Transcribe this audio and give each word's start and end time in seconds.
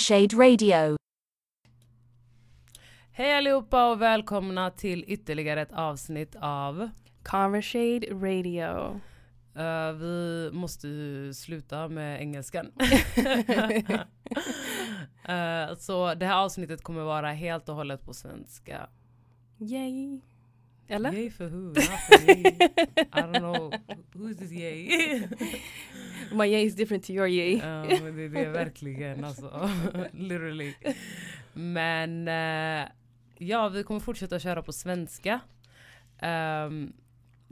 Conversade 0.00 0.36
Radio. 0.36 0.96
Hej 3.12 3.34
allihopa 3.34 3.90
och 3.90 4.02
välkomna 4.02 4.70
till 4.70 5.04
ytterligare 5.06 5.62
ett 5.62 5.72
avsnitt 5.72 6.36
av 6.40 6.90
Conversade 7.22 8.06
Radio. 8.10 9.00
Uh, 9.56 9.92
vi 9.92 10.50
måste 10.52 10.88
ju 10.88 11.34
sluta 11.34 11.88
med 11.88 12.20
engelskan. 12.20 12.72
uh, 15.28 15.74
så 15.78 16.14
det 16.14 16.26
här 16.26 16.44
avsnittet 16.44 16.82
kommer 16.82 17.02
vara 17.02 17.32
helt 17.32 17.68
och 17.68 17.74
hållet 17.74 18.04
på 18.04 18.14
svenska. 18.14 18.88
Yay. 19.58 20.20
Eller? 20.90 21.12
Yay 21.12 21.30
för 21.30 21.48
who? 21.48 21.68
Not 21.68 21.76
for 21.76 22.26
me. 22.26 22.32
I 22.98 23.22
don't 23.22 23.38
know. 23.38 23.72
Who's 24.12 24.38
this 24.38 24.52
yay? 24.52 25.28
My 26.32 26.46
yay 26.46 26.66
is 26.66 26.74
different 26.74 27.04
to 27.04 27.12
your 27.12 27.26
yay. 27.28 27.54
uh, 27.56 28.02
men 28.02 28.16
det 28.16 28.22
är 28.22 28.28
det 28.28 28.48
verkligen 28.48 29.24
alltså. 29.24 29.70
Literally. 30.12 30.74
Men 31.52 32.28
uh, 32.28 32.88
ja, 33.38 33.68
vi 33.68 33.82
kommer 33.82 34.00
fortsätta 34.00 34.38
köra 34.38 34.62
på 34.62 34.72
svenska. 34.72 35.40
Um, 36.22 36.92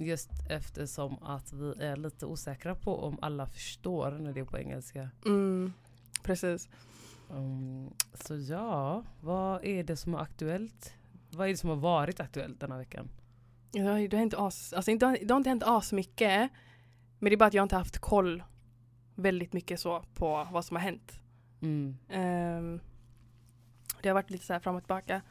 Just 0.01 0.31
eftersom 0.49 1.23
att 1.23 1.53
vi 1.53 1.75
är 1.79 1.97
lite 1.97 2.27
osäkra 2.27 2.75
på 2.75 3.05
om 3.05 3.19
alla 3.23 3.47
förstår 3.47 4.11
när 4.11 4.33
det 4.33 4.41
är 4.41 4.45
på 4.45 4.59
engelska. 4.59 5.11
Mm, 5.27 5.73
precis. 6.23 6.69
Um, 7.31 7.91
så 8.15 8.37
ja, 8.37 9.05
vad 9.21 9.65
är 9.65 9.83
det 9.83 9.97
som 9.97 10.15
är 10.15 10.19
aktuellt? 10.19 10.95
Vad 11.31 11.47
är 11.47 11.51
det 11.51 11.57
som 11.57 11.71
har 11.71 11.77
varit 11.77 12.21
aktuellt 12.21 12.61
denna 12.61 12.79
veckan? 12.79 13.09
Ja, 13.73 14.09
det 14.09 14.17
har 14.17 14.23
inte 14.23 14.39
as, 14.39 14.73
alltså, 14.73 14.97
det, 14.97 15.07
har, 15.07 15.19
det 15.23 15.31
har 15.35 15.37
inte 15.37 15.51
hänt 15.51 15.63
as 15.67 15.93
mycket. 15.93 16.51
Men 17.19 17.31
det 17.31 17.35
är 17.35 17.37
bara 17.37 17.47
att 17.47 17.55
jag 17.55 17.63
inte 17.63 17.77
haft 17.77 17.99
koll 17.99 18.43
väldigt 19.15 19.53
mycket 19.53 19.81
så 19.81 20.05
på 20.15 20.49
vad 20.53 20.65
som 20.65 20.77
har 20.77 20.83
hänt. 20.83 21.21
Mm. 21.63 21.97
Um, 22.09 22.81
det 24.03 24.09
har 24.09 24.15
varit 24.15 24.31
lite 24.31 24.47
så 24.47 24.53
här 24.53 24.61
fram 24.61 24.77
och 24.77 24.83
tillbaka. 24.83 25.23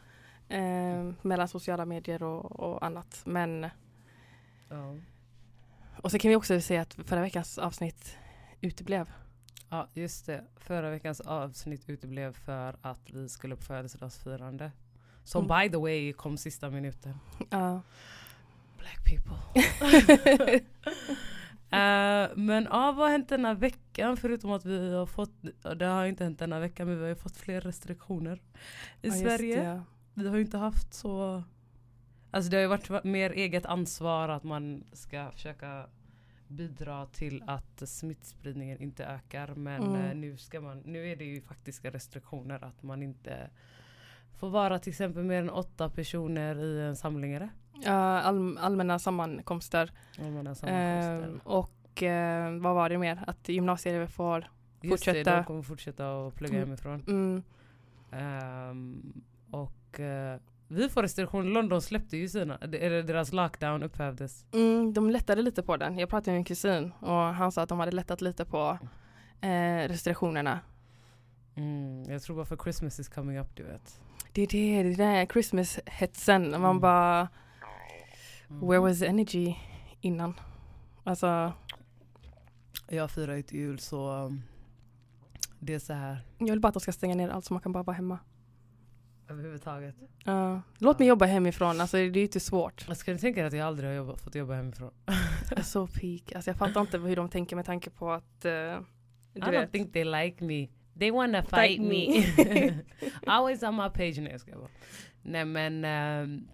Um, 0.49 1.15
mellan 1.21 1.47
sociala 1.47 1.85
medier 1.85 2.23
och, 2.23 2.59
och 2.59 2.85
annat. 2.85 3.21
Men 3.25 3.69
Ja. 4.69 4.95
Och 6.03 6.11
så 6.11 6.19
kan 6.19 6.29
vi 6.29 6.35
också 6.35 6.61
säga 6.61 6.81
att 6.81 6.93
förra 6.93 7.21
veckans 7.21 7.57
avsnitt 7.57 8.17
uteblev. 8.61 9.11
Ja 9.69 9.87
just 9.93 10.25
det, 10.25 10.43
förra 10.55 10.89
veckans 10.89 11.21
avsnitt 11.21 11.89
uteblev 11.89 12.33
för 12.33 12.75
att 12.81 13.09
vi 13.09 13.29
skulle 13.29 13.55
på 13.55 13.61
födelsedagsfirande. 13.61 14.71
Som 15.23 15.45
Mm. 15.45 15.59
by 15.61 15.69
the 15.69 15.77
way 15.77 16.13
kom 16.13 16.37
sista 16.37 16.69
minuten. 16.69 17.19
Ja. 17.49 17.81
Black 18.87 19.03
people. 19.05 20.61
Eh, 21.69 22.29
men 22.35 22.63
ja, 22.71 22.91
vad 22.91 22.97
har 22.97 23.09
hänt 23.09 23.29
denna 23.29 23.53
veckan? 23.53 24.17
Förutom 24.17 24.51
att 24.51 24.65
vi 24.65 24.93
har 24.93 25.05
fått, 25.05 25.31
det 25.75 25.85
har 25.85 26.05
inte 26.05 26.23
hänt 26.23 26.39
denna 26.39 26.59
veckan 26.59 26.87
men 26.87 26.95
vi 26.95 27.01
har 27.01 27.09
ju 27.09 27.15
fått 27.15 27.37
fler 27.37 27.61
restriktioner 27.61 28.41
i 29.01 29.07
Ja, 29.07 29.13
Sverige. 29.13 29.63
det. 29.63 29.83
Vi 30.13 30.27
har 30.29 30.35
ju 30.35 30.41
inte 30.41 30.57
haft 30.57 30.93
så 30.93 31.43
Alltså 32.31 32.51
det 32.51 32.57
har 32.57 32.61
ju 32.61 32.67
varit 32.67 33.03
mer 33.03 33.29
eget 33.31 33.65
ansvar 33.65 34.29
att 34.29 34.43
man 34.43 34.83
ska 34.93 35.31
försöka 35.31 35.85
bidra 36.47 37.05
till 37.05 37.43
att 37.47 37.89
smittspridningen 37.89 38.81
inte 38.81 39.05
ökar. 39.05 39.47
Men 39.55 39.83
Mm. 39.83 40.05
eh, 40.05 40.15
nu, 40.15 40.37
ska 40.37 40.61
man, 40.61 40.79
nu 40.85 41.11
är 41.11 41.15
det 41.15 41.25
ju 41.25 41.41
faktiska 41.41 41.91
restriktioner 41.91 42.63
att 42.63 42.83
man 42.83 43.03
inte 43.03 43.49
får 44.35 44.49
vara 44.49 44.79
till 44.79 44.89
exempel 44.91 45.23
mer 45.23 45.39
än 45.41 45.49
åtta 45.49 45.89
personer 45.89 46.59
i 46.63 46.81
en 46.81 46.95
samling. 46.95 47.49
Det? 47.83 47.89
All, 47.91 48.57
allmänna 48.57 48.99
sammankomster. 48.99 49.91
Allmänna 50.19 50.55
sammankomster. 50.55 51.29
Ehm, 51.29 51.39
och 51.43 52.03
eh, 52.03 52.51
vad 52.59 52.75
var 52.75 52.89
det 52.89 52.97
mer? 52.97 53.23
Att 53.27 53.49
gymnasieelever 53.49 54.07
får 54.07 54.39
Just 54.81 55.05
det, 55.05 55.11
fortsätta. 55.11 55.35
de 55.35 55.43
kommer 55.43 55.61
fortsätta 55.61 56.27
att 56.27 56.35
plugga 56.35 56.55
Mm. 56.57 56.67
hemifrån. 56.69 57.03
mm, 57.07 57.43
Ehm, 58.11 59.13
och 59.51 59.99
eh, 59.99 60.39
vi 60.67 60.89
får 60.89 61.01
restriktioner. 61.01 61.49
London 61.51 61.81
släppte 61.81 62.17
ju 62.17 62.29
sina, 62.29 62.57
eller 62.57 63.03
deras 63.03 63.33
lockdown 63.33 63.83
upphävdes. 63.83 64.45
mm, 64.53 64.93
de 64.93 65.09
lättade 65.09 65.41
lite 65.41 65.63
på 65.63 65.77
den. 65.77 65.97
Jag 65.97 66.09
pratade 66.09 66.31
med 66.31 66.37
min 66.37 66.45
kusin 66.45 66.91
och 66.99 67.15
han 67.15 67.51
sa 67.51 67.61
att 67.61 67.69
de 67.69 67.79
hade 67.79 67.91
lättat 67.91 68.21
lite 68.21 68.45
på 68.45 68.77
eh, 69.41 69.87
restriktionerna. 69.87 70.59
Mm, 71.55 72.03
jag 72.11 72.21
tror 72.21 72.35
bara 72.35 72.45
för 72.45 72.57
Christmas 72.57 72.99
is 72.99 73.09
coming 73.09 73.37
up 73.39 73.55
du 73.55 73.63
vet. 73.63 73.99
Det 74.33 74.41
är 74.41 74.47
det, 74.47 74.83
det 74.83 75.03
är 75.03 75.15
den 75.15 75.27
Christmas-hetsen. 75.27 76.51
Man 76.51 76.63
Mm. 76.63 76.79
bara, 76.79 77.27
Mm. 78.49 78.67
where 78.67 78.79
was 78.79 78.99
the 78.99 79.05
energy 79.07 79.55
innan? 80.01 80.33
Alltså, 81.03 81.53
Jag 82.89 83.11
firar 83.11 83.35
ju 83.35 83.41
till 83.41 83.59
jul 83.59 83.79
så 83.79 84.11
um, 84.25 84.43
det 85.59 85.73
är 85.73 85.79
så 85.79 85.93
här 85.93 86.19
jag 86.37 86.47
vill 86.47 86.59
bara 86.59 86.67
att 86.67 86.73
de 86.73 86.79
ska 86.79 86.91
stänga 86.91 87.15
ner 87.15 87.29
allt 87.29 87.45
så 87.45 87.53
man 87.53 87.61
kan 87.61 87.71
bara 87.71 87.83
vara 87.83 87.95
hemma. 87.95 88.19
överhuvudtaget. 89.29 89.95
Ja. 90.25 90.61
låt 90.77 90.99
mig 90.99 91.07
jobba 91.07 91.25
hemifrån, 91.25 91.81
alltså 91.81 91.97
det 91.97 92.03
är 92.03 92.17
ju 92.17 92.21
inte 92.21 92.39
svårt. 92.39 92.85
Jag 92.87 92.97
ska 92.97 93.11
du 93.11 93.17
tänka 93.17 93.39
dig 93.39 93.47
att 93.47 93.53
jag 93.53 93.67
aldrig 93.67 93.89
har 93.89 93.95
jobbat, 93.95 94.21
fått 94.21 94.35
jobba 94.35 94.53
hemifrån? 94.53 94.91
Så 95.63 95.87
peak. 95.87 96.31
Alltså 96.35 96.49
jag 96.49 96.57
fattar 96.57 96.81
inte 96.81 96.97
hur 96.97 97.15
de 97.15 97.29
tänker 97.29 97.55
med 97.55 97.65
tanke 97.65 97.89
på 97.89 98.11
att 98.11 98.45
uh, 98.45 98.51
I 98.51 99.39
don't 99.39 99.51
vet. 99.51 99.71
think 99.71 99.93
they 99.93 100.03
like 100.03 100.43
me. 100.45 100.67
They 100.99 101.11
wanna 101.11 101.41
fight, 101.43 101.49
Fight 101.55 101.81
me. 101.81 101.87
me. 101.87 102.83
Always 103.27 103.63
on 103.63 103.75
my 103.75 103.89
page. 103.89 104.17
Nej 104.17 104.31
jag 104.31 104.41
ska 104.41 104.55
bara. 104.55 104.69
Nej 105.21 105.45
men 105.45 105.85
um, 106.29 106.47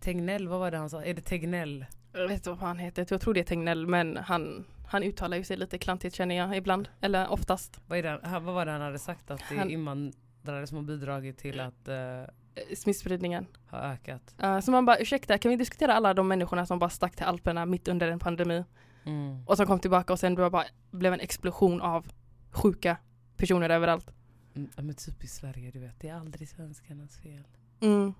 Tegnell, 0.00 0.48
vad 0.48 0.60
var 0.60 0.70
det 0.70 0.76
han 0.76 0.90
sa? 0.90 1.04
Är 1.04 1.14
det 1.14 1.20
Tegnell? 1.20 1.86
Jag 2.12 2.28
vet 2.28 2.32
inte 2.32 2.50
vad 2.50 2.58
han 2.58 2.78
heter, 2.78 3.06
jag 3.10 3.20
tror 3.20 3.34
det 3.34 3.40
är 3.40 3.44
Tegnell 3.44 3.86
men 3.86 4.16
han, 4.16 4.64
han 4.86 5.02
uttalar 5.02 5.36
ju 5.36 5.44
sig 5.44 5.56
lite 5.56 5.78
klantigt 5.78 6.14
känner 6.14 6.34
jag 6.34 6.56
ibland. 6.56 6.88
Eller 7.00 7.28
oftast. 7.32 7.80
Vad, 7.86 7.98
är 7.98 8.02
det, 8.02 8.20
han- 8.22 8.44
vad 8.44 8.54
var 8.54 8.66
det 8.66 8.72
han 8.72 8.80
hade 8.80 8.98
sagt? 8.98 9.30
Att 9.30 9.42
det 9.48 9.56
är 9.56 9.70
invandrare 9.70 10.66
som 10.66 10.76
har 10.76 10.84
bidragit 10.84 11.38
till 11.38 11.60
att 11.60 11.88
uh, 11.88 12.74
Smittspridningen. 12.74 13.46
ha 13.70 13.78
ökat. 13.78 14.34
Uh, 14.42 14.60
så 14.60 14.70
man 14.70 14.86
bara 14.86 14.98
ursäkta, 14.98 15.38
kan 15.38 15.50
vi 15.50 15.56
diskutera 15.56 15.94
alla 15.94 16.14
de 16.14 16.28
människorna 16.28 16.66
som 16.66 16.78
bara 16.78 16.90
stack 16.90 17.16
till 17.16 17.26
Alperna 17.26 17.66
mitt 17.66 17.88
under 17.88 18.08
en 18.08 18.18
pandemi? 18.18 18.64
Mm. 19.04 19.46
Och 19.46 19.56
som 19.56 19.66
kom 19.66 19.78
tillbaka 19.80 20.12
och 20.12 20.18
sen 20.18 20.34
bara 20.34 20.64
blev 20.90 21.12
en 21.12 21.20
explosion 21.20 21.80
av 21.80 22.06
sjuka 22.50 22.96
personer 23.36 23.70
överallt. 23.70 24.12
Mm, 24.54 24.70
men 24.76 24.94
typ 24.94 25.24
i 25.24 25.26
Sverige 25.26 25.70
du 25.70 25.78
vet, 25.78 26.00
det 26.00 26.08
är 26.08 26.14
aldrig 26.14 26.48
svenskarnas 26.48 27.18
fel. 27.18 27.44
Mm. 27.80 28.14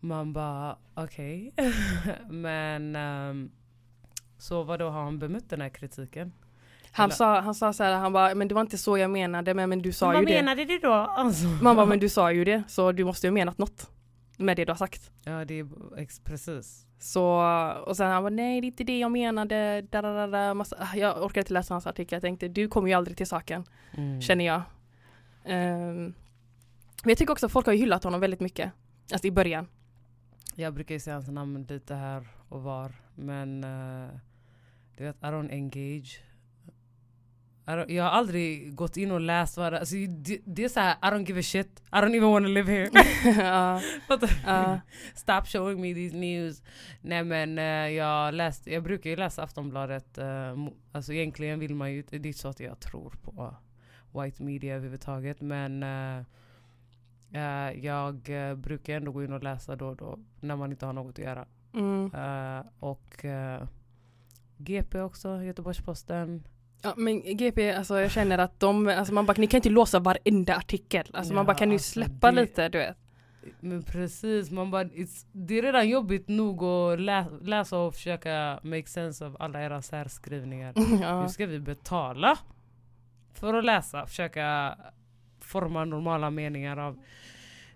Man 0.00 0.32
bara 0.32 0.76
okej. 0.94 1.52
men 2.28 2.96
um, 2.96 3.50
så 4.38 4.62
vad 4.62 4.78
då 4.78 4.88
har 4.90 5.02
han 5.04 5.18
bemött 5.18 5.50
den 5.50 5.60
här 5.60 5.68
kritiken? 5.68 6.32
Han, 6.92 7.04
Eller- 7.04 7.14
sa, 7.14 7.40
han 7.40 7.54
sa 7.54 7.72
så 7.72 7.84
här, 7.84 7.92
han 7.92 8.12
bara, 8.12 8.34
men 8.34 8.48
det 8.48 8.54
var 8.54 8.62
inte 8.62 8.78
så 8.78 8.98
jag 8.98 9.10
menade, 9.10 9.54
men, 9.54 9.68
men 9.68 9.82
du 9.82 9.92
sa 9.92 10.06
vad 10.06 10.20
ju 10.20 10.24
det. 10.26 10.32
menade 10.42 10.64
du 10.64 10.78
då? 10.78 10.92
Alltså. 10.92 11.46
Man 11.46 11.76
bara, 11.76 11.86
men 11.86 11.98
du 11.98 12.08
sa 12.08 12.32
ju 12.32 12.44
det, 12.44 12.62
så 12.68 12.92
du 12.92 13.04
måste 13.04 13.26
ju 13.26 13.30
ha 13.30 13.34
menat 13.34 13.58
något 13.58 13.90
med 14.38 14.56
det 14.56 14.64
du 14.64 14.70
har 14.72 14.76
sagt. 14.76 15.10
Ja 15.24 15.44
det 15.44 15.58
är 15.58 15.66
ex- 15.98 16.20
precis. 16.20 16.86
Så, 16.98 17.24
och 17.86 17.96
sen 17.96 18.10
han 18.10 18.22
bara, 18.22 18.30
nej 18.30 18.60
det 18.60 18.64
är 18.64 18.68
inte 18.68 18.84
det 18.84 18.98
jag 18.98 19.10
menade, 19.12 19.82
da, 19.82 20.02
da, 20.02 20.12
da, 20.12 20.26
da. 20.26 20.54
Massa, 20.54 20.76
ah, 20.80 20.96
jag 20.96 21.22
orkade 21.24 21.40
inte 21.40 21.52
läsa 21.52 21.74
hans 21.74 21.86
artikel, 21.86 22.16
jag 22.16 22.22
tänkte 22.22 22.48
du 22.48 22.68
kommer 22.68 22.88
ju 22.88 22.94
aldrig 22.94 23.16
till 23.16 23.26
saken, 23.26 23.64
Mm. 23.96 24.20
känner 24.22 24.44
jag. 24.46 24.62
Ehm, 25.44 26.04
men 27.02 27.10
jag 27.10 27.18
tycker 27.18 27.32
också 27.32 27.46
att 27.46 27.52
folk 27.52 27.66
har 27.66 27.72
hyllat 27.74 28.04
honom 28.04 28.20
väldigt 28.20 28.40
mycket, 28.40 28.72
alltså 29.12 29.26
i 29.26 29.30
början. 29.30 29.66
Jag 30.58 30.74
brukar 30.74 30.94
ju 30.94 31.00
säga 31.00 31.14
hans 31.14 31.28
namn 31.28 31.66
lite 31.68 31.94
här 31.94 32.28
och 32.48 32.62
var. 32.62 32.92
Men 33.14 33.64
eh, 33.64 34.08
du 34.96 35.04
vet, 35.04 35.16
I 35.16 35.26
don't 35.26 35.52
engage. 35.52 36.20
I 37.66 37.70
don't, 37.70 37.92
jag 37.92 38.04
har 38.04 38.10
aldrig 38.10 38.74
gått 38.74 38.96
in 38.96 39.10
och 39.10 39.20
läst 39.20 39.56
vad 39.56 39.72
det 39.72 39.78
alltså, 39.78 39.94
det, 40.08 40.40
det 40.44 40.64
är 40.64 40.68
såhär, 40.68 40.92
I 40.92 41.06
don't 41.06 41.26
give 41.26 41.40
a 41.40 41.42
shit. 41.42 41.82
I 41.92 41.96
don't 41.96 42.16
even 42.16 42.30
wanna 42.30 42.48
live 42.48 42.72
here. 42.72 42.90
Du? 44.20 44.28
ja. 44.46 44.80
Stop 45.14 45.46
showing 45.46 45.80
me 45.80 45.94
these 45.94 46.16
news. 46.16 46.62
Nej 47.00 47.24
men 47.24 47.58
eh, 47.58 47.88
jag, 47.96 48.34
läst, 48.34 48.66
jag 48.66 48.82
brukar 48.82 49.10
ju 49.10 49.16
läsa 49.16 49.42
Aftonbladet. 49.42 50.18
Uh, 50.18 50.68
alltså 50.92 51.12
egentligen 51.12 51.58
vill 51.58 51.74
man 51.74 51.92
ju, 51.92 52.02
det 52.02 52.16
är 52.16 52.26
inte 52.26 52.38
så 52.38 52.48
att 52.48 52.60
jag 52.60 52.80
tror 52.80 53.14
på 53.22 53.56
white 54.20 54.42
media 54.42 54.74
överhuvudtaget. 54.74 55.40
Men 55.40 55.82
eh, 57.36 57.84
jag 57.84 58.28
eh, 58.50 58.54
brukar 58.54 58.96
ändå 58.96 59.12
gå 59.12 59.24
in 59.24 59.32
och 59.32 59.42
läsa 59.42 59.76
då 59.76 59.86
och 59.88 59.96
då 59.96 60.18
när 60.40 60.56
man 60.56 60.70
inte 60.70 60.86
har 60.86 60.92
något 60.92 61.18
att 61.18 61.24
göra. 61.24 61.46
Mm. 61.74 62.10
Eh, 62.14 62.64
och 62.80 63.24
GP 64.56 65.00
också, 65.00 65.42
Göteborgs-Posten. 65.42 66.42
Ja, 66.82 66.94
men 66.96 67.36
GP, 67.36 67.72
alltså 67.72 68.00
jag 68.00 68.10
känner 68.10 68.38
att 68.38 68.60
de, 68.60 68.88
alltså 68.88 69.14
man 69.14 69.26
bara, 69.26 69.34
ni 69.38 69.46
kan 69.46 69.58
inte 69.58 69.70
låsa 69.70 69.98
varenda 69.98 70.56
artikel. 70.56 71.06
Alltså 71.12 71.32
man 71.34 71.40
Ja, 71.42 71.46
bara, 71.46 71.56
kan 71.56 71.68
ni 71.68 71.74
alltså 71.74 71.90
släppa 71.92 72.30
det- 72.32 72.40
lite, 72.40 72.68
du 72.68 72.78
vet. 72.78 72.96
Men 73.60 73.82
precis, 73.82 74.50
man 74.50 74.70
bara, 74.70 74.84
det 75.32 75.58
är 75.58 75.62
redan 75.62 75.88
jobbigt 75.88 76.28
nog 76.28 76.62
att 76.64 77.00
lä, 77.00 77.26
läsa 77.42 77.78
och 77.78 77.94
försöka 77.94 78.60
make 78.62 78.86
sense 78.86 79.26
av 79.26 79.36
alla 79.40 79.62
era 79.62 79.82
särskrivningar. 79.82 80.72
Ja. 81.02 81.22
Nu 81.22 81.28
ska 81.28 81.46
vi 81.46 81.60
betala 81.60 82.38
för 83.34 83.54
att 83.54 83.64
läsa, 83.64 84.06
försöka 84.06 84.76
forma 85.46 85.84
normala 85.84 86.30
meningar 86.30 86.76
av 86.76 86.98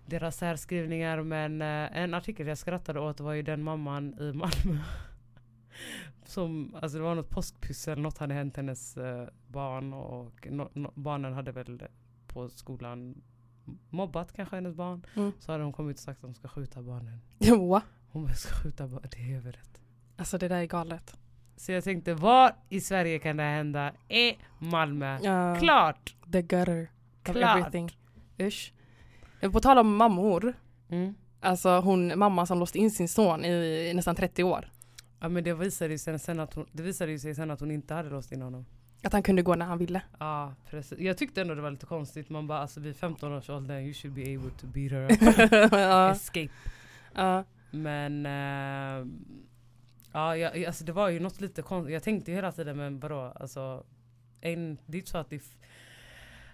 deras 0.05 0.37
särskrivningar. 0.37 1.21
Men 1.23 1.61
eh, 1.61 1.97
en 1.97 2.13
artikel 2.13 2.47
jag 2.47 2.57
skrattade 2.57 2.99
åt 2.99 3.19
var 3.19 3.33
ju 3.33 3.41
den 3.41 3.63
mamman 3.63 4.13
i 4.19 4.33
Malmö. 4.33 4.81
Som, 6.25 6.75
alltså 6.81 6.97
det 6.97 7.03
var 7.03 7.15
något 7.15 7.29
påskpyssel, 7.29 7.99
något 7.99 8.17
hade 8.17 8.33
hänt 8.33 8.57
hennes 8.57 8.97
eh, 8.97 9.27
barn 9.47 9.93
och 9.93 10.47
no, 10.51 10.69
no, 10.73 10.91
barnen 10.95 11.33
hade 11.33 11.51
väl 11.51 11.83
på 12.27 12.49
skolan 12.49 13.21
mobbat 13.89 14.33
kanske 14.33 14.55
hennes 14.55 14.75
barn. 14.75 15.05
Mm. 15.15 15.31
Så 15.39 15.51
hade 15.51 15.63
hon 15.63 15.73
kommit 15.73 15.97
och 15.97 16.03
sagt 16.03 16.17
att 16.17 16.29
de 16.29 16.33
ska 16.33 16.47
skjuta 16.47 16.81
barnen. 16.81 17.21
Jo. 17.39 17.79
Hon 18.11 18.23
bara, 18.23 18.33
ska 18.33 18.55
skjuta 18.55 18.87
barnen, 18.87 19.09
det 19.11 19.31
är 19.31 19.37
överrätt. 19.37 19.81
Alltså 20.17 20.37
det 20.37 20.47
där 20.47 20.61
är 20.61 20.65
galet. 20.65 21.17
Så 21.55 21.71
jag 21.71 21.83
tänkte, 21.83 22.13
var 22.13 22.55
i 22.69 22.81
Sverige 22.81 23.19
kan 23.19 23.37
det 23.37 23.43
hända? 23.43 23.93
I 24.09 24.37
Malmö. 24.59 25.19
Ja. 25.21 25.55
Klart! 25.59 26.15
The 26.31 26.41
gutter 26.41 26.89
Klart. 27.23 27.57
everything. 27.57 27.97
Usch. 28.39 28.73
På 29.51 29.59
tal 29.59 29.77
om 29.77 29.95
mammor. 29.95 30.53
Mm. 30.89 31.15
Alltså 31.39 31.79
hon, 31.79 32.19
mamman 32.19 32.47
som 32.47 32.59
låst 32.59 32.75
in 32.75 32.91
sin 32.91 33.07
son 33.07 33.45
i 33.45 33.91
nästan 33.95 34.15
30 34.15 34.43
år. 34.43 34.69
Ja 35.19 35.29
men 35.29 35.43
det 35.43 35.53
visade 35.53 35.91
ju 35.93 35.97
sen, 35.97 36.19
sen 36.19 36.39
att 36.39 36.53
hon, 36.53 36.65
det 36.71 36.83
visade 36.83 37.11
ju 37.11 37.19
sig 37.19 37.35
sen 37.35 37.51
att 37.51 37.59
hon 37.59 37.71
inte 37.71 37.93
hade 37.93 38.09
låst 38.09 38.31
in 38.31 38.41
honom. 38.41 38.65
Att 39.03 39.13
han 39.13 39.23
kunde 39.23 39.41
gå 39.41 39.55
när 39.55 39.65
han 39.65 39.77
ville. 39.77 40.01
Ja 40.19 40.53
precis. 40.69 40.99
Jag 40.99 41.17
tyckte 41.17 41.41
ändå 41.41 41.55
det 41.55 41.61
var 41.61 41.71
lite 41.71 41.85
konstigt. 41.85 42.29
Man 42.29 42.47
bara 42.47 42.59
alltså 42.59 42.79
vid 42.79 42.95
15 42.95 43.33
års 43.33 43.49
ålder 43.49 43.79
you 43.79 43.93
should 43.93 44.15
be 44.15 44.21
able 44.21 44.51
to 44.59 44.67
beat 44.67 44.91
her 44.91 45.11
up. 45.11 45.71
ja. 45.71 46.11
Escape. 46.11 46.49
ja. 47.15 47.43
Men 47.71 48.25
eh, 48.25 49.07
ja, 50.13 50.37
jag, 50.37 50.65
alltså 50.65 50.83
det 50.83 50.91
var 50.91 51.09
ju 51.09 51.19
något 51.19 51.41
lite 51.41 51.61
konstigt. 51.61 51.93
Jag 51.93 52.03
tänkte 52.03 52.31
ju 52.31 52.35
hela 52.35 52.51
tiden 52.51 52.77
men 52.77 52.99
vadå 52.99 53.33
alltså. 53.39 53.83
En, 54.41 54.77
det 54.85 54.97
är 54.97 54.99
inte 54.99 55.11
så 55.11 55.17
att 55.17 55.29
det 55.29 55.35
f- 55.35 55.57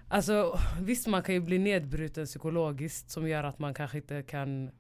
Alltså 0.08 0.60
visst 0.82 1.08
man 1.08 1.24
kan 1.24 1.36
ju 1.36 1.42
bli 1.42 1.60
nedbruten 1.60 2.26
psykologiskt 2.26 3.12
som 3.12 3.28
gör 3.28 3.44
att 3.44 3.60
man 3.60 3.74
kanske 3.74 3.98
inte 3.98 4.24
kan 4.24 4.72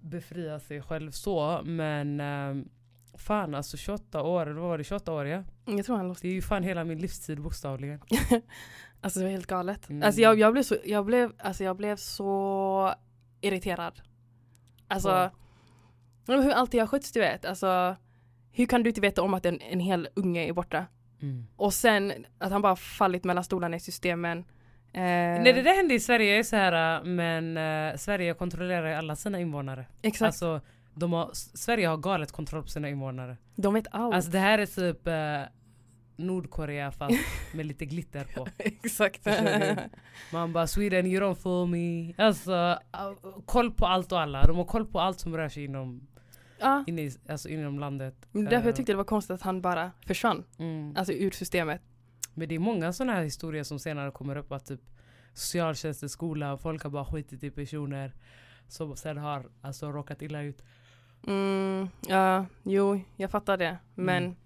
befria 0.00 0.60
sig 0.60 0.82
själv 0.82 1.10
så 1.10 1.60
men 1.64 2.20
eh, 2.20 2.64
Fan 3.14 3.54
alltså 3.54 3.76
28 3.76 4.22
år, 4.22 4.46
eller 4.46 4.60
vad 4.60 4.68
var 4.68 4.78
det 4.78 4.84
28 4.84 5.12
år 5.12 5.26
ja? 5.26 5.44
Jag 5.64 5.84
tror 5.86 5.96
han 5.96 6.08
låste 6.08 6.26
Det 6.26 6.32
är 6.32 6.34
ju 6.34 6.42
fan 6.42 6.62
hela 6.62 6.84
min 6.84 6.98
livstid 6.98 7.40
bokstavligen. 7.40 8.00
Alltså 9.04 9.18
det 9.20 9.24
var 9.24 9.32
helt 9.32 9.46
galet. 9.46 9.90
Mm. 9.90 10.02
Alltså 10.02 10.20
jag, 10.20 10.38
jag 10.38 10.52
blev 10.52 10.62
så, 10.62 10.76
jag 10.84 11.04
blev, 11.04 11.32
alltså 11.38 11.64
jag 11.64 11.76
blev 11.76 11.96
så 11.96 12.94
irriterad. 13.40 14.02
Alltså, 14.88 15.30
På? 16.26 16.32
Hur 16.32 16.50
alltid 16.50 16.80
har 16.80 16.86
skötts 16.86 17.12
du 17.12 17.20
vet. 17.20 17.44
Alltså, 17.44 17.96
hur 18.50 18.66
kan 18.66 18.82
du 18.82 18.90
inte 18.90 19.00
veta 19.00 19.22
om 19.22 19.34
att 19.34 19.46
en, 19.46 19.60
en 19.60 19.80
hel 19.80 20.08
unge 20.14 20.48
är 20.48 20.52
borta? 20.52 20.86
Mm. 21.22 21.46
Och 21.56 21.74
sen 21.74 22.12
att 22.38 22.52
han 22.52 22.62
bara 22.62 22.76
fallit 22.76 23.24
mellan 23.24 23.44
stolarna 23.44 23.76
i 23.76 23.80
systemen. 23.80 24.38
Eh, 24.38 25.00
Nej 25.02 25.52
det 25.52 25.62
där 25.62 25.76
hände 25.76 25.94
i 25.94 26.00
Sverige 26.00 26.38
är 26.38 26.42
så 26.42 26.56
här 26.56 27.04
men 27.04 27.56
eh, 27.56 27.96
Sverige 27.96 28.34
kontrollerar 28.34 28.88
ju 28.88 28.94
alla 28.94 29.16
sina 29.16 29.40
invånare. 29.40 29.86
Exakt, 30.02 30.26
Alltså, 30.26 30.60
de 30.94 31.12
har, 31.12 31.30
Sverige 31.34 31.86
har 31.86 31.96
galet 31.96 32.32
kontroll 32.32 32.62
på 32.62 32.68
sina 32.68 32.88
invånare. 32.88 33.36
de 33.54 33.74
vet 33.74 33.86
allt. 33.90 34.14
Alltså 34.14 34.30
det 34.30 34.38
här 34.38 34.58
är 34.58 34.66
typ 34.66 35.06
eh, 35.06 35.52
Nordkorea 36.16 36.92
fast 36.92 37.16
med 37.54 37.66
lite 37.66 37.84
glitter 37.84 38.24
på. 38.24 38.46
Exakt. 38.58 39.26
Man 40.32 40.52
bara 40.52 40.66
Sweden 40.66 41.06
you 41.06 41.22
don't 41.22 41.34
fool 41.34 41.68
me. 41.68 42.14
Alltså 42.18 42.78
koll 43.46 43.70
på 43.72 43.86
allt 43.86 44.12
och 44.12 44.20
alla. 44.20 44.46
De 44.46 44.56
har 44.56 44.64
koll 44.64 44.86
på 44.86 45.00
allt 45.00 45.20
som 45.20 45.36
rör 45.36 45.48
sig 45.48 45.64
inom, 45.64 46.06
ja, 46.62 46.84
inne 46.86 47.02
i, 47.02 47.10
alltså 47.28 47.48
inom 47.48 47.78
landet. 47.78 48.14
men 48.32 48.44
därför 48.44 48.56
Eh, 48.58 48.66
jag 48.66 48.76
tyckte 48.76 48.92
det 48.92 48.96
var 48.96 49.04
konstigt 49.04 49.34
att 49.34 49.42
han 49.42 49.60
bara 49.62 49.90
försvann. 50.06 50.44
mm. 50.58 50.96
Alltså 50.96 51.12
ur 51.12 51.30
systemet. 51.30 51.82
Men 52.34 52.48
det 52.48 52.54
är 52.54 52.58
många 52.58 52.92
sådana 52.92 53.12
här 53.12 53.22
historier 53.22 53.62
som 53.64 53.78
senare 53.78 54.10
kommer 54.10 54.36
upp 54.36 54.52
att 54.52 54.66
typ 54.66 54.80
socialtjänsten, 55.34 56.08
skolan, 56.08 56.58
folk 56.58 56.82
har 56.82 56.90
bara 56.90 57.04
skitit 57.04 57.44
i 57.44 57.50
personer 57.50 58.12
som 58.68 58.96
sen 58.96 59.18
har 59.18 59.46
alltså 59.60 59.90
råkat 59.92 60.22
illa 60.22 60.42
ut. 60.42 60.62
Mm, 61.26 61.88
ja, 62.08 62.46
jo, 62.62 63.00
jag 63.16 63.30
fattar 63.30 63.56
det. 63.56 63.76
Men 63.94 64.22
Mm. 64.24 64.36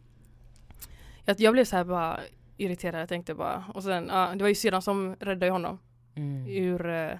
jag, 1.24 1.40
jag 1.40 1.52
blev 1.52 1.64
så 1.64 1.76
här 1.76 1.84
bara 1.84 2.20
irriterad. 2.56 3.00
Jag 3.00 3.08
tänkte 3.08 3.34
bara. 3.34 3.64
Och 3.74 3.82
sen, 3.82 4.06
ja, 4.12 4.32
det 4.34 4.42
var 4.44 4.48
ju 4.48 4.54
syrran 4.54 4.82
som 4.82 5.16
räddade 5.20 5.52
honom 5.52 5.78
Mm. 6.14 6.46
ur 6.48 6.88
eh, 6.90 7.18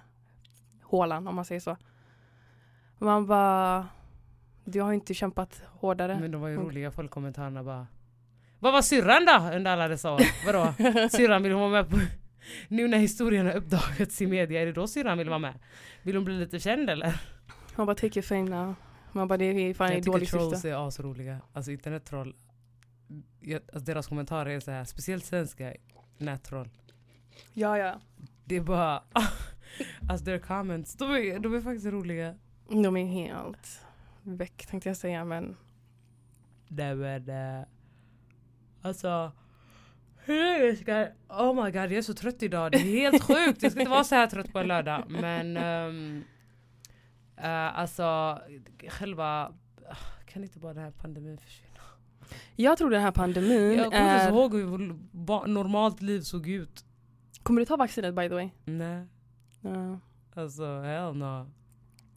hålan 0.83 1.27
om 1.29 1.35
man 1.37 1.45
säger 1.45 1.61
så. 1.61 1.77
Man 2.99 3.27
bara, 3.27 3.87
du 4.67 4.81
har 4.81 4.93
inte 4.93 5.15
kämpat 5.15 5.63
hårdare. 5.67 6.19
Men 6.21 6.31
de 6.31 6.41
var 6.41 6.49
ju 6.49 6.57
roliga 6.57 6.91
folk 6.91 7.11
kommentarerna 7.11 7.63
bara 7.65 7.87
Vad 8.59 8.73
var 8.73 8.83
syrran 8.83 9.25
då 9.27 9.57
under 9.57 9.71
alla 9.71 9.89
dessa 9.89 10.13
år? 10.13 10.47
Vadå? 10.47 10.75
Syrran 11.11 11.43
vill 11.43 11.53
hon 11.53 11.61
vara 11.61 11.83
med 11.83 11.91
på 11.91 11.99
Nu 12.69 12.89
när 12.89 12.99
historien 12.99 13.47
har 13.47 13.57
uppdagats 13.57 14.23
i 14.23 14.27
media, 14.27 14.63
är 14.63 14.67
det 14.67 14.73
då 14.73 14.87
syrran 14.87 15.19
vill 15.19 15.29
vara 15.29 15.39
med? 15.39 15.55
Vill 16.03 16.17
hon 16.17 16.25
bli 16.25 16.39
lite 16.39 16.61
känd 16.61 16.91
eller? 16.91 17.21
Man 17.77 17.87
bara, 17.87 17.97
take 17.97 18.19
your 18.19 18.23
fame 18.23 18.51
now. 18.51 18.75
Man 19.13 19.29
bara, 19.29 19.37
det 19.37 19.45
är 19.45 19.75
fan 19.75 19.91
i 19.91 19.95
Jag 19.95 20.03
tycker 20.03 20.13
dåligt 20.13 20.31
trolls 20.31 20.55
syfte. 20.55 20.71
är 20.71 20.89
asroliga. 20.89 21.41
Alltså 21.53 21.71
internettroll. 21.71 22.35
Alltså 23.73 23.85
deras 23.87 24.07
kommentarer 24.07 24.51
är 24.51 24.61
så 24.61 24.71
här, 24.71 24.85
speciellt 24.85 25.25
svenska 25.25 25.73
nättroll. 26.19 26.69
Ja, 27.53 27.79
ja. 27.79 28.01
Det 28.45 28.57
är 28.57 28.61
bara, 28.61 29.03
alltså 30.09 30.25
their 30.25 30.39
comments, 30.39 30.95
de 30.95 31.11
är, 31.11 31.39
de 31.39 31.55
är 31.55 31.61
faktiskt 31.61 31.87
roliga. 31.87 32.35
De 32.69 32.97
är 32.97 33.07
helt 33.07 33.86
väck 34.27 34.67
tänkte 34.67 34.89
jag 34.89 34.97
säga 34.97 35.25
men 35.25 35.57
Nej 36.69 36.95
men, 36.95 37.29
eh, 37.29 37.65
alltså. 38.83 39.33
Hur 40.25 40.75
ska, 40.77 41.07
oh 41.29 41.65
my 41.65 41.71
god 41.71 41.75
jag 41.83 41.93
är 41.93 42.03
så 42.03 42.15
trött 42.15 42.43
idag, 42.43 42.73
det 42.73 42.79
är 42.79 42.83
helt 43.11 43.23
sjukt. 43.23 43.63
Jag 43.63 43.73
ska 43.73 43.81
inte 43.81 43.91
vara 43.91 44.05
så 44.05 44.15
här 44.15 44.27
trött 44.27 44.53
på 44.53 44.59
en 44.59 44.67
lördag. 44.69 45.05
Men 45.09 45.57
um, 45.57 46.25
alltså 47.75 48.39
själva, 48.89 49.53
kan 50.27 50.43
inte 50.43 50.59
bara 50.59 50.75
den 50.75 50.83
här 50.85 50.91
pandemin 50.91 51.39
försvinna? 51.39 51.81
Jag 52.57 52.79
tror 52.79 52.91
den 52.91 53.03
här 53.03 53.13
pandemin 53.13 53.73
Jag 53.79 53.85
kommer 53.93 54.15
inte 54.15 54.25
är... 54.25 54.29
ihåg 54.33 54.55
hur 54.55 55.47
normalt 55.47 56.03
liv 56.03 56.21
såg 56.21 56.49
ut. 56.49 56.85
Kommer 57.43 57.61
du 57.61 57.65
ta 57.65 57.77
vaccinet 57.77 58.15
by 58.15 58.29
the 58.29 58.35
way? 58.35 58.51
Nej, 58.65 59.07
Ja. 59.61 60.01
alltså 60.35 60.81
hell 60.81 61.15
no. 61.17 61.51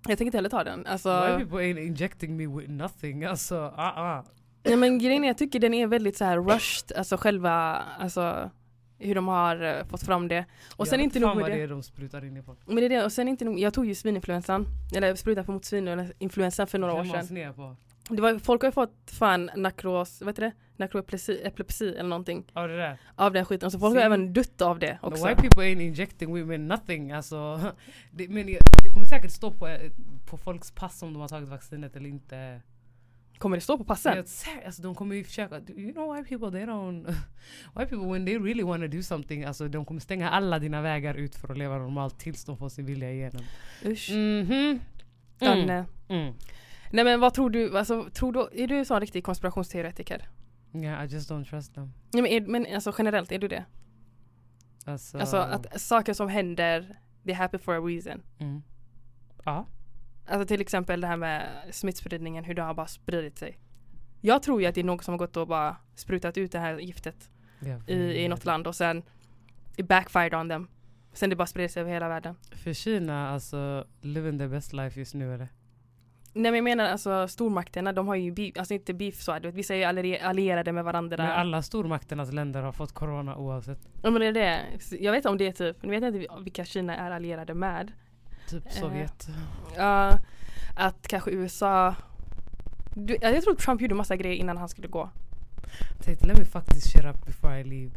Jag 0.07 0.17
tänker 0.17 0.25
inte 0.25 0.37
heller 0.37 0.49
ta 0.49 0.63
den. 0.63 0.85
Alltså, 0.85 1.09
Why 1.09 1.45
people 1.45 1.57
ain't 1.57 1.79
injecting 1.79 2.37
me 2.37 2.47
with 2.47 2.69
nothing? 2.69 3.23
Alltså, 3.23 3.73
ah. 3.77 4.23
ja, 4.63 4.75
men 4.75 4.99
grejen 4.99 5.23
är, 5.23 5.27
jag 5.27 5.37
tycker 5.37 5.59
den 5.59 5.73
är 5.73 5.87
väldigt 5.87 6.17
så 6.17 6.25
här 6.25 6.37
rushed, 6.37 6.97
alltså 6.97 7.17
själva, 7.17 7.83
alltså 7.99 8.49
hur 8.99 9.15
de 9.15 9.27
har 9.27 9.63
eh, 9.63 9.85
fått 9.85 10.03
fram 10.03 10.27
det. 10.27 10.45
Och 10.75 10.87
sen 10.87 10.99
Jag 10.99 11.03
inte 11.03 11.19
nog 11.19 11.37
med 11.37 11.51
det. 11.51 11.57
det 11.57 11.67
de 11.67 11.83
sprutar 11.83 12.25
in 12.25 12.37
i 12.37 12.41
folk. 12.41 12.59
Men 12.65 12.75
det 12.75 12.85
är 12.85 12.89
det, 12.89 13.03
och 13.03 13.11
sen 13.11 13.27
inte 13.27 13.45
nog, 13.45 13.59
jag 13.59 13.73
tog 13.73 13.85
ju 13.85 13.95
svininfluensan, 13.95 14.65
eller 14.95 15.15
sprutan 15.15 15.45
mot 15.47 15.65
svininfluensan 15.65 16.67
för 16.67 16.77
några 16.77 16.93
år 16.93 17.05
sedan. 17.05 17.53
på? 17.53 17.75
Det 18.09 18.21
var, 18.21 18.39
folk 18.39 18.61
har 18.61 18.67
ju 18.67 18.71
fått 18.71 19.11
fan 19.11 19.49
nakros, 19.55 20.21
vad 20.21 20.29
heter 20.29 20.41
det? 20.43 20.51
Nakroepilepsi 20.77 21.41
epilepsi 21.43 21.89
eller 21.95 22.09
någonting 22.09 22.51
Ja 22.53 22.67
det 22.67 22.77
där. 22.77 22.97
av 23.15 23.33
den 23.33 23.45
skiten. 23.45 23.71
Så 23.71 23.79
folk 23.79 23.93
har 23.93 24.01
See? 24.01 24.05
även 24.05 24.33
dött 24.33 24.61
av 24.61 24.79
det 24.79 24.87
The 25.01 25.07
också. 25.07 25.27
white 25.27 25.41
people 25.41 25.63
ain't 25.63 25.81
injecting 25.81 26.29
women 26.29 26.67
nothing. 26.67 27.11
Alltså, 27.11 27.59
det, 28.11 28.27
men 28.29 28.45
det, 28.47 28.59
det 28.83 28.89
kommer 28.93 29.05
säkert 29.05 29.31
stå 29.31 29.51
på, 29.51 29.77
på 30.29 30.37
folks 30.37 30.71
pass 30.71 31.03
om 31.03 31.13
de 31.13 31.19
har 31.21 31.27
tagit 31.27 31.49
vaccinet 31.49 31.95
eller 31.95 32.09
inte. 32.09 32.61
Kommer 33.37 33.57
det 33.57 33.61
stå 33.61 33.77
på 33.77 33.83
passen? 33.83 34.15
Jag 34.15 34.25
Alltså, 34.65 34.81
de 34.81 34.95
kommer 34.95 35.15
ju 35.15 35.23
försöka, 35.23 35.55
you 35.67 35.93
know 35.93 36.15
white 36.15 36.29
people 36.29 36.51
they 36.59 36.65
don't 36.67 37.05
White 37.75 37.89
people 37.89 38.07
when 38.13 38.25
they 38.25 38.37
really 38.37 38.63
want 38.63 38.81
to 38.83 38.87
do 38.87 39.01
something 39.03 39.43
Alltså 39.43 39.67
de 39.67 39.85
kommer 39.85 40.01
stänga 40.01 40.29
alla 40.29 40.59
dina 40.59 40.81
vägar 40.81 41.15
ut 41.15 41.35
för 41.35 41.51
att 41.51 41.57
leva 41.57 41.77
normalt 41.77 42.19
tills 42.19 42.45
de 42.45 42.57
får 42.57 42.69
sin 42.69 42.85
vilja 42.85 43.11
igenom. 43.11 43.41
Usch. 43.85 44.09
Mhm. 44.11 44.79
Den, 45.39 45.59
Mm. 45.59 45.69
eh, 45.69 45.85
Mm. 46.09 46.33
Nej 46.91 47.03
men 47.03 47.19
vad 47.19 47.33
tror 47.33 47.49
du, 47.49 47.77
alltså, 47.77 48.09
tror 48.09 48.33
du, 48.33 48.63
är 48.63 48.67
du 48.67 48.77
en 48.77 48.85
sån 48.85 48.99
riktig 48.99 49.23
konspirationsteoretiker? 49.23 50.29
Yeah, 50.73 51.05
I 51.05 51.07
just 51.07 51.31
don't 51.31 51.45
trust 51.45 51.73
them. 51.73 51.93
Nej, 52.13 52.21
men, 52.21 52.31
är, 52.31 52.41
men 52.41 52.75
alltså 52.75 52.93
generellt, 52.97 53.31
är 53.31 53.39
du 53.39 53.47
det? 53.47 53.65
Alltså, 54.85 55.17
Alltså 55.17 55.37
att 55.37 55.81
saker 55.81 56.13
som 56.13 56.29
händer, 56.29 56.99
det 57.23 57.33
happen 57.33 57.59
for 57.59 57.73
a 57.73 57.79
reason. 57.79 58.21
mm. 58.39 58.61
Ja. 59.45 59.65
Alltså 60.27 60.47
till 60.47 60.61
exempel 60.61 61.01
det 61.01 61.07
här 61.07 61.17
med 61.17 61.49
smittspridningen, 61.71 62.43
hur 62.43 62.53
det 62.53 62.61
har 62.61 62.73
bara 62.73 62.87
spridit 62.87 63.37
sig. 63.37 63.59
Jag 64.21 64.43
tror 64.43 64.61
ju 64.61 64.67
att 64.67 64.75
det 64.75 64.81
är 64.81 64.85
någon 64.85 64.99
som 64.99 65.11
har 65.11 65.17
gått 65.19 65.37
och 65.37 65.47
bara 65.47 65.77
sprutat 65.95 66.37
ut 66.37 66.51
det 66.51 66.59
här 66.59 66.79
giftet 66.79 67.29
Jag 67.59 67.89
i, 67.89 68.23
i 68.23 68.27
något 68.27 68.45
land 68.45 68.67
och 68.67 68.75
sen 68.75 69.03
it 69.77 69.87
backfired 69.87 70.33
on 70.33 70.49
them. 70.49 70.67
Sen 71.13 71.29
det 71.29 71.35
bara 71.35 71.47
spred 71.47 71.71
sig 71.71 71.81
över 71.81 71.91
hela 71.91 72.09
världen. 72.09 72.35
För 72.51 72.73
Kina, 72.73 73.29
alltså 73.29 73.85
living 74.01 74.39
the 74.39 74.47
best 74.47 74.73
life 74.73 74.99
just 74.99 75.13
nu 75.13 75.33
eller? 75.33 75.47
Nej 76.33 76.51
men 76.51 76.55
jag 76.55 76.63
menar 76.63 76.85
alltså 76.85 77.27
stormakterna, 77.27 77.93
de 77.93 78.07
har 78.07 78.15
ju 78.15 78.31
beef, 78.31 78.53
alltså 78.57 78.73
inte 78.73 78.93
beef 78.93 79.21
så, 79.21 79.39
vet, 79.39 79.53
vissa 79.53 79.73
är 79.75 79.77
ju 79.77 79.83
allier- 79.83 80.23
allierade 80.23 80.71
med 80.71 80.83
varandra. 80.83 81.17
Men 81.17 81.31
alla 81.31 81.61
stormakternas 81.61 82.31
länder 82.31 82.61
har 82.61 82.71
fått 82.71 82.91
corona 82.93 83.35
oavsett. 83.35 83.79
Ja 84.03 84.09
men 84.09 84.21
det 84.21 84.27
är 84.27 84.33
det. 84.33 84.59
Jag 84.99 85.11
vet 85.11 85.25
om 85.25 85.37
det 85.37 85.47
är 85.47 85.51
typ, 85.51 85.83
nu 85.83 85.89
vet 85.89 86.03
jag 86.03 86.15
inte 86.15 86.33
vilka 86.43 86.65
Kina 86.65 86.95
är 86.95 87.11
allierade 87.11 87.53
med. 87.53 87.91
Typ 88.49 88.65
Eh. 88.65 88.71
Sovjet. 88.71 89.27
Ja, 89.77 90.11
att 90.75 91.07
kanske 91.07 91.31
USA 91.31 91.95
du, 92.95 93.17
ja, 93.21 93.29
jag 93.29 93.43
tror 93.43 93.55
Trump 93.55 93.81
gjorde 93.81 93.95
massa 93.95 94.15
grejer 94.15 94.35
innan 94.35 94.57
han 94.57 94.69
skulle 94.69 94.87
gå. 94.87 95.09
Tänkte 96.03 96.27
let 96.27 96.37
me 96.37 96.45
faktiskt 96.45 96.91
shut 96.93 97.05
up 97.05 97.25
before 97.25 97.59
I 97.59 97.63
leave. 97.63 97.91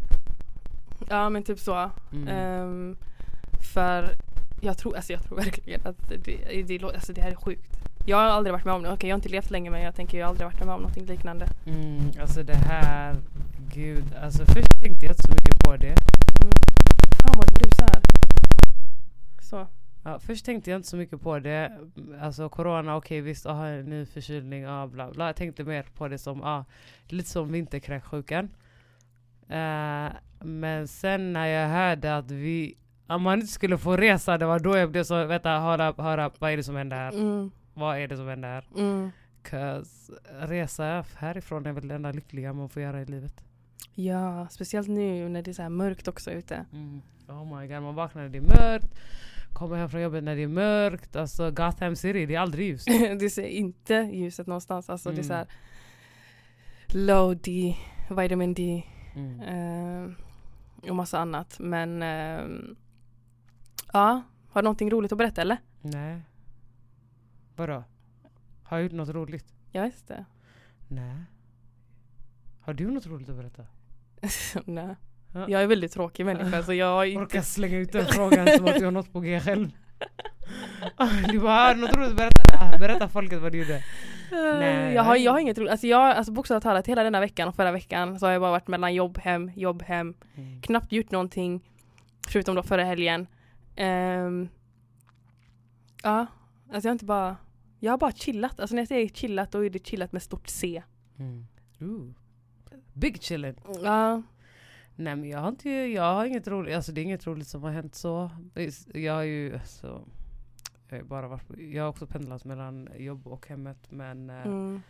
Ja 1.08 1.28
men 1.28 1.42
typ 1.42 1.58
så. 1.58 1.90
Mm. 2.12 2.28
Ehm, 2.28 2.96
för 3.74 4.10
jag 4.60 4.78
tror, 4.78 4.96
alltså 4.96 5.12
jag 5.12 5.22
tror 5.22 5.36
verkligen 5.44 5.80
att 5.86 6.08
det, 6.08 6.62
det, 6.62 6.82
alltså 6.84 7.12
det 7.12 7.20
här 7.22 7.30
är 7.30 7.34
sjukt. 7.36 7.78
Jag 8.06 8.16
har 8.16 8.24
aldrig 8.24 8.52
varit 8.52 8.64
med 8.64 8.74
om 8.74 8.82
det. 8.82 8.92
Okej 8.92 9.08
jag 9.08 9.14
har 9.14 9.18
inte 9.18 9.28
levt 9.28 9.50
länge 9.50 9.70
men 9.70 9.82
jag 9.82 9.94
tänker 9.94 10.18
jag 10.18 10.26
har 10.26 10.30
aldrig 10.30 10.46
varit 10.46 10.64
med 10.64 10.74
om 10.74 10.80
någonting 10.80 11.06
liknande. 11.06 11.46
Mm, 11.66 12.10
alltså 12.20 12.42
det 12.42 12.56
här, 12.56 13.16
gud. 13.74 14.04
Alltså 14.22 14.44
först 14.46 14.80
tänkte 14.82 15.06
jag 15.06 15.12
inte 15.12 15.22
så 15.22 15.32
mycket 15.32 15.58
på 15.64 15.76
det. 15.76 15.94
Fan 17.22 17.36
vad 17.36 17.46
det 17.46 17.62
Ja, 20.04 20.18
först 20.18 20.44
tänkte 20.44 20.70
jag 20.70 20.78
inte 20.78 20.88
så 20.88 20.96
mycket 20.96 21.20
på 21.20 21.38
det. 21.38 21.78
Alltså 22.20 22.48
corona, 22.48 22.96
okej 22.96 23.20
visst, 23.20 23.46
aha, 23.46 23.66
en 23.66 23.84
ny 23.84 24.06
förkylning, 24.06 24.66
ah, 24.66 24.86
bla 24.86 25.10
bla. 25.10 25.26
Jag 25.26 25.36
tänkte 25.36 25.64
mer 25.64 25.82
på 25.96 26.08
det 26.08 26.18
som 26.18 26.42
ah, 26.42 26.64
lite 27.08 27.28
som 27.28 27.52
vinterkräksjukan. 27.52 28.48
Eh, 29.48 30.12
men 30.40 30.88
sen 30.88 31.32
när 31.32 31.46
jag 31.46 31.68
hörde 31.68 32.16
att 32.16 32.30
vi, 32.30 32.74
om 33.06 33.22
man 33.22 33.40
inte 33.40 33.52
skulle 33.52 33.78
få 33.78 33.96
resa, 33.96 34.38
det 34.38 34.46
var 34.46 34.58
då 34.58 34.76
jag 34.76 34.90
blev 34.90 35.04
så, 35.04 35.24
vänta, 35.24 35.50
höra, 35.50 35.94
höra, 35.98 36.30
vad 36.38 36.52
är 36.52 36.56
det 36.56 36.64
som 36.64 36.76
händer 36.76 36.96
här? 36.96 37.12
Mm. 37.12 37.50
Vad 37.74 37.98
är 37.98 38.08
det 38.08 38.16
som 38.16 38.28
händer 38.28 38.48
här? 38.48 38.64
Mm. 38.76 39.10
Cause 39.42 40.12
resa 40.40 41.04
härifrån 41.16 41.66
är 41.66 41.72
väl 41.72 41.88
det 41.88 41.94
enda 41.94 42.12
lyckliga 42.12 42.52
man 42.52 42.68
får 42.68 42.82
göra 42.82 43.02
i 43.02 43.04
livet. 43.04 43.44
Ja, 43.94 44.48
speciellt 44.50 44.88
nu 44.88 45.28
när 45.28 45.42
det 45.42 45.50
är 45.50 45.52
så 45.52 45.68
mörkt 45.68 46.08
också 46.08 46.30
ute. 46.30 46.64
Oh 47.28 47.58
my 47.60 47.66
god, 47.66 47.82
man 47.82 47.94
vaknar 47.94 48.22
när 48.22 48.28
det 48.28 48.38
är 48.38 48.42
mörkt. 48.72 48.98
Kommer 49.52 49.76
hem 49.76 49.88
från 49.88 50.02
jobbet 50.02 50.24
när 50.24 50.36
det 50.36 50.42
är 50.42 50.48
mörkt. 50.48 51.16
Alltså 51.16 51.50
Gotham 51.50 51.96
City, 51.96 52.26
det 52.26 52.34
är 52.34 52.40
aldrig 52.40 52.66
ljust. 52.68 52.86
du 53.20 53.30
ser 53.30 53.46
inte 53.46 53.94
ljuset 53.94 54.46
någonstans. 54.46 54.90
Alltså 54.90 55.08
det 55.10 55.14
är 55.14 55.24
Mm. 55.24 55.28
så 55.28 55.34
här 55.34 55.46
low 56.88 57.36
D, 57.36 57.76
vitamin 58.10 58.54
D 58.54 58.82
Mm. 59.16 59.40
eh, 59.40 60.10
och 60.90 60.96
massa 60.96 61.18
annat. 61.18 61.56
Men 61.58 62.02
eh, 62.02 62.40
ja, 63.92 64.22
har 64.50 64.62
du 64.62 64.64
någonting 64.64 64.90
roligt 64.90 65.12
att 65.12 65.18
berätta 65.18 65.40
eller? 65.40 65.56
Nej. 65.80 66.20
Vadå? 67.56 67.84
Har 68.62 68.76
jag 68.76 68.82
gjort 68.82 68.92
något 68.92 69.08
roligt? 69.08 69.54
Jag 69.70 69.82
vet 69.82 70.00
inte. 70.00 70.24
Nej. 70.88 71.16
Har 72.60 72.74
du 72.74 72.90
något 72.90 73.06
roligt 73.06 73.28
att 73.28 73.36
berätta? 73.36 73.62
Nej. 74.64 74.96
Ja. 75.32 75.46
Jag 75.48 75.62
är 75.62 75.66
väldigt 75.66 75.92
tråkig 75.92 76.26
människa 76.26 76.62
så 76.62 76.74
jag 76.74 76.86
har 76.86 77.04
inte... 77.04 77.22
Orkar 77.22 77.42
slänga 77.42 77.78
ut 77.78 77.92
den 77.92 78.06
frågan 78.06 78.48
som 78.56 78.66
att 78.66 78.76
jag 78.80 78.84
har 78.84 78.90
något 78.90 79.12
på 79.12 79.20
G 79.20 79.40
själv. 79.40 79.70
Du 81.28 81.40
bara, 81.40 81.52
har 81.52 81.74
något 81.74 81.96
roligt 81.96 82.10
att 82.10 82.16
berätta? 82.16 82.78
Berätta 82.78 83.08
folket 83.08 83.42
vad 83.42 83.52
du 83.52 83.58
gjorde. 83.58 83.84
Nej. 84.30 84.94
jag, 84.94 85.02
har, 85.02 85.16
jag 85.16 85.32
har 85.32 85.38
inget 85.38 85.58
roligt. 85.58 85.70
Alltså, 85.70 85.86
jag, 85.86 86.16
alltså 86.16 86.32
bokstavligt 86.32 86.62
talat 86.62 86.86
hela 86.86 87.02
denna 87.02 87.20
veckan 87.20 87.48
och 87.48 87.54
förra 87.54 87.72
veckan 87.72 88.18
så 88.18 88.26
har 88.26 88.32
jag 88.32 88.40
bara 88.42 88.50
varit 88.50 88.68
mellan 88.68 88.94
jobb, 88.94 89.18
hem, 89.18 89.50
jobb, 89.54 89.82
hem. 89.82 90.14
Knappt 90.62 90.92
gjort 90.92 91.10
någonting. 91.10 91.60
Förutom 92.28 92.54
då 92.54 92.62
förra 92.62 92.84
helgen. 92.84 93.26
Ehm, 93.76 94.48
ja, 96.02 96.26
alltså 96.72 96.86
jag 96.86 96.90
har 96.90 96.94
inte 96.94 97.04
bara... 97.04 97.36
Jag 97.80 97.92
har 97.92 97.98
bara 97.98 98.12
chillat. 98.12 98.60
Alltså 98.60 98.74
när 98.74 98.82
jag 98.82 98.88
säger 98.88 99.08
chillat 99.08 99.52
då 99.52 99.64
är 99.64 99.70
det 99.70 99.86
chillat 99.86 100.12
med 100.12 100.22
stort 100.22 100.48
C. 100.48 100.82
Mm. 101.18 101.46
Ooh. 101.80 102.10
Big 102.92 103.22
chillin. 103.22 103.56
Ja, 103.82 104.22
Nej 104.96 105.16
men 105.16 105.28
jag 105.28 105.38
har 105.38 105.48
inte, 105.48 105.70
jag 105.70 106.14
har 106.14 106.24
inget 106.24 106.48
roligt, 106.48 106.74
alltså 106.74 106.92
det 106.92 107.00
är 107.00 107.02
inget 107.02 107.26
roligt 107.26 107.48
som 107.48 107.62
har 107.62 107.70
hänt 107.70 107.94
så. 107.94 108.30
Jag 108.94 109.14
har 109.14 109.22
ju, 109.22 109.54
alltså, 109.54 110.08
jag 110.88 110.96
har, 110.96 111.04
bara 111.04 111.28
varit, 111.28 111.58
jag 111.58 111.82
har 111.82 111.90
också 111.90 112.06
pendlat 112.06 112.44
mellan 112.44 112.88
jobb 112.96 113.26
och 113.26 113.46
hemmet 113.48 113.90
men 113.90 114.30
eh, 114.30 114.46
mm. 114.46 114.82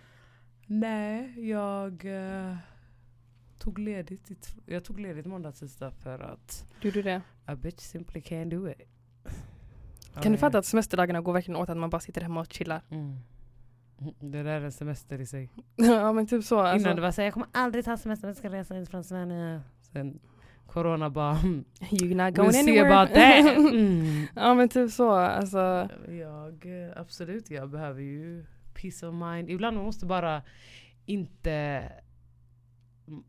nej 0.66 1.48
jag 1.50 2.04
eh, 2.04 2.56
tog 3.58 3.78
ledigt, 3.78 4.56
jag 4.66 4.84
tog 4.84 5.00
ledigt 5.00 5.26
måndag 5.26 5.52
tisdag 5.52 5.90
för 5.90 6.18
att 6.18 6.66
du 6.80 6.90
du 6.90 7.02
det. 7.02 7.22
a 7.44 7.56
bitch 7.56 7.80
simply 7.80 8.20
can't 8.20 8.50
do 8.50 8.68
it. 8.68 8.88
Kan 10.14 10.22
du 10.32 10.36
Ja, 10.36 10.40
fatta 10.40 10.58
att 10.58 10.66
semesterdagarna 10.66 11.20
går 11.20 11.32
verkligen 11.32 11.60
åt 11.60 11.68
att 11.70 11.76
man 11.76 11.90
bara 11.90 12.00
sitter 12.00 12.20
hemma 12.20 12.40
och 12.40 12.52
chillar? 12.52 12.82
Mm. 12.90 13.16
Det 14.20 14.42
där 14.42 14.44
är 14.44 14.60
en 14.64 14.72
semester 14.72 15.20
i 15.20 15.26
sig. 15.26 15.50
ja 15.76 16.12
men 16.12 16.26
typ 16.26 16.44
så. 16.44 16.60
Alltså. 16.60 16.86
Innan 16.86 16.96
det 16.96 17.02
var 17.02 17.10
såhär, 17.10 17.26
jag 17.26 17.34
kommer 17.34 17.48
aldrig 17.52 17.84
ta 17.84 17.96
semester, 17.96 18.28
jag 18.28 18.36
ska 18.36 18.50
resa 18.50 18.76
ut 18.76 18.88
från 18.90 19.04
Sverige. 19.04 19.60
Sen 19.92 20.18
corona 20.66 21.10
bara, 21.10 21.36
mm, 21.38 21.64
You're 21.80 22.14
not 22.14 22.34
we'll 22.34 22.36
going 22.36 22.52
see 22.52 22.60
anywhere. 22.60 22.94
about 23.02 23.14
that. 23.14 23.58
Mm. 23.74 24.26
ja 24.36 24.54
men 24.54 24.68
typ 24.68 24.90
så. 24.90 25.10
Alltså. 25.12 25.88
Jag, 26.08 26.66
absolut, 26.96 27.50
jag 27.50 27.70
behöver 27.70 28.00
ju 28.02 28.44
peace 28.74 29.06
of 29.06 29.14
mind. 29.14 29.50
Ibland 29.50 29.76
man 29.76 29.84
måste 29.86 30.06
bara 30.06 30.42
inte... 31.06 31.82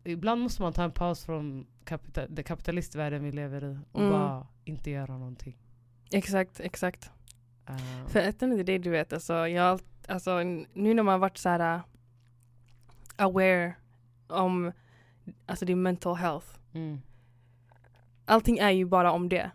Ibland 0.03 0.41
måste 0.41 0.61
man 0.61 0.73
ta 0.73 0.83
en 0.83 0.91
paus 0.91 1.25
från 1.25 1.67
kapita- 1.85 2.27
det 2.29 2.43
kapitalistvärlden 2.43 3.23
vi 3.23 3.31
lever 3.31 3.63
i 3.63 3.77
och 3.91 3.99
Mm. 4.01 4.11
bara 4.11 4.47
inte 4.63 4.89
göra 4.91 5.17
någonting. 5.17 5.57
Exakt, 6.13 6.59
exakt. 6.59 7.11
Uh, 7.69 8.07
För 8.07 8.29
att 8.29 8.39
det 8.39 8.63
det 8.63 8.77
du 8.77 8.89
vet, 8.89 9.13
alltså, 9.13 9.47
jag, 9.47 9.79
alltså 10.07 10.43
nu 10.73 10.93
när 10.93 11.03
man 11.03 11.19
varit 11.19 11.37
så 11.37 11.49
här 11.49 11.75
uh, 11.75 11.81
aware 13.15 13.75
om 14.27 14.71
alltså 15.45 15.65
din 15.65 15.81
mental 15.81 16.15
health. 16.15 16.47
mm, 16.73 17.01
Allting 18.25 18.57
är 18.57 18.69
ju 18.69 18.85
bara 18.85 19.11
om 19.11 19.29
det. 19.29 19.51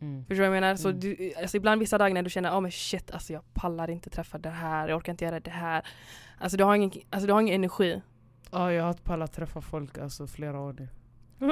mm, 0.00 0.24
Förstår 0.24 0.34
du 0.44 0.48
vad 0.48 0.56
jag 0.56 0.60
menar? 0.62 0.76
Så 0.76 0.88
Mm. 0.88 1.00
du, 1.00 1.32
alltså 1.42 1.56
ibland 1.56 1.78
vissa 1.80 1.98
dagar 1.98 2.14
när 2.14 2.22
du 2.22 2.30
känner, 2.30 2.50
oh 2.56 2.60
men 2.60 2.70
shit, 2.70 3.10
alltså 3.10 3.32
jag 3.32 3.42
pallar 3.54 3.90
inte 3.90 4.10
träffa 4.10 4.38
det 4.38 4.50
här, 4.50 4.88
jag 4.88 4.96
orkar 4.96 5.12
inte 5.12 5.24
göra 5.24 5.40
det 5.40 5.50
här. 5.50 5.86
Alltså 6.38 6.56
du 6.56 6.64
har 6.64 6.74
ingen, 6.74 6.90
alltså, 7.10 7.26
du 7.26 7.32
har 7.32 7.40
ingen 7.40 7.54
energi. 7.54 8.02
Ja, 8.50 8.72
jag 8.72 8.82
har 8.82 8.90
inte 8.90 9.02
pallat 9.02 9.32
träffa 9.32 9.60
folk 9.60 9.98
alltså 9.98 10.26
flera 10.26 10.60
år 10.60 10.72
nu. 10.72 10.88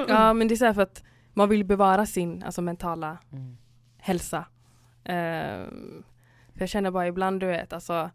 Ja 0.08 0.32
men 0.32 0.48
det 0.48 0.54
är 0.54 0.56
så 0.56 0.64
här 0.64 0.74
för 0.74 0.82
att 0.82 1.04
man 1.34 1.48
vill 1.48 1.64
bevara 1.64 2.06
sin 2.06 2.42
alltså, 2.42 2.62
mentala 2.62 3.18
Mm. 3.32 3.56
Hälsa. 4.00 4.44
Ehm, 5.04 6.02
för 6.54 6.60
jag 6.60 6.68
känner 6.68 6.90
bara 6.90 7.06
ibland 7.06 7.40
du 7.40 7.46
vet 7.46 7.72
alltså 7.72 8.10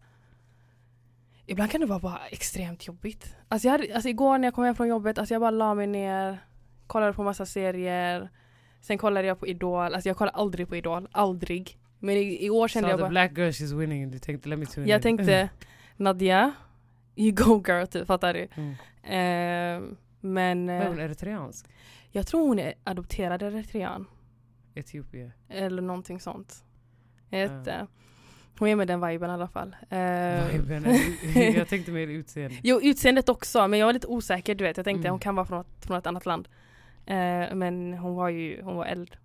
Ibland 1.48 1.70
kan 1.70 1.80
det 1.80 1.86
vara 1.86 1.98
bara 1.98 2.20
extremt 2.30 2.86
jobbigt. 2.86 3.36
Alltså, 3.48 3.68
jag 3.68 3.72
hade, 3.72 3.94
alltså 3.94 4.08
igår 4.08 4.38
när 4.38 4.46
jag 4.46 4.54
kom 4.54 4.64
hem 4.64 4.74
från 4.74 4.88
jobbet, 4.88 5.18
alltså 5.18 5.34
jag 5.34 5.40
bara 5.40 5.50
la 5.50 5.74
mig 5.74 5.86
ner, 5.86 6.38
kollade 6.86 7.12
på 7.12 7.22
massa 7.22 7.46
serier. 7.46 8.30
Sen 8.80 8.98
kollade 8.98 9.26
jag 9.26 9.40
på 9.40 9.46
Idol, 9.46 9.94
alltså 9.94 10.08
jag 10.08 10.16
kollar 10.16 10.32
aldrig 10.32 10.68
på 10.68 10.76
Idol, 10.76 11.08
aldrig. 11.12 11.78
Men 11.98 12.16
i, 12.16 12.44
i 12.46 12.50
år 12.50 12.68
kände 12.68 12.88
Saw 12.88 12.92
jag 12.92 13.00
bara, 13.00 13.08
black 13.08 13.38
girl 13.38 13.48
she's 13.48 13.78
winning, 13.78 14.10
du 14.10 14.18
tänkte 14.18 14.48
let 14.48 14.58
me 14.58 14.66
tune 14.66 14.88
jag 14.88 14.98
in. 14.98 15.02
tänkte 15.02 15.48
Nadja, 15.96 16.52
you 17.16 17.32
go 17.32 17.62
girl 17.66 17.86
typ, 17.86 18.06
fattar 18.06 18.34
du? 18.34 18.48
Mm. 18.54 18.74
Ehm, 19.02 19.96
men 20.20 20.64
Men 20.64 20.82
eh, 20.82 20.88
hon 20.88 20.98
är 20.98 21.02
eritreansk? 21.04 21.66
jag 22.10 22.26
tror 22.26 22.48
hon 22.48 22.58
är 22.58 22.74
adopterad 22.84 23.42
eritrean. 23.42 24.06
Etiopien? 24.76 25.32
Eller 25.48 25.82
någonting 25.82 26.20
sånt. 26.20 26.64
Ja. 27.30 27.38
inte. 27.58 27.86
Hon 28.58 28.68
är 28.68 28.76
med 28.76 28.88
den 28.88 29.00
viben 29.06 29.30
i 29.30 29.32
alla 29.32 29.48
fall. 29.48 29.76
Eh, 29.90 30.46
Viben 30.52 30.84
jag 31.56 31.68
tänkte 31.68 31.92
mer 31.92 32.06
utseende. 32.06 32.56
jo, 32.62 32.80
utseendet 32.82 33.28
också, 33.28 33.68
men 33.68 33.78
jag 33.78 33.86
var 33.86 33.92
lite 33.92 34.06
osäker 34.06 34.54
du 34.54 34.64
vet. 34.64 34.76
Jag 34.76 34.84
tänkte 34.84 35.00
Mm. 35.00 35.10
hon 35.10 35.18
kan 35.20 35.34
vara 35.34 35.46
från, 35.46 35.60
ett- 35.60 35.86
från 35.86 35.96
ett 35.98 36.06
annat 36.06 36.26
land. 36.26 36.48
Eh, 37.06 37.54
men 37.54 37.94
hon 37.94 38.14
var 38.14 38.28
ju, 38.28 38.62
hon 38.62 38.76
var 38.76 38.84
eld. 38.86 39.16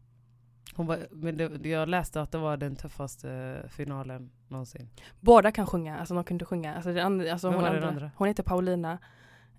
Hon 0.75 0.85
var, 0.85 0.99
men 1.11 1.37
det, 1.37 1.69
jag 1.69 1.89
läste 1.89 2.21
att 2.21 2.31
det 2.31 2.37
var 2.37 2.57
den 2.57 2.75
tuffaste 2.75 3.57
finalen 3.69 4.31
någonsin. 4.47 4.89
Båda 5.19 5.51
kan 5.51 5.65
sjunga, 5.67 5.99
alltså 5.99 6.13
de 6.13 6.23
kunde 6.23 6.45
sjunga. 6.45 6.75
Alltså, 6.75 6.99
andra, 6.99 7.31
alltså 7.31 7.47
hon, 7.51 7.65
andra, 7.65 7.87
andra? 7.87 8.11
hon 8.15 8.27
heter 8.27 8.43
Paulina. 8.43 8.97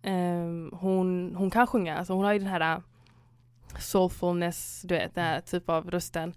Ehm, 0.02 0.70
hon, 0.74 1.34
hon 1.36 1.50
kan 1.50 1.66
sjunga, 1.66 1.96
alltså 1.98 2.12
hon 2.12 2.24
har 2.24 2.32
ju 2.32 2.38
den 2.38 2.48
här 2.48 2.76
uh, 2.76 2.82
soulfulness, 3.78 4.82
du 4.82 4.94
vet, 4.94 5.14
den 5.14 5.24
här 5.24 5.40
typ 5.40 5.68
av 5.68 5.90
rösten. 5.90 6.34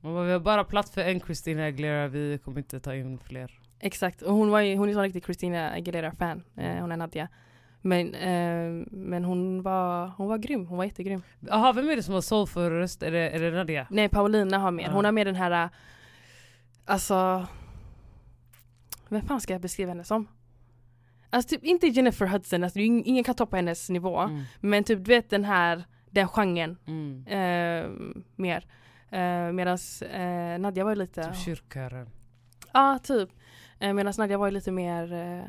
Bara, 0.00 0.24
vi 0.24 0.32
har 0.32 0.40
bara 0.40 0.64
plats 0.64 0.90
för 0.90 1.00
en 1.00 1.20
Christina 1.20 1.64
Aguilera, 1.64 2.08
vi 2.08 2.38
kommer 2.44 2.58
inte 2.58 2.80
ta 2.80 2.94
in 2.94 3.18
fler. 3.18 3.60
Exakt, 3.80 4.22
och 4.22 4.34
hon, 4.34 4.50
var 4.50 4.60
ju, 4.60 4.76
hon 4.76 4.88
är 4.88 4.92
en 4.92 5.02
riktig 5.02 5.24
Christina 5.24 5.70
Aguilera-fan. 5.70 6.42
Eh, 6.56 6.76
hon 6.76 6.92
är 6.92 6.96
Nadja. 6.96 7.28
Men, 7.80 8.14
eh, 8.14 8.86
men 8.90 9.24
hon, 9.24 9.62
var, 9.62 10.06
hon 10.16 10.28
var 10.28 10.38
grym, 10.38 10.66
hon 10.66 10.78
var 10.78 10.84
jättegrym. 10.84 11.22
Jaha, 11.40 11.72
vem 11.72 11.88
är 11.88 11.96
det 11.96 12.02
som 12.02 12.14
har 12.14 12.20
soulful 12.20 12.70
röst? 12.70 13.02
Är 13.02 13.10
det, 13.10 13.30
är 13.30 13.40
det 13.40 13.50
Nadia? 13.50 13.86
Nej, 13.90 14.08
Paulina 14.08 14.58
har 14.58 14.70
mer. 14.70 14.84
Ja. 14.84 14.90
Hon 14.90 15.04
har 15.04 15.12
mer 15.12 15.24
den 15.24 15.34
här, 15.34 15.64
eh, 15.64 15.70
alltså, 16.84 17.46
vem 19.08 19.22
fan 19.22 19.40
ska 19.40 19.52
jag 19.52 19.62
beskriva 19.62 19.88
henne 19.88 20.04
som? 20.04 20.28
Alltså 21.36 21.48
typ 21.56 21.64
inte 21.64 21.86
Jennifer 21.86 22.26
Hudson, 22.26 22.64
alltså, 22.64 22.78
ingen 22.78 23.24
kan 23.24 23.34
toppa 23.34 23.56
hennes 23.56 23.90
nivå. 23.90 24.18
Mm. 24.20 24.42
Men 24.60 24.84
typ 24.84 25.04
du 25.04 25.08
vet 25.08 25.30
den 25.30 25.44
här, 25.44 25.84
den 26.10 26.28
genren 26.28 26.76
Mm. 26.86 27.26
eh, 27.26 27.90
mer. 28.36 28.66
Eh, 29.10 29.52
Medan 29.52 29.78
eh, 30.10 30.58
Nadja 30.58 30.84
var 30.84 30.90
ju 30.90 30.96
lite, 30.96 31.24
Typ 31.24 31.36
kyrkkören. 31.36 32.10
Ja, 32.72 32.98
typ. 33.02 33.30
Eh, 33.78 33.92
Medan 33.92 34.12
Nadja 34.18 34.38
var 34.38 34.46
ju 34.46 34.52
lite 34.52 34.70
mer... 34.72 35.12
Eh, 35.12 35.44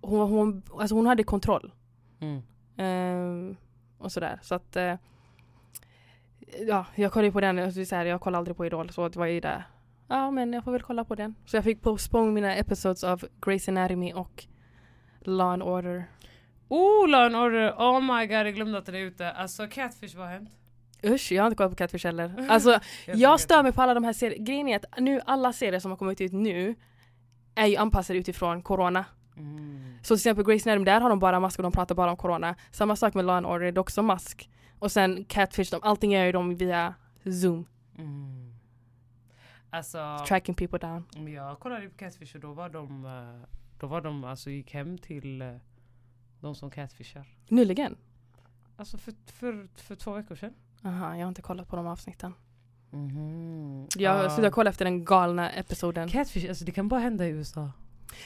hon, 0.00 0.30
hon, 0.30 0.62
alltså 0.78 0.94
hon 0.94 1.06
hade 1.06 1.24
kontroll. 1.24 1.72
Mm. 2.20 2.42
Eh, 2.76 3.56
och 3.98 4.12
sådär. 4.12 4.38
Så 4.42 4.54
att... 4.54 4.76
Eh, 4.76 4.94
ja, 6.66 6.86
jag 6.94 7.12
kollade 7.12 7.26
ju 7.26 7.32
på 7.32 7.40
den. 7.40 7.58
och 7.58 7.72
så 7.72 7.94
här, 7.96 8.04
jag 8.04 8.20
kollar 8.20 8.38
aldrig 8.38 8.56
på 8.56 8.66
Idol 8.66 8.90
så 8.90 9.08
det 9.08 9.18
var 9.18 9.26
ju 9.26 9.40
där. 9.40 9.64
Ja, 10.08 10.30
men 10.30 10.52
jag 10.52 10.64
får 10.64 10.72
väl 10.72 10.82
kolla 10.82 11.04
på 11.04 11.14
den. 11.14 11.34
Så 11.46 11.56
jag 11.56 11.64
fick 11.64 11.82
postpone 11.82 12.32
mina 12.32 12.54
episodes 12.54 13.04
av 13.04 13.24
Grey's 13.40 13.68
Anatomy 13.68 14.12
och 14.12 14.44
Law 15.20 15.52
and 15.52 15.62
Order. 15.62 16.04
Oh, 16.68 17.08
Law 17.08 17.20
and 17.20 17.36
Order! 17.36 17.70
Oh 17.70 18.00
my 18.00 18.26
god, 18.26 18.46
jag 18.46 18.54
glömde 18.54 18.78
att 18.78 18.86
den 18.86 18.94
är 18.94 18.98
ute. 18.98 19.30
Alltså 19.30 19.66
Catfish, 19.66 20.16
vad 20.16 20.26
har 20.26 20.32
hänt? 20.32 20.50
Usch, 21.04 21.32
jag 21.32 21.42
har 21.42 21.46
inte 21.46 21.56
kollat 21.56 21.72
på 21.72 21.76
Catfish 21.76 22.04
heller. 22.04 22.46
Alltså, 22.50 22.80
jag 23.06 23.40
stör 23.40 23.62
mig 23.62 23.72
på 23.72 23.82
alla 23.82 23.94
de 23.94 24.04
här 24.04 24.12
serierna. 24.12 24.44
Grejen 24.44 24.68
är 24.68 24.76
att 24.76 24.84
nu, 25.00 25.20
alla 25.26 25.52
serier 25.52 25.80
som 25.80 25.90
har 25.90 25.98
kommit 25.98 26.20
ut 26.20 26.32
nu 26.32 26.74
är 27.54 27.66
ju 27.66 27.76
anpassade 27.76 28.18
utifrån 28.18 28.62
corona. 28.62 29.04
Mm. 29.36 29.98
Så 30.02 30.06
till 30.06 30.14
exempel 30.14 30.44
Grey's 30.44 30.68
Anatomy, 30.68 30.84
där 30.84 31.00
har 31.00 31.10
de 31.10 31.18
bara 31.18 31.40
mask 31.40 31.58
och 31.58 31.62
de 31.62 31.72
pratar 31.72 31.94
bara 31.94 32.10
om 32.10 32.16
corona. 32.16 32.54
Samma 32.70 32.96
sak 32.96 33.14
med 33.14 33.24
Law 33.24 33.36
and 33.36 33.46
Order, 33.46 33.72
det 33.72 33.78
är 33.78 33.80
också 33.80 34.02
mask. 34.02 34.50
Och 34.78 34.92
sen 34.92 35.24
Catfish, 35.24 35.70
de, 35.70 35.80
allting 35.82 36.12
gör 36.12 36.24
ju 36.24 36.32
de 36.32 36.54
via 36.54 36.94
zoom. 37.24 37.66
Mm. 37.98 38.41
Alltså, 39.74 40.18
Tracking 40.28 40.54
people 40.54 40.78
down. 40.78 41.28
jag 41.32 41.58
kollade 41.60 41.88
på 41.88 41.96
Catfish 41.98 42.34
och 42.34 42.40
då 42.40 42.52
var 42.52 42.68
de, 42.68 43.04
eh, 43.04 43.48
då 43.80 43.86
var 43.86 44.00
de 44.00 44.24
alltså 44.24 44.50
gick 44.50 44.74
hem 44.74 44.98
till 44.98 45.42
eh, 45.42 45.54
de 46.40 46.54
som 46.54 46.70
catfishar. 46.70 47.26
Nyligen? 47.48 47.96
Alltså 48.76 48.98
för, 48.98 49.14
för, 49.26 49.68
för 49.74 49.94
två 49.96 50.12
veckor 50.12 50.34
sedan. 50.34 50.54
Aha, 50.84 51.16
jag 51.16 51.24
har 51.24 51.28
inte 51.28 51.42
kollat 51.42 51.68
på 51.68 51.76
de 51.76 51.86
avsnitten. 51.86 52.34
Mhm. 52.90 53.86
Jag 53.96 54.24
Ja. 54.24 54.30
slutade 54.30 54.50
kolla 54.50 54.70
efter 54.70 54.84
den 54.84 55.04
galna 55.04 55.50
episoden. 55.50 56.08
Catfish, 56.08 56.48
alltså 56.48 56.64
det 56.64 56.72
kan 56.72 56.88
bara 56.88 57.00
hända 57.00 57.26
i 57.26 57.30
USA. 57.30 57.70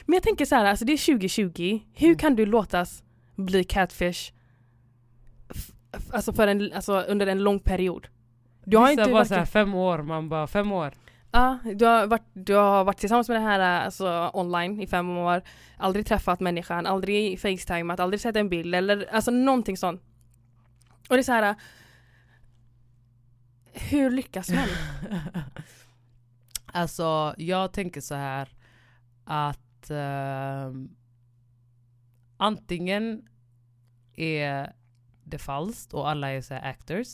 Men 0.05 0.13
jag 0.13 0.23
tänker 0.23 0.45
så 0.45 0.55
här, 0.55 0.65
alltså 0.65 0.85
det 0.85 0.93
är 0.93 0.97
2020. 1.17 1.79
Hur 1.93 2.07
Mm. 2.07 2.17
kan 2.17 2.35
du 2.35 2.45
låtas 2.45 3.03
bli 3.35 3.63
catfish 3.63 4.31
alltså 6.11 6.33
för 6.33 6.47
en, 6.47 6.73
alltså 6.73 7.01
under 7.01 7.27
en 7.27 7.43
lång 7.43 7.59
period? 7.59 8.07
Du 8.65 8.77
har 8.77 8.87
Vissa 8.87 9.01
inte 9.01 9.11
bara 9.11 9.19
varit, 9.19 9.27
såhär 9.27 9.45
fem 9.45 9.75
år, 9.75 10.01
man 10.01 10.29
bara 10.29 10.47
fem 10.47 10.71
år. 10.71 10.93
Ja, 11.31 11.59
du, 11.75 11.85
har 11.85 12.07
varit, 12.07 12.25
du 12.33 12.53
har 12.53 12.83
varit 12.83 12.97
tillsammans 12.97 13.29
med 13.29 13.37
den 13.37 13.47
här 13.47 13.59
alltså, 13.59 14.31
online 14.33 14.81
i 14.81 14.87
fem 14.87 15.09
år, 15.09 15.41
aldrig 15.77 16.05
träffat 16.05 16.39
människan, 16.39 16.85
aldrig 16.85 17.41
facetimat, 17.41 17.99
aldrig 17.99 18.21
sett 18.21 18.35
en 18.35 18.49
bild 18.49 18.75
eller 18.75 19.09
alltså 19.11 19.31
någonting 19.31 19.77
sånt. 19.77 20.01
Och 21.09 21.15
det 21.15 21.21
är 21.21 21.23
så 21.23 21.31
här. 21.31 21.55
Hur 23.73 24.09
lyckas 24.09 24.49
man? 24.49 24.67
alltså 26.65 27.35
jag 27.37 27.73
tänker 27.73 28.01
så 28.01 28.15
här 28.15 28.49
att 29.23 29.89
ehm, 29.89 30.95
antingen 32.37 33.27
är 34.15 34.73
det 35.23 35.37
falskt 35.37 35.93
och 35.93 36.09
alla 36.09 36.31
är 36.31 36.41
så 36.41 36.53
actors. 36.53 37.07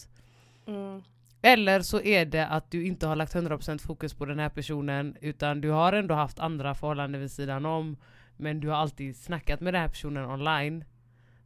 Mm. 0.67 1.03
Eller 1.45 1.81
så 1.81 2.01
är 2.01 2.25
det 2.25 2.47
att 2.47 2.71
du 2.71 2.85
inte 2.85 3.07
har 3.07 3.15
lagt 3.15 3.35
100% 3.35 3.77
fokus 3.88 4.13
på 4.13 4.25
den 4.25 4.39
här 4.39 4.50
personen 4.50 5.17
utan 5.21 5.62
du 5.62 5.69
har 5.69 5.93
ändå 5.93 6.15
haft 6.15 6.39
andra 6.39 6.75
förhållanden 6.75 7.21
vid 7.21 7.31
sidan 7.31 7.65
om 7.65 7.97
men 8.38 8.59
du 8.59 8.67
har 8.69 8.75
alltid 8.75 9.15
snackat 9.15 9.59
med 9.62 9.73
den 9.73 9.81
här 9.81 9.89
personen 9.89 10.25
online. 10.25 10.83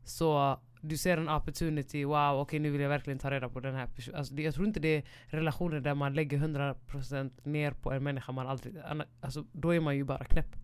Så 0.03 0.59
du 0.81 0.97
ser 0.97 1.17
en 1.17 1.29
opportunity, 1.29 2.03
wow 2.05 2.39
okej 2.39 2.59
nu 2.59 2.69
vill 2.71 2.81
jag 2.81 2.89
verkligen 2.89 3.19
ta 3.19 3.31
reda 3.31 3.49
på 3.49 3.59
den 3.59 3.75
här 3.75 3.87
personen. 3.87 4.17
Alltså, 4.19 4.33
det- 4.33 4.41
jag 4.43 4.53
tror 4.53 4.67
inte 4.67 4.79
det 4.79 4.95
är 4.97 5.03
relationer 5.27 5.79
där 5.79 5.93
man 5.93 6.13
lägger 6.13 6.37
100% 6.37 7.31
ner 7.45 7.71
på 7.71 7.91
en 7.91 8.03
människa 8.03 8.31
man 8.31 8.47
aldrig... 8.47 8.75
Alltså, 9.21 9.45
då 9.51 9.73
är 9.75 9.79
man 9.79 9.95
ju 9.95 10.03
bara 10.03 10.23
knäpp. 10.25 10.55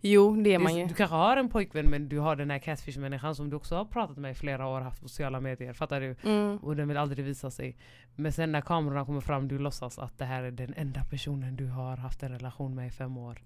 Jo, 0.00 0.36
det 0.36 0.54
är 0.54 0.58
man 0.58 0.76
ju. 0.76 0.86
Du 0.86 0.94
kanske 0.94 1.16
har 1.16 1.36
en 1.36 1.48
pojkvän 1.48 1.90
men 1.90 2.08
du 2.08 2.18
har 2.18 2.36
den 2.36 2.50
här 2.50 2.58
catfish-människan 2.58 3.34
som 3.34 3.50
du 3.50 3.56
också 3.56 3.76
har 3.76 3.84
pratat 3.84 4.16
med 4.16 4.30
i 4.30 4.34
flera 4.34 4.66
år, 4.66 4.80
haft 4.80 5.02
på 5.02 5.08
sociala 5.08 5.40
medier. 5.40 5.72
Fattar 5.72 6.00
du? 6.00 6.16
Mm. 6.22 6.56
Och 6.56 6.76
den 6.76 6.88
vill 6.88 6.96
aldrig 6.96 7.24
visa 7.24 7.50
sig. 7.50 7.76
Men 8.16 8.32
sen 8.32 8.52
när 8.52 8.60
kamerorna 8.60 9.04
kommer 9.04 9.20
fram, 9.20 9.48
du 9.48 9.58
låtsas 9.58 9.98
att 9.98 10.18
det 10.18 10.24
här 10.24 10.42
är 10.42 10.50
den 10.50 10.74
enda 10.76 11.04
personen 11.04 11.56
du 11.56 11.66
har 11.66 11.96
haft 11.96 12.22
en 12.22 12.32
relation 12.32 12.74
med 12.74 12.86
i 12.86 12.90
fem 12.90 13.18
år. 13.18 13.42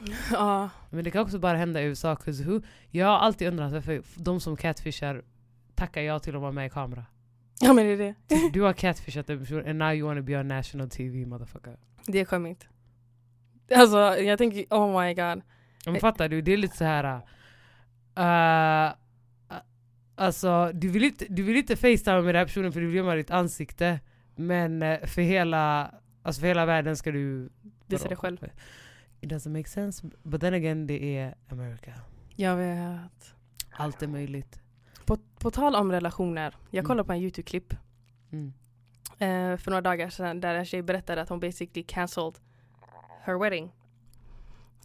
Ja. 0.32 0.70
Men 0.90 1.04
det 1.04 1.10
kan 1.10 1.22
också 1.22 1.38
bara 1.38 1.56
hända 1.56 1.82
i 1.82 1.84
USA. 1.84 2.16
who, 2.26 2.60
jag 2.90 3.06
har 3.06 3.18
alltid 3.18 3.48
undrat 3.48 3.72
varför 3.72 4.02
de 4.16 4.40
som 4.40 4.56
catfishar 4.56 5.22
tackar 5.74 6.02
jag 6.02 6.22
till 6.22 6.34
att 6.34 6.40
vara 6.40 6.52
med 6.52 6.66
i 6.66 6.70
kamera. 6.70 7.04
ja, 7.60 7.72
men 7.72 7.86
det 7.86 7.92
är 7.92 7.96
det. 7.98 8.14
Du 8.52 8.60
har 8.62 8.72
catfishat 8.72 9.30
en 9.30 9.38
person 9.38 9.68
and 9.68 9.78
now 9.78 9.92
you 9.94 10.08
wanna 10.08 10.22
be 10.22 10.40
on 10.40 10.48
national 10.48 10.90
TV 10.90 11.26
motherfucker. 11.26 11.76
Det 12.06 12.20
är 12.20 12.24
skämmigt. 12.24 12.68
Alltså 13.74 13.98
jag 13.98 14.38
tänker, 14.38 14.64
oh 14.70 15.00
my 15.02 15.14
god. 15.14 15.42
Men 15.86 16.00
fattar 16.00 16.28
du? 16.28 16.42
Det 16.42 16.52
är 16.52 16.56
lite 16.56 16.76
så 16.76 16.84
här. 16.84 17.20
Uh, 18.18 18.94
alltså 20.14 20.70
du 20.74 20.88
vill, 20.88 21.04
inte, 21.04 21.26
du 21.28 21.42
vill 21.42 21.56
inte 21.56 21.76
facetime 21.76 22.16
med 22.22 22.34
den 22.34 22.36
här 22.40 22.44
personen 22.46 22.72
för 22.72 22.80
du 22.80 22.86
vill 22.86 22.96
gömma 22.96 23.14
ditt 23.14 23.30
ansikte. 23.30 24.00
Men 24.36 24.82
eh, 24.82 25.00
för 25.06 25.22
hela, 25.22 25.94
alltså 26.22 26.40
för 26.40 26.46
hela 26.48 26.66
världen 26.66 26.96
ska 26.96 27.10
du... 27.10 27.50
Visa 27.86 28.08
dig 28.08 28.16
själv. 28.16 28.44
It 29.20 29.30
doesn't 29.30 29.56
make 29.56 29.68
sense. 29.68 30.06
But 30.22 30.40
then 30.40 30.54
again, 30.54 30.86
det 30.86 31.16
är 31.18 31.34
America. 31.48 31.92
Jag 32.36 32.56
vet. 32.56 33.34
Allt 33.70 34.02
är 34.02 34.06
möjligt. 34.06 34.60
På, 35.04 35.18
på 35.38 35.50
tal 35.50 35.74
om 35.74 35.92
relationer, 35.92 36.54
jag 36.70 36.78
Mm. 36.78 36.84
kollade 36.86 37.06
på 37.06 37.12
en 37.12 37.18
YouTube-klipp 37.18 37.74
Mm. 38.32 38.52
eh, 39.18 39.56
för 39.58 39.70
några 39.70 39.80
dagar 39.80 40.10
sedan 40.10 40.40
där 40.40 40.54
en 40.54 40.64
tjej 40.64 40.82
berättade 40.82 41.22
att 41.22 41.28
hon 41.28 41.40
basically 41.40 41.84
cancelled 41.84 42.34
her 43.24 43.38
wedding. 43.38 43.72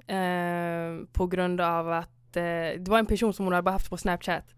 Eh, 0.08 1.06
på 1.14 1.28
grund 1.28 1.62
av 1.62 1.92
att 1.92 2.36
eh, 2.36 2.42
det 2.80 2.88
var 2.88 3.00
en 3.00 3.06
person 3.06 3.34
som 3.34 3.46
hon 3.46 3.54
hade 3.54 3.64
bara 3.64 3.72
haft 3.72 3.90
på 3.90 3.98
Snapchat 3.98 4.56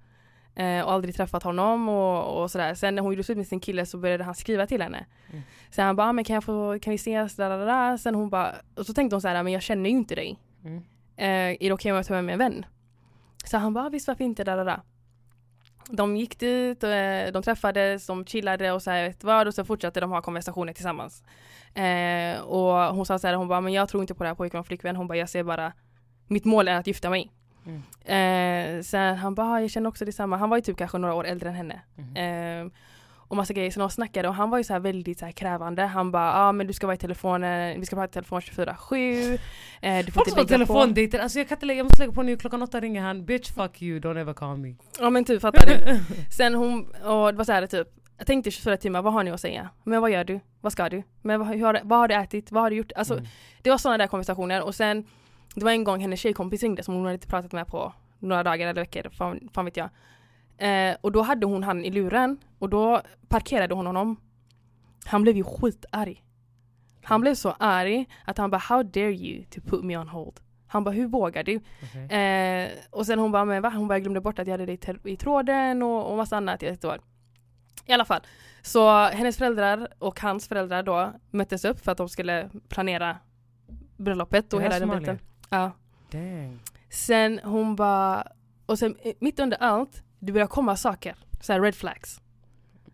eh, 0.56 0.82
och 0.82 0.92
aldrig 0.92 1.16
träffat 1.16 1.44
honom 1.44 1.90
och, 1.90 2.42
och 2.42 2.52
sådär. 2.52 2.74
Sen 2.74 2.96
när 2.96 3.02
hon 3.02 3.12
gjorde 3.12 3.24
slut 3.24 3.38
med 3.38 3.48
sin 3.48 3.60
kille 3.60 3.86
så 3.86 3.98
började 3.98 4.24
han 4.24 4.36
skriva 4.36 4.68
till 4.68 4.82
henne. 4.82 5.06
Mm. 5.30 5.42
Sen 5.72 5.86
han 5.86 5.96
bara, 5.96 6.08
ah, 6.08 6.14
men 6.14 6.24
kan, 6.24 6.34
jag 6.34 6.44
få, 6.44 6.80
kan 6.80 6.92
vi 6.92 6.96
ses? 6.96 7.36
Där. 7.36 7.98
Sen 7.98 8.16
hon 8.16 8.30
bara, 8.30 8.56
och 8.76 8.86
så 8.86 8.94
tänkte 8.94 9.16
hon 9.16 9.22
så 9.22 9.28
här, 9.28 9.44
men 9.44 9.54
jag 9.54 9.62
känner 9.62 9.90
ju 9.90 9.96
inte 9.96 10.16
dig. 10.16 10.40
Mm. 10.66 10.78
eh, 11.16 11.58
är 11.60 11.70
det 11.70 11.74
okej 11.74 11.92
om 11.92 11.96
jag 11.96 12.06
tar 12.06 12.16
med 12.16 12.24
mig 12.24 12.34
en 12.34 12.40
vän? 12.40 12.66
Så 13.46 13.58
han 13.58 13.74
bara, 13.74 13.90
visst 13.90 14.08
varför 14.08 14.24
inte, 14.24 14.44
där. 14.44 14.80
De 15.92 16.18
gick 16.18 16.40
dit, 16.40 16.84
eh, 16.84 17.32
de 17.34 17.44
träffades, 17.44 18.08
de 18.08 18.26
chillade 18.26 18.72
och 18.72 18.82
så 18.82 18.92
här, 18.92 19.16
du 19.20 19.28
vad, 19.28 19.48
och 19.48 19.54
så 19.54 19.66
fortsatte 19.66 20.00
de 20.00 20.12
ha 20.12 20.22
konversationer 20.22 20.74
tillsammans. 20.74 21.24
Eh, 21.74 22.42
och 22.42 22.96
hon 22.96 23.06
sa 23.06 23.20
så 23.20 23.28
här, 23.28 23.34
hon 23.34 23.48
bara, 23.48 23.62
men 23.62 23.74
jag 23.74 23.90
tror 23.90 24.04
inte 24.04 24.16
på 24.16 24.24
det 24.24 24.30
här 24.30 24.36
pojkvän 24.36 24.60
och 24.60 24.68
flickvän, 24.68 24.96
hon 24.96 25.08
bara, 25.08 25.18
jag 25.18 25.30
ser 25.30 25.44
bara, 25.44 25.74
mitt 26.28 26.46
mål 26.46 26.68
är 26.68 26.76
att 26.76 26.88
gifta 26.88 27.10
mig. 27.10 27.32
Mm. 27.66 27.82
Eh, 28.06 28.84
sen 28.84 29.18
han 29.18 29.36
bara, 29.36 29.62
jag 29.62 29.72
känner 29.72 29.90
också 29.90 30.06
detsamma, 30.06 30.38
han 30.38 30.50
var 30.50 30.58
ju 30.58 30.62
typ 30.62 30.78
kanske 30.78 30.98
några 30.98 31.14
år 31.14 31.26
äldre 31.28 31.50
än 31.50 31.56
henne. 31.56 31.82
Mm. 31.98 32.66
Eh, 32.66 32.72
och 33.30 33.38
massa 33.38 33.54
grejer, 33.54 33.72
så 33.72 33.80
de 33.80 33.90
snackade 33.90 34.28
och 34.28 34.36
han 34.36 34.50
var 34.50 34.58
ju 34.58 34.64
så 34.64 34.80
väldigt 34.80 35.20
så 35.20 35.26
här 35.26 35.32
krävande. 35.32 35.82
Han 35.84 36.12
bara, 36.12 36.26
ja 36.26 36.34
ah, 36.48 36.52
men 36.52 36.68
du 36.68 36.74
ska 36.74 36.88
vara 36.88 36.96
i 36.96 36.98
telefonen, 36.98 37.80
vi 37.80 37.86
ska 37.86 37.96
prata 37.96 38.10
i 38.10 38.14
telefon 38.14 38.40
24-7. 38.42 39.40
Eh, 39.82 40.06
du 40.06 40.12
får 40.12 40.22
inte 40.22 40.30
som 40.32 40.38
lägga 40.38 40.44
på. 40.44 40.48
telefondejter, 40.48 41.20
alltså 41.20 41.40
jag 41.40 41.48
kan 41.48 41.56
inte 41.56 41.66
lägga, 41.66 41.78
jag 41.78 41.84
måste 41.86 42.02
lägga 42.02 42.12
på 42.14 42.24
nu, 42.24 42.38
klockan 42.38 42.62
åtta 42.62 42.80
ringer 42.80 43.02
han. 43.02 43.26
Bitch 43.26 43.52
fuck 43.52 43.82
you, 43.82 44.00
don't 44.00 44.20
ever 44.22 44.34
call 44.34 44.58
me. 44.58 44.76
Ja 45.00 45.10
men 45.10 45.26
typ, 45.26 45.42
fattar 45.42 45.66
du? 45.68 46.00
Sen 46.38 46.56
hon, 46.56 46.86
och 47.04 47.32
det 47.32 47.38
var 47.38 47.44
så 47.44 47.52
här 47.52 47.68
typ, 47.68 47.88
jag 48.18 48.28
tänkte 48.28 48.52
24 48.52 48.78
timmar, 48.78 49.02
vad 49.02 49.14
har 49.14 49.24
ni 49.24 49.32
att 49.32 49.42
säga? 49.42 49.70
Men 49.84 50.02
vad 50.02 50.12
gör 50.12 50.24
du? 50.24 50.40
Vad 50.62 50.72
ska 50.72 50.90
du? 50.90 51.04
Men 51.22 51.40
vad, 51.40 51.48
har, 51.60 51.74
du- 51.74 51.80
vad 51.84 52.00
har 52.00 52.08
du 52.08 52.16
ätit? 52.16 52.52
Vad 52.52 52.64
har 52.64 52.70
du 52.70 52.76
gjort? 52.76 52.92
Alltså 52.96 53.14
Mm. 53.14 53.26
det 53.62 53.70
var 53.70 53.78
sådana 53.78 53.98
där 53.98 54.08
konversationer 54.08 54.62
och 54.64 54.76
sen 54.76 55.06
det 55.56 55.64
var 55.66 55.72
en 55.72 55.84
gång 55.84 56.00
hennes 56.02 56.20
tjejkompis 56.20 56.64
ringde 56.64 56.84
som 56.84 56.94
hon 56.94 57.04
hade 57.04 57.14
inte 57.14 57.28
pratat 57.28 57.52
med 57.52 57.68
på 57.68 57.94
några 58.20 58.44
dagar 58.44 58.68
eller 58.68 58.82
veckor, 58.82 59.10
fan, 59.10 59.50
fan 59.54 59.66
vet 59.66 59.78
jag. 59.78 59.90
Eh, 60.60 60.98
och 61.02 61.12
då 61.12 61.22
hade 61.22 61.46
hon 61.46 61.64
han 61.64 61.86
i 61.86 61.92
luren 61.92 62.38
och 62.60 62.70
då 62.70 63.02
parkerade 63.28 63.76
hon 63.76 63.86
honom. 63.86 64.18
Han 65.06 65.22
blev 65.22 65.38
ju 65.38 65.44
skitarg. 65.44 66.24
Han 67.04 67.22
blev 67.22 67.36
så 67.36 67.56
arg 67.60 68.06
att 68.26 68.38
han 68.38 68.50
bara 68.50 68.58
how 68.58 68.84
dare 68.84 69.14
you 69.14 69.46
to 69.46 69.62
put 69.62 69.84
me 69.84 69.98
on 69.98 70.08
hold. 70.08 70.40
Han 70.68 70.84
bara 70.84 70.92
hur 70.92 71.08
vågar 71.08 71.44
du? 71.44 71.60
Okej. 71.84 72.18
Eh, 72.18 72.70
och 72.90 73.06
sen 73.06 73.20
hon 73.20 73.32
bara 73.32 73.46
men 73.46 73.62
va? 73.62 73.70
Hon 73.70 73.88
bara 73.88 73.94
jag 73.94 74.02
glömde 74.02 74.22
bort 74.22 74.40
att 74.40 74.48
jag 74.48 74.54
hade 74.54 74.66
dig 74.66 74.80
i 75.04 75.16
tråden 75.16 75.84
och, 75.84 76.12
och 76.12 76.18
massa 76.18 76.38
annat. 76.38 76.62
Jag 76.62 76.72
vet. 76.72 77.02
I 77.86 77.94
alla 77.94 78.06
fall. 78.06 78.22
Så 78.62 79.06
hennes 79.08 79.38
föräldrar 79.38 79.88
och 80.00 80.20
hans 80.20 80.48
föräldrar 80.48 80.84
då 80.84 81.14
möttes 81.32 81.66
upp 81.66 81.80
för 81.80 81.92
att 81.92 81.98
de 81.98 82.10
skulle 82.10 82.50
planera 82.70 83.18
bröllopet 83.98 84.54
och 84.54 84.62
hela 84.62 84.80
den 84.80 85.00
biten. 85.00 85.20
Ja. 85.50 85.72
Dang. 86.12 86.60
Sen 86.90 87.40
hon 87.44 87.76
bara, 87.76 88.28
och 88.66 88.80
sen 88.80 88.96
eh, 89.02 89.14
mitt 89.20 89.40
under 89.40 89.58
allt, 89.58 90.04
det 90.20 90.32
börjar 90.32 90.48
komma 90.48 90.76
saker. 90.76 91.16
Så 91.42 91.54
här 91.54 91.62
red 91.62 91.76
flags. 91.76 92.22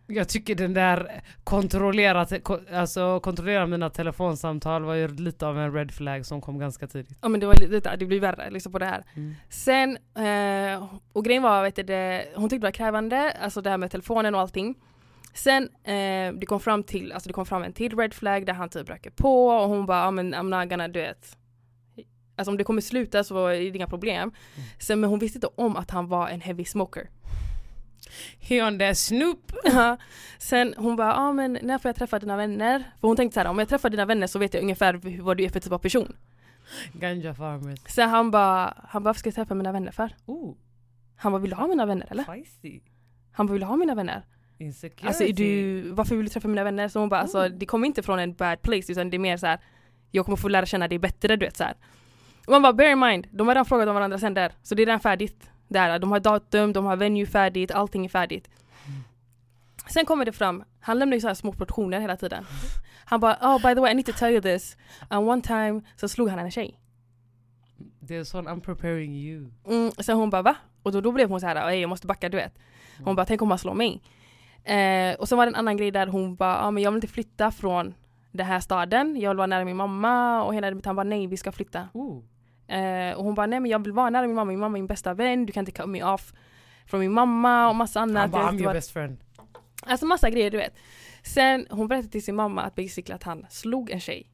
Jag 0.07 0.29
tycker 0.29 0.55
den 0.55 0.73
där 0.73 1.21
kontrollera, 1.43 2.27
alltså, 2.73 3.19
kontrollera 3.19 3.67
mina 3.67 3.89
telefonsamtal 3.89 4.83
var 4.83 4.93
ju 4.93 5.07
lite 5.07 5.47
av 5.47 5.59
en 5.59 5.73
red 5.73 5.91
flag 5.91 6.25
som 6.25 6.41
kom 6.41 6.59
ganska 6.59 6.87
tidigt. 6.87 7.17
Ja 7.21 7.29
men 7.29 7.39
det 7.39 7.45
var 7.45 7.55
lite, 7.55 7.95
det 7.95 8.05
blir 8.05 8.19
värre 8.19 8.49
liksom 8.49 8.71
på 8.71 8.79
det 8.79 8.85
här. 8.85 9.03
Mm. 9.15 9.35
Sen, 9.49 9.97
eh, 10.15 10.87
och 11.13 11.25
grejen 11.25 11.43
var, 11.43 11.63
vet 11.63 11.75
du, 11.75 11.83
det, 11.83 12.25
hon 12.35 12.49
tyckte 12.49 12.61
det 12.61 12.67
var 12.67 12.71
krävande, 12.71 13.31
alltså 13.31 13.61
det 13.61 13.69
här 13.69 13.77
med 13.77 13.91
telefonen 13.91 14.35
och 14.35 14.41
allting. 14.41 14.75
Sen 15.33 15.63
eh, 15.63 16.33
det 16.39 16.45
kom 16.47 16.59
fram 16.59 16.83
till, 16.83 17.11
alltså 17.11 17.29
det 17.29 17.33
kom 17.33 17.45
fram 17.45 17.63
en 17.63 17.73
till 17.73 17.97
red 17.97 18.13
flag 18.13 18.45
där 18.45 18.53
han 18.53 18.69
typ 18.69 18.89
röker 18.89 19.09
på 19.09 19.47
och 19.47 19.69
hon 19.69 19.85
bara, 19.85 19.99
ja 19.99 20.11
men 20.11 20.35
I'm 20.35 20.59
not 20.59 20.69
gonna 20.69 20.87
do 20.87 20.99
it. 20.99 21.37
Alltså 22.35 22.51
om 22.51 22.57
det 22.57 22.63
kommer 22.63 22.81
sluta 22.81 23.23
så 23.23 23.47
är 23.47 23.55
det 23.55 23.65
inga 23.65 23.87
problem. 23.87 24.31
Sen 24.79 24.99
men 24.99 25.09
hon 25.09 25.19
visste 25.19 25.37
inte 25.37 25.49
om 25.55 25.75
att 25.75 25.91
han 25.91 26.07
var 26.07 26.27
en 26.27 26.41
heavy 26.41 26.65
smoker. 26.65 27.09
That 28.79 28.97
snoop. 28.97 29.51
Ja. 29.63 29.97
Sen 30.37 30.73
hon 30.77 30.95
bara, 30.95 31.07
ja 31.09 31.33
men 31.33 31.59
när 31.61 31.77
får 31.77 31.89
jag 31.89 31.95
träffa 31.95 32.19
dina 32.19 32.37
vänner? 32.37 32.83
För 33.01 33.07
hon 33.07 33.17
tänkte 33.17 33.33
så 33.33 33.39
här, 33.39 33.47
om 33.49 33.59
jag 33.59 33.69
träffar 33.69 33.89
dina 33.89 34.05
vänner 34.05 34.27
så 34.27 34.39
vet 34.39 34.53
jag 34.53 34.63
ungefär 34.63 35.21
vad 35.21 35.37
du 35.37 35.43
är 35.43 35.49
för 35.49 35.59
typ 35.59 35.71
av 35.71 35.77
person. 35.79 36.15
Ganja 36.93 37.33
farmers. 37.33 37.79
Sen 37.87 38.09
han 38.09 38.31
bara, 38.31 38.73
han 38.87 39.03
bara, 39.03 39.09
varför 39.09 39.19
ska 39.19 39.27
jag 39.27 39.35
träffa 39.35 39.55
mina 39.55 39.71
vänner 39.71 39.91
för? 39.91 40.15
Ooh, 40.25 40.55
Han 41.15 41.31
bara, 41.31 41.41
vill 41.41 41.49
du 41.51 41.55
ha 41.55 41.67
mina 41.67 41.85
vänner 41.85 42.07
eller? 42.11 42.23
feisty. 42.23 42.79
Han 43.31 43.47
bara, 43.47 43.51
vill 43.53 43.61
du 43.61 43.67
ha 43.67 43.75
mina 43.75 43.95
vänner? 43.95 44.21
Insecurity. 44.57 45.07
Alltså 45.07 45.23
är 45.23 45.33
du, 45.33 45.81
varför 45.91 46.15
vill 46.15 46.25
du 46.25 46.29
träffa 46.29 46.47
mina 46.47 46.63
vänner? 46.63 46.87
Så 46.87 46.99
hon 46.99 47.09
bara, 47.09 47.19
alltså 47.21 47.49
det 47.49 47.65
kommer 47.65 47.87
inte 47.87 48.03
från 48.03 48.19
en 48.19 48.33
bad 48.33 48.61
place 48.61 48.91
utan 48.91 49.09
det 49.09 49.17
är 49.17 49.19
mer 49.19 49.37
så 49.37 49.47
här. 49.47 49.59
jag 50.11 50.25
kommer 50.25 50.35
få 50.35 50.47
lära 50.47 50.65
känna 50.65 50.87
dig 50.87 50.99
bättre 50.99 51.35
du 51.35 51.45
vet 51.45 51.57
så 51.57 51.63
här. 51.63 51.75
Och 52.45 52.51
man 52.51 52.61
bara, 52.61 52.73
bear 52.73 52.91
in 52.91 52.99
mind, 52.99 53.27
de 53.31 53.47
har 53.47 53.55
redan 53.55 53.65
frågat 53.65 53.87
om 53.87 53.95
varandra 53.95 54.17
sen 54.19 54.33
där. 54.33 54.51
Så 54.63 54.75
det 54.75 54.81
är 54.81 54.85
redan 54.85 54.99
färdigt. 54.99 55.49
Där, 55.67 55.99
de 55.99 56.11
har 56.11 56.19
datum, 56.19 56.73
de 56.73 56.85
har 56.85 56.95
venue 56.95 57.25
färdigt, 57.25 57.71
allting 57.71 58.05
är 58.05 58.09
färdigt. 58.09 58.49
Sen 59.89 60.05
kommer 60.05 60.25
det 60.25 60.31
fram, 60.31 60.63
han 60.79 60.99
lämnar 60.99 61.17
ju 61.17 61.21
så 61.21 61.27
här 61.27 61.33
små 61.35 61.53
portioner 61.53 61.99
hela 61.99 62.17
tiden. 62.17 62.45
Han 63.05 63.19
bara 63.19 63.37
oh 63.41 63.55
by 63.57 63.75
the 63.75 63.81
way 63.81 63.91
I 63.91 63.95
need 63.95 64.05
to 64.05 64.11
tell 64.11 64.31
you 64.31 64.41
this. 64.41 64.77
And 65.07 65.29
one 65.29 65.41
time 65.41 65.81
så 65.95 66.07
slog 66.07 66.29
han 66.29 66.39
en 66.39 66.51
tjej. 66.51 66.79
Det 67.99 68.15
är 68.15 68.23
sån 68.23 68.47
I'm 68.47 68.59
preparing 68.61 69.15
you. 69.15 69.51
Mm, 69.67 69.91
sen 69.91 70.17
hon 70.17 70.29
bara 70.29 70.41
va? 70.41 70.55
Och 70.83 70.91
då, 70.91 71.01
då 71.01 71.11
blev 71.11 71.29
hon 71.29 71.41
så 71.41 71.47
här, 71.47 71.69
"Ey, 71.69 71.79
jag 71.79 71.89
måste 71.89 72.07
backa 72.07 72.29
du 72.29 72.37
vet. 72.37 72.53
Hon 72.97 73.03
Mm. 73.07 73.15
bara 73.15 73.25
tänk 73.25 73.41
om 73.41 73.49
han 73.49 73.59
slår 73.59 73.73
mig. 73.73 74.01
Eh, 74.63 75.15
och 75.15 75.29
sen 75.29 75.37
var 75.37 75.45
det 75.45 75.49
en 75.49 75.55
annan 75.55 75.77
grej 75.77 75.91
där 75.91 76.07
hon 76.07 76.35
bara, 76.35 76.57
ah, 76.57 76.71
men 76.71 76.83
jag 76.83 76.91
vill 76.91 76.97
inte 76.97 77.07
flytta 77.07 77.51
från 77.51 77.93
den 78.31 78.45
här 78.45 78.59
staden, 78.59 79.19
jag 79.21 79.29
vill 79.29 79.37
vara 79.37 79.47
nära 79.47 79.65
min 79.65 79.75
mamma 79.77 80.43
och 80.43 80.55
hela 80.55 80.71
det, 80.71 80.85
han 80.85 80.95
bara 80.95 81.03
nej 81.03 81.27
vi 81.27 81.37
ska 81.37 81.51
flytta. 81.51 81.87
Ooh. 81.93 82.23
Eh, 82.67 83.17
och 83.17 83.23
hon 83.23 83.35
bara 83.35 83.45
nej 83.45 83.59
men 83.59 83.71
jag 83.71 83.83
vill 83.83 83.91
vara 83.91 84.09
nära 84.09 84.27
min 84.27 84.35
mamma, 84.35 84.51
min 84.51 84.59
mamma 84.59 84.77
är 84.77 84.81
min 84.81 84.87
bästa 84.87 85.13
vän, 85.13 85.45
du 85.45 85.53
kan 85.53 85.61
inte 85.61 85.71
cut 85.71 85.89
me 85.89 86.03
off 86.03 86.33
från 86.85 86.99
min 86.99 87.11
mamma 87.11 87.69
och 87.69 87.75
massa 87.75 87.99
annat. 87.99 88.21
Han 88.21 88.31
bara 88.31 88.51
I'm 88.51 88.61
your 88.61 88.73
best 88.73 88.91
friend. 88.91 89.17
Alltså 89.81 90.05
massa 90.05 90.29
grejer 90.29 90.51
du 90.51 90.57
vet. 90.57 90.73
Sen 91.23 91.67
hon 91.69 91.87
berättade 91.87 92.11
till 92.11 92.23
sin 92.23 92.35
mamma 92.35 92.61
att 92.61 92.75
basically 92.75 93.15
att 93.15 93.23
han 93.23 93.45
slog 93.49 93.89
en 93.89 93.99
tjej. 93.99 94.31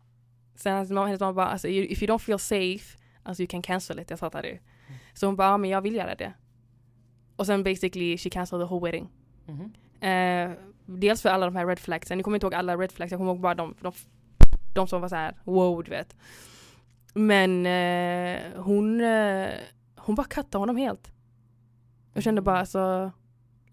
Sen 0.55 0.75
hans 0.75 0.89
mamma, 0.89 1.05
hennes 1.05 1.19
mamma 1.19 1.33
bara 1.33 1.47
alltså 1.47 1.67
if 1.67 2.03
you 2.03 2.11
don't 2.11 2.19
feel 2.19 2.39
safe, 2.39 2.97
alltså 3.23 3.43
you 3.43 3.47
can 3.47 3.61
cancel 3.61 3.99
it, 3.99 4.09
jag 4.09 4.19
fattar 4.19 4.43
du. 4.43 4.59
Så 5.13 5.25
hon 5.25 5.35
bara 5.35 5.47
ja 5.47 5.57
men 5.57 5.69
jag 5.69 5.81
vill 5.81 5.95
göra 5.95 6.15
det. 6.15 6.33
Och 7.35 7.45
sen 7.45 7.63
basically 7.63 8.17
she 8.17 8.29
cancelled 8.29 8.67
the 8.67 8.69
whole 8.73 8.85
wedding. 8.85 9.09
Mhm. 9.45 9.73
Eh, 10.01 10.51
dels 10.85 11.21
för 11.21 11.29
alla 11.29 11.45
de 11.45 11.55
här 11.55 11.65
red 11.65 11.79
flagsen, 11.79 12.17
jag 12.17 12.23
kommer 12.23 12.37
inte 12.37 12.45
ihåg 12.45 12.53
alla 12.53 12.77
red 12.77 12.91
flags, 12.91 13.11
jag 13.11 13.19
kommer 13.19 13.31
ihåg 13.31 13.39
bara 13.41 13.55
de, 13.55 13.75
de, 13.81 13.93
de 14.75 14.87
som 14.87 15.01
var 15.01 15.09
så 15.09 15.15
här 15.15 15.35
wow 15.43 15.83
du 15.83 15.91
vet. 15.91 16.15
Men 17.13 17.65
eh, 17.65 18.61
hon, 18.61 19.01
eh, 19.01 19.49
hon 19.95 20.15
bara 20.15 20.27
kattade 20.27 20.61
honom 20.61 20.77
helt. 20.77 21.11
Jag 22.13 22.23
kände 22.23 22.41
bara 22.41 22.59
alltså 22.59 23.11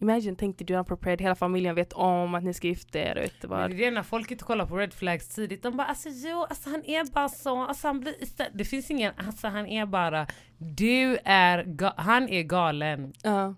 Imagine, 0.01 0.37
tänk 0.37 0.59
dig 0.59 0.67
du 0.67 0.85
prepared, 0.85 1.21
hela 1.21 1.35
familjen 1.35 1.75
vet 1.75 1.93
om 1.93 2.35
att 2.35 2.45
ni 2.45 2.55
ska 2.55 2.67
gifta 2.67 2.99
er 2.99 3.17
och 3.17 3.23
vet 3.23 3.41
du 3.41 3.49
Men 3.49 3.59
vad. 3.59 3.71
det 3.71 3.85
är 3.85 3.91
när 3.91 4.03
folk 4.03 4.31
inte 4.31 4.45
kollar 4.45 4.67
på 4.67 4.77
red 4.77 4.95
flags 4.95 5.29
tidigt. 5.29 5.63
De 5.63 5.77
bara 5.77 5.87
alltså 5.87 6.09
jo, 6.13 6.47
alltså 6.51 6.71
han 6.71 6.85
är 6.85 7.13
bara 7.13 7.29
så. 7.29 7.63
Alltså, 7.63 7.87
han 7.87 8.01
blir. 8.01 8.15
Det 8.53 8.65
finns 8.65 8.91
ingen, 8.91 9.13
alltså 9.17 9.49
han 9.49 9.67
är 9.67 9.87
bara. 9.87 10.27
Du 10.59 11.19
är, 11.25 11.93
han 12.01 12.29
är 12.29 12.43
galen. 12.43 13.13
Ja. 13.23 13.55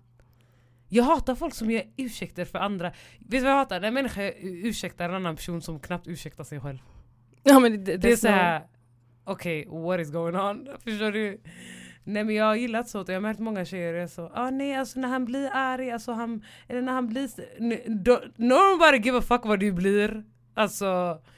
Jag 0.89 1.03
hatar 1.03 1.35
folk 1.35 1.53
som 1.53 1.71
gör 1.71 1.83
ursäkter 1.97 2.45
för 2.45 2.59
andra. 2.59 2.89
Vet 3.19 3.29
du 3.29 3.39
vad 3.39 3.51
jag 3.51 3.55
hatar? 3.55 3.79
När 3.79 3.87
en 3.87 3.93
människa 3.93 4.31
ursäktar 4.41 5.09
en 5.09 5.15
annan 5.15 5.35
person 5.35 5.61
som 5.61 5.79
knappt 5.79 6.07
ursäktar 6.07 6.43
sig 6.43 6.59
själv. 6.59 6.77
ja 7.43 7.59
men 7.59 7.83
det, 7.83 7.97
Det 7.97 8.11
är 8.11 8.15
såhär, 8.15 8.63
okej 9.23 9.67
what 9.69 9.99
is 9.99 10.11
going 10.11 10.35
on? 10.35 10.67
Förstår 10.83 11.11
du? 11.11 11.41
Nej 12.03 12.23
men 12.23 12.35
jag 12.35 12.45
har 12.45 12.55
gillat 12.55 12.89
sånt 12.89 13.09
och 13.09 13.13
jag 13.13 13.19
har 13.19 13.21
märkt 13.21 13.39
många 13.39 13.65
tjejer 13.65 13.93
är 13.93 14.07
så, 14.07 14.31
ah 14.33 14.49
nej 14.49 14.75
alltså 14.75 14.99
när 14.99 15.07
han 15.07 15.25
blir 15.25 15.49
arg, 15.53 15.91
alltså 15.91 16.11
han, 16.11 16.45
eller 16.67 16.81
när 16.81 16.91
han 16.93 17.07
blir, 17.07 17.29
nobody 18.41 18.97
give 18.97 19.17
a 19.17 19.21
fuck 19.21 19.45
vad 19.45 19.59
du 19.59 19.71
blir. 19.71 20.23
Alltså, 20.53 20.85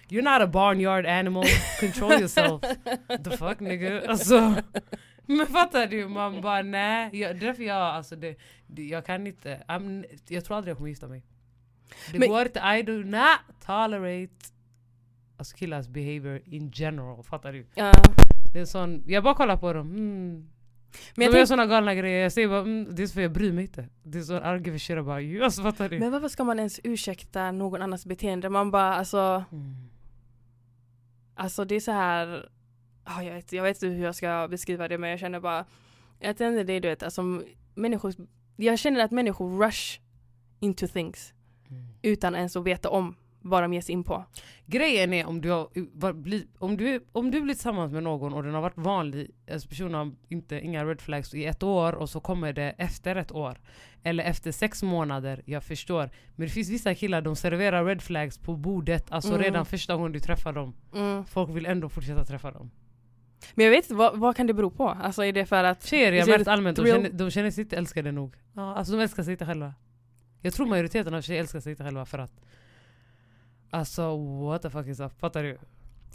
you're 0.09 0.21
not 0.21 0.41
a 0.41 0.47
barnyard 0.47 1.05
animal, 1.05 1.43
control 1.79 2.11
yourself. 2.11 2.61
The 3.23 3.37
fuck 3.37 3.59
nigga? 3.59 4.07
Alltså, 4.09 4.55
men 5.25 5.47
fattar 5.47 5.87
du? 5.87 6.07
Man 6.07 6.41
bara 6.41 6.61
nej, 6.61 7.09
jag, 7.13 7.35
det 7.39 7.45
är 7.45 7.47
därför 7.47 7.63
jag, 7.63 7.77
alltså 7.77 8.15
det, 8.15 8.35
det, 8.67 8.83
jag 8.83 9.05
kan 9.05 9.27
inte, 9.27 9.63
I'm, 9.67 10.05
jag 10.27 10.45
tror 10.45 10.57
aldrig 10.57 10.71
jag 10.71 10.77
kommer 10.77 10.89
gifta 10.89 11.07
mig. 11.07 11.23
Det 12.11 12.19
Men- 12.19 12.29
går 12.29 12.41
inte, 12.41 12.59
I 12.59 12.83
do 12.83 12.91
not 13.03 13.39
tolerate 13.65 14.33
alltså 15.43 15.57
killars 15.57 15.87
behavior 15.87 16.41
in 16.45 16.71
general, 16.73 17.23
fattar 17.23 17.53
du? 17.53 17.65
Ja. 17.75 17.91
Det 18.53 18.59
är 18.59 18.65
sån, 18.65 19.03
jag 19.07 19.23
bara 19.23 19.33
kollar 19.33 19.57
på 19.57 19.73
dem, 19.73 19.87
mm. 19.91 20.49
Men, 21.15 21.25
de 21.27 21.31
gör 21.33 21.37
jag 21.39 21.47
såna 21.47 21.65
galna 21.65 21.95
grejer, 21.95 22.23
jag 22.23 22.31
säger 22.31 22.47
bara 22.47 22.59
mm, 22.59 22.95
det 22.95 23.03
är 23.03 23.07
för 23.07 23.21
jag 23.21 23.31
bryr 23.31 23.51
mig 23.51 23.63
inte. 23.63 23.89
Det 24.03 24.17
är 24.17 24.21
så 24.21 24.35
I 24.37 24.61
give 24.65 24.75
a 24.75 24.79
shit 24.79 24.97
about 24.97 25.21
you, 25.21 25.43
alltså 25.43 25.61
fattar 25.63 25.89
du? 25.89 25.99
men 25.99 26.11
varför 26.11 26.27
ska 26.27 26.43
man 26.43 26.59
ens 26.59 26.79
ursäkta 26.83 27.51
någon 27.51 27.81
annans 27.81 28.05
beteende? 28.05 28.49
Man 28.49 28.71
bara 28.71 28.95
alltså, 28.95 29.43
Mm. 29.51 29.75
alltså 31.35 31.65
det 31.65 31.75
är 31.75 31.79
så 31.79 31.91
här. 31.91 32.49
ja, 33.05 33.23
jag, 33.23 33.33
vet, 33.33 33.53
jag 33.53 33.63
vet 33.63 33.83
inte 33.83 33.95
hur 33.95 34.03
jag 34.03 34.15
ska 34.15 34.47
beskriva 34.47 34.87
det 34.87 34.97
men 34.97 35.09
jag 35.09 35.19
känner 35.19 35.39
bara, 35.39 35.65
det 36.19 36.41
är 36.41 36.63
det 36.63 36.79
du 36.79 36.87
vet, 36.87 37.03
alltså 37.03 37.21
människor, 37.75 38.13
jag 38.55 38.79
känner 38.79 39.03
att 39.05 39.11
människor 39.11 39.65
rush 39.65 39.99
into 40.59 40.87
things 40.87 41.33
Mm. 41.69 41.87
utan 42.01 42.35
ens 42.35 42.55
att 42.55 42.63
veta 42.63 42.89
om 42.89 43.15
vad 43.43 43.63
de 43.63 43.73
ger 43.73 43.81
sig 43.81 43.93
in 43.93 44.03
på. 44.03 44.25
Grejen 44.65 45.13
är 45.13 45.25
om 45.25 45.41
du, 45.41 45.49
har, 45.49 45.67
om, 46.59 46.77
du, 46.77 47.05
om 47.11 47.31
du 47.31 47.41
blir 47.41 47.53
tillsammans 47.53 47.91
med 47.91 48.03
någon 48.03 48.33
och 48.33 48.43
den 48.43 48.53
har 48.53 48.61
varit 48.61 48.77
vanlig, 48.77 49.31
alltså 49.51 49.67
personen 49.69 49.93
har 49.93 50.11
inte, 50.27 50.59
inga 50.59 50.85
red 50.85 51.01
flags 51.01 51.33
i 51.33 51.45
ett 51.45 51.63
år 51.63 51.93
och 51.93 52.09
så 52.09 52.19
kommer 52.19 52.53
det 52.53 52.75
efter 52.77 53.15
ett 53.15 53.31
år. 53.31 53.57
Eller 54.03 54.23
efter 54.23 54.51
sex 54.51 54.83
månader, 54.83 55.41
jag 55.45 55.63
förstår. 55.63 56.09
Men 56.35 56.47
det 56.47 56.53
finns 56.53 56.69
vissa 56.69 56.95
killar, 56.95 57.21
de 57.21 57.35
serverar 57.35 57.85
red 57.85 58.01
flags 58.01 58.37
på 58.37 58.55
bordet, 58.55 59.11
alltså 59.11 59.29
Mm. 59.29 59.41
redan 59.41 59.65
första 59.65 59.95
gången 59.95 60.11
du 60.11 60.19
träffar 60.19 60.53
dem. 60.53 60.73
Mm. 60.95 61.25
Folk 61.25 61.49
vill 61.49 61.65
ändå 61.65 61.89
fortsätta 61.89 62.23
träffa 62.23 62.51
dem. 62.51 62.71
Men 63.53 63.65
jag 63.65 63.71
vet 63.71 63.85
inte, 63.85 63.95
vad, 63.95 64.19
vad 64.19 64.35
kan 64.35 64.47
det 64.47 64.53
bero 64.53 64.69
på? 64.71 64.89
Alltså 64.89 65.25
är 65.25 65.33
det 65.33 65.45
för 65.45 65.63
att 65.63 65.85
Tjejer, 65.85 66.11
jag 66.11 66.23
it 66.23 66.27
märkt 66.29 66.47
allmänt, 66.47 66.77
de 66.77 66.85
känner, 66.85 67.09
de 67.09 67.31
känner 67.31 67.51
sig 67.51 67.61
inte 67.61 67.77
älskade 67.77 68.11
nog. 68.11 68.35
Ja, 68.53 68.75
alltså 68.75 68.93
de 68.93 69.01
älskar 69.01 69.23
sig 69.23 69.31
inte 69.31 69.45
själva. 69.45 69.73
Jag 70.41 70.53
tror 70.53 70.65
majoriteten 70.67 71.13
av 71.13 71.21
tjejer 71.21 71.39
älskar 71.39 71.59
sig 71.59 71.71
inte 71.71 71.83
själva 71.83 72.05
för 72.05 72.19
att 72.19 72.41
Alltså 73.73 74.17
what 74.17 74.61
the 74.61 74.69
fuck 74.69 74.87
is 74.87 74.99
up, 74.99 75.19
fattar 75.19 75.43
du? 75.43 75.57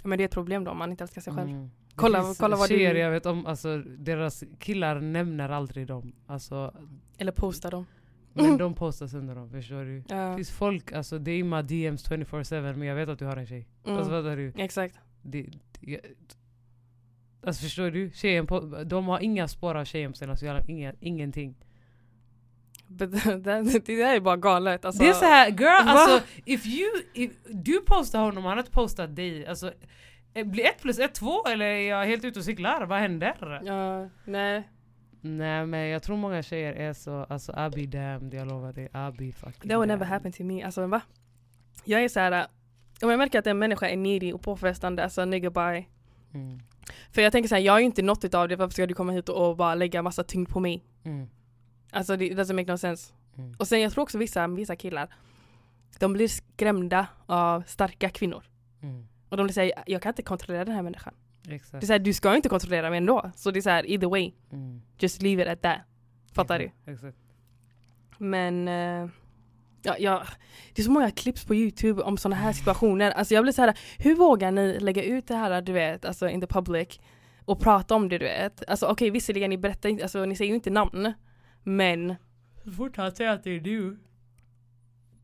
men 0.05 0.19
det 0.19 0.25
är 0.25 0.27
ett 0.27 0.35
problem 0.35 0.65
då 0.65 0.71
om 0.71 0.79
man 0.79 0.91
inte 0.91 1.05
älskar 1.05 1.21
sig 1.21 1.33
själv. 1.33 1.49
Mm. 1.51 1.63
Det 1.89 1.95
Kolla- 1.95 2.23
finns 2.23 2.39
kolla 2.39 2.57
vad 2.57 2.69
du- 2.69 2.75
tjejer 2.77 2.95
jag 2.95 3.11
vet 3.11 3.27
om, 3.27 3.47
alltså 3.47 3.79
deras 3.79 4.45
killar 4.59 5.01
nämner 5.01 5.49
aldrig 5.49 5.87
dem. 5.87 6.13
Alltså, 6.27 6.75
Eller 7.19 7.33
posta 7.33 7.71
dem. 7.71 7.87
men 8.33 8.57
de 8.59 8.75
postar 8.75 9.07
sönder 9.07 9.35
dem, 9.35 9.51
förstår 9.51 9.85
du? 9.85 10.01
Det 10.01 10.15
Ja. 10.15 10.37
finns 10.37 10.51
folk, 10.51 10.93
alltså 10.93 11.19
det 11.19 11.31
är 11.31 11.45
my 11.45 11.63
DMs 11.63 12.05
24-7 12.11 12.77
men 12.77 12.89
jag 12.89 12.95
vet 12.97 13.09
att 13.09 13.19
du 13.19 13.25
har 13.25 13.37
en 13.37 13.47
tjej. 13.47 13.67
Mm. 13.85 13.97
Alltså 13.99 14.11
fattar 14.13 14.37
du? 14.37 14.53
Exakt. 14.57 14.99
Det, 15.23 15.43
det, 15.43 15.91
jag, 15.93 16.01
alltså 17.43 17.63
förstår 17.63 17.91
du? 17.91 18.11
Tjejen 18.15 18.47
på, 18.47 18.61
de 18.87 19.07
har 19.09 19.21
inga 19.21 19.49
spår 19.49 19.75
av 19.75 19.85
tjejen 19.85 20.13
på 20.13 20.19
sina 20.19 20.37
sociala, 20.37 20.63
inga, 20.69 20.95
ingenting. 21.01 21.55
That, 22.99 23.87
det 23.87 23.97
där 23.97 24.17
är 24.17 24.21
bara 24.21 24.37
galet. 24.37 24.85
Alltså, 24.85 25.03
det 25.03 25.09
är 25.09 25.13
så 25.13 25.25
här, 25.25 25.49
girl, 25.49 25.87
Va? 25.87 25.93
alltså 25.93 26.27
if 26.45 26.67
you, 26.67 26.89
if, 27.15 27.31
du 27.51 27.81
postar 27.81 28.21
honom, 28.21 28.45
han 28.45 28.53
har 28.53 28.59
inte 28.59 28.71
postat 28.71 29.17
dig. 29.17 29.47
Alltså, 29.47 29.73
eh, 30.35 30.47
blir 30.47 30.65
ett 30.65 30.83
plus 30.83 30.99
ett 30.99 31.15
två 31.15 31.45
eller 31.47 31.67
är 31.67 31.89
jag 31.89 32.07
helt 32.07 32.25
ute 32.25 32.39
och 32.39 32.45
cyklar? 32.45 32.87
Vad 32.87 32.99
händer? 32.99 33.61
Ja, 33.65 34.09
nej. 34.25 34.69
Nej 35.21 35.67
men 35.67 35.89
jag 35.89 36.03
tror 36.03 36.17
många 36.17 36.43
tjejer 36.43 36.73
är 36.73 36.93
så, 36.93 37.25
alltså 37.25 37.53
I 37.53 37.87
be 37.87 37.99
damned, 37.99 38.35
jag 38.35 38.49
lovar 38.49 38.73
dig. 38.73 38.85
I 38.85 39.19
be 39.19 39.33
fucking 39.33 39.71
That 39.71 39.77
would 39.77 39.89
never 39.89 40.05
happen 40.07 40.33
to 40.33 40.45
me. 40.45 40.63
Alltså 40.63 40.87
va? 40.87 41.01
Jag 41.85 42.05
är 42.05 42.09
så 42.09 42.21
här. 42.21 42.33
äh, 42.33 42.47
om 43.03 43.11
jag 43.11 43.19
märker 43.19 43.39
att 43.39 43.47
en 43.47 43.59
människa 43.59 43.89
är 43.89 43.97
needy 43.97 44.33
och 44.33 44.43
påfrestande, 44.43 45.05
alltså 45.05 45.25
nigga 45.25 45.51
bye. 45.51 45.87
Mm. 46.35 46.59
För 47.13 47.23
jag 47.23 47.33
tänker 47.33 47.49
så 47.49 47.55
här, 47.55 47.63
jag 47.63 47.75
är 47.75 47.79
ju 47.79 47.85
inte 47.85 48.03
något 48.03 48.25
utav 48.25 48.49
det, 48.49 48.57
varför 48.57 48.73
ska 48.73 48.87
du 48.87 48.95
komma 48.95 49.13
hit 49.13 49.29
och 49.29 49.57
bara 49.57 49.75
lägga 49.75 50.03
massa 50.03 50.25
tyngd 50.25 50.49
på 50.49 50.61
mig? 50.61 50.85
Mm. 51.05 51.29
Alltså 51.91 52.17
det 52.17 52.31
doesn't 52.31 52.53
make 52.53 52.73
no 52.73 52.79
sense. 52.79 53.13
Mm. 53.39 53.55
Och 53.59 53.69
sen 53.69 53.81
jag 53.81 53.93
tror 53.93 54.03
också 54.03 54.19
vissa, 54.19 54.47
vissa 54.49 54.77
killar, 54.77 55.15
de 55.99 56.13
blir 56.13 56.29
skrämda 56.29 57.07
av 57.27 57.63
starka 57.67 58.11
kvinnor. 58.11 58.45
Mm. 58.83 59.07
Och 59.29 59.37
de 59.37 59.47
blir 59.47 59.55
säga 59.55 59.83
jag 59.87 60.03
kan 60.03 60.11
inte 60.11 60.23
kontrollera 60.23 60.65
den 60.65 60.75
här 60.75 60.83
människan. 60.83 61.15
Det 61.43 61.51
är 61.51 61.55
Exakt. 61.55 61.87
så 61.87 61.93
här, 61.93 61.99
du 61.99 62.13
ska 62.13 62.37
inte 62.37 62.49
kontrollera 62.49 62.91
mig 62.91 62.97
ändå. 62.97 63.31
Så 63.37 63.51
det 63.51 63.59
är 63.59 63.61
så 63.61 63.71
här, 63.71 63.91
either 63.91 64.09
way, 64.09 64.33
Mm. 64.53 64.83
just 64.99 65.23
leave 65.23 65.43
it 65.43 65.49
at 65.49 65.63
that. 65.63 65.79
Fattar 66.33 66.59
du? 66.59 66.65
Exakt. 66.65 66.89
Exakt. 66.89 67.17
Men 68.19 68.69
eh, 68.69 69.09
ja, 69.83 69.97
ja, 69.99 70.23
det 70.75 70.83
är 70.83 70.85
så 70.85 70.91
många 70.91 71.11
clips 71.11 71.45
på 71.45 71.55
youtube 71.55 72.03
om 72.03 72.17
sådana 72.17 72.37
här 72.37 72.53
situationer. 72.53 73.11
Alltså 73.11 73.35
jag 73.35 73.45
blir 73.45 73.53
så 73.53 73.63
här, 73.63 73.79
hur 73.99 74.15
vågar 74.15 74.51
ni 74.51 74.81
lägga 74.81 75.03
ut 75.03 75.27
det 75.27 75.35
här 75.35 75.63
du 75.63 75.73
vet, 75.73 76.05
alltså 76.05 76.29
in 76.29 76.41
the 76.41 76.47
public 76.47 77.01
och 77.45 77.61
prata 77.61 77.95
om 77.95 78.09
det 78.09 78.19
du 78.19 78.25
vet? 78.25 78.69
Alltså 78.69 78.87
okej 78.87 78.93
okay, 78.93 79.11
visserligen 79.11 79.51
ni 79.51 79.59
berättar 79.59 79.89
inte, 79.89 80.03
alltså 80.03 80.25
ni 80.25 80.37
säger 80.37 80.49
ju 80.49 80.55
inte 80.55 80.71
namn. 80.71 81.13
Men 81.69 82.15
Så 82.65 82.71
fort 82.73 82.97
han 82.97 83.13
säger 83.13 83.31
att 83.31 83.45
det 83.45 83.51
är 83.51 83.61
du. 83.61 83.99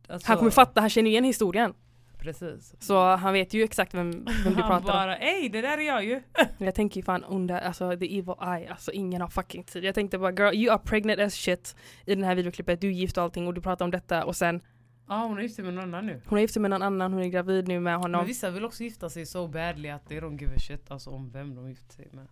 Alltså, 0.08 0.28
han 0.28 0.38
kommer 0.38 0.50
fatta, 0.50 0.80
han 0.80 0.90
känner 0.90 1.10
igen 1.10 1.24
historien. 1.24 1.74
Precis. 2.18 2.74
Så 2.78 3.16
han 3.16 3.32
vet 3.32 3.54
ju 3.54 3.62
exakt 3.62 3.94
vem, 3.94 4.10
vem 4.44 4.54
du 4.54 4.60
han 4.62 4.70
pratar 4.70 4.76
om. 4.76 4.82
bara 4.86 5.18
ey 5.18 5.48
det 5.48 5.60
där 5.60 5.78
är 5.78 5.82
jag 5.82 6.04
ju. 6.04 6.22
Jag 6.58 6.74
tänker 6.74 7.00
ju 7.00 7.04
fan 7.04 7.24
under, 7.24 7.60
alltså 7.60 7.90
the 7.96 8.18
evil 8.18 8.34
eye, 8.42 8.70
alltså 8.70 8.92
ingen 8.92 9.20
har 9.20 9.28
fucking 9.28 9.64
tid. 9.64 9.84
Jag 9.84 9.94
tänkte 9.94 10.18
bara 10.18 10.30
girl 10.32 10.54
you 10.54 10.72
are 10.74 10.78
pregnant 10.84 11.20
as 11.20 11.34
shit 11.34 11.76
i 12.06 12.14
den 12.14 12.24
här 12.24 12.34
videoklippet, 12.34 12.80
du 12.80 12.88
är 12.88 12.92
gift 12.92 13.16
och 13.16 13.22
allting 13.24 13.46
och 13.46 13.54
du 13.54 13.60
pratar 13.60 13.84
om 13.84 13.90
detta 13.90 14.24
och 14.24 14.36
sen 14.36 14.60
Ja 15.08 15.24
hon 15.26 15.38
är 15.38 15.42
gift 15.42 15.58
med 15.58 15.74
någon 15.74 15.84
annan 15.84 16.06
nu. 16.06 16.20
hon 16.26 16.38
är 16.38 16.42
gift 16.42 16.56
med 16.56 16.70
någon 16.70 16.82
annan, 16.82 17.12
hon 17.12 17.22
är 17.22 17.28
gravid 17.28 17.68
nu 17.68 17.74
med 17.74 17.82
Men 17.82 18.00
honom. 18.00 18.26
vissa 18.26 18.50
vill 18.50 18.64
också 18.64 18.82
gifta 18.84 19.10
sig 19.10 19.26
så 19.26 19.48
badly 19.48 19.88
att 19.88 20.08
they 20.08 20.20
don't 20.20 20.40
give 20.40 20.54
a 20.54 20.58
shit 20.58 20.90
alltså, 20.90 21.10
om 21.10 21.30
vem 21.30 21.54
de 21.54 21.68
gifter 21.68 21.94
sig 21.94 22.08
med. 22.12 22.26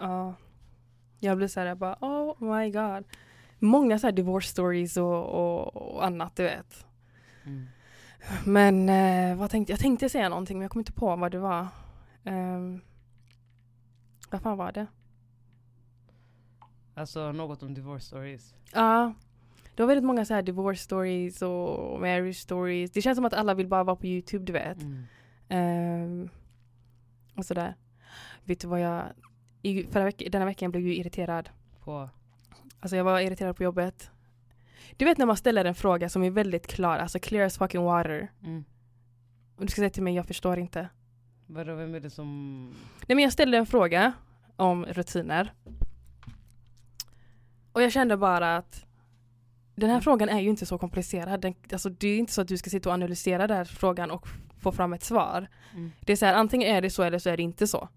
Ja. 0.00 0.34
Jag 1.20 1.36
blir 1.36 1.48
såhär, 1.48 1.66
jag 1.66 1.78
bara 1.78 1.96
oh 2.00 2.56
my 2.56 2.70
god. 2.70 3.04
Många 3.58 3.98
såhär 3.98 4.12
divorce 4.12 4.48
stories 4.48 4.96
och, 4.96 5.26
och, 5.26 5.76
och 5.76 6.06
annat 6.06 6.36
du 6.36 6.42
vet. 6.42 6.86
Mm. 7.44 7.66
Men 8.44 8.88
eh, 8.88 9.38
vad 9.38 9.50
tänkte 9.50 9.72
jag? 9.72 9.80
tänkte 9.80 10.08
säga 10.08 10.28
någonting 10.28 10.58
men 10.58 10.62
jag 10.62 10.70
kom 10.70 10.78
inte 10.78 10.92
på 10.92 11.16
vad 11.16 11.32
det 11.32 11.38
var. 11.38 11.66
Um, 12.24 12.80
vad 14.30 14.42
fan 14.42 14.58
var 14.58 14.72
det? 14.72 14.86
Alltså 16.94 17.32
något 17.32 17.62
om 17.62 17.74
divorce 17.74 18.06
stories. 18.06 18.54
Ja. 18.72 19.14
det 19.74 19.82
var 19.82 19.86
väldigt 19.88 20.04
många 20.04 20.24
så 20.24 20.34
här 20.34 20.42
divorce 20.42 20.82
stories 20.82 21.42
och 21.42 22.00
marriage 22.00 22.36
stories. 22.36 22.90
Det 22.90 23.02
känns 23.02 23.16
som 23.16 23.24
att 23.24 23.34
alla 23.34 23.54
vill 23.54 23.66
bara 23.68 23.84
vara 23.84 23.96
på 23.96 24.06
Youtube, 24.06 24.44
du 24.44 24.52
vet. 24.52 24.82
Mm. 24.82 25.04
Ehm, 25.48 26.28
och 27.36 27.44
sådär. 27.44 27.74
Vet 28.44 28.60
du 28.60 28.68
vad 28.68 28.80
jag... 28.80 29.04
I, 29.62 29.84
förra 29.84 30.04
veck, 30.04 30.22
denna 30.32 30.44
veckan 30.44 30.70
blev 30.70 30.86
jag 30.86 30.94
irriterad. 30.94 31.50
På. 31.84 32.10
Alltså 32.80 32.96
jag 32.96 33.04
var 33.04 33.20
irriterad 33.20 33.56
på 33.56 33.62
jobbet. 33.62 34.10
Du 34.96 35.04
vet 35.04 35.18
när 35.18 35.26
man 35.26 35.36
ställer 35.36 35.64
en 35.64 35.74
fråga 35.74 36.08
som 36.08 36.22
är 36.22 36.30
väldigt 36.30 36.66
klar, 36.66 36.98
alltså 36.98 37.18
clear 37.18 37.46
as 37.46 37.58
fucking 37.58 37.82
water. 37.82 38.32
Mm. 38.44 38.64
Och 39.56 39.66
du 39.66 39.70
ska 39.70 39.80
säga 39.80 39.90
till 39.90 40.02
mig, 40.02 40.14
jag 40.14 40.26
förstår 40.26 40.58
inte. 40.58 40.88
Vadå, 41.46 41.74
vem 41.74 41.94
är 41.94 42.00
det 42.00 42.10
som... 42.10 42.64
Nej 43.06 43.16
men 43.16 43.18
jag 43.18 43.32
ställde 43.32 43.58
en 43.58 43.66
fråga 43.66 44.12
om 44.56 44.84
rutiner. 44.84 45.52
Och 47.72 47.82
jag 47.82 47.92
kände 47.92 48.16
bara 48.16 48.56
att 48.56 48.84
den 49.74 49.90
här 49.90 50.00
frågan 50.00 50.28
är 50.28 50.40
ju 50.40 50.48
inte 50.48 50.66
så 50.66 50.78
komplicerad. 50.78 51.40
Den, 51.40 51.54
alltså 51.72 51.88
det 51.88 52.08
är 52.08 52.18
inte 52.18 52.32
så 52.32 52.40
att 52.40 52.48
du 52.48 52.56
ska 52.56 52.70
sitta 52.70 52.88
och 52.88 52.94
analysera 52.94 53.46
den 53.46 53.56
här 53.56 53.64
frågan 53.64 54.10
och 54.10 54.28
få 54.60 54.72
fram 54.72 54.92
ett 54.92 55.04
svar. 55.04 55.48
Mm. 55.74 55.92
Det 56.00 56.12
är 56.12 56.16
så 56.16 56.26
här, 56.26 56.34
antingen 56.34 56.76
är 56.76 56.82
det 56.82 56.90
så 56.90 57.02
eller 57.02 57.18
så 57.18 57.30
är 57.30 57.36
det 57.36 57.42
inte 57.42 57.66
så. 57.66 57.88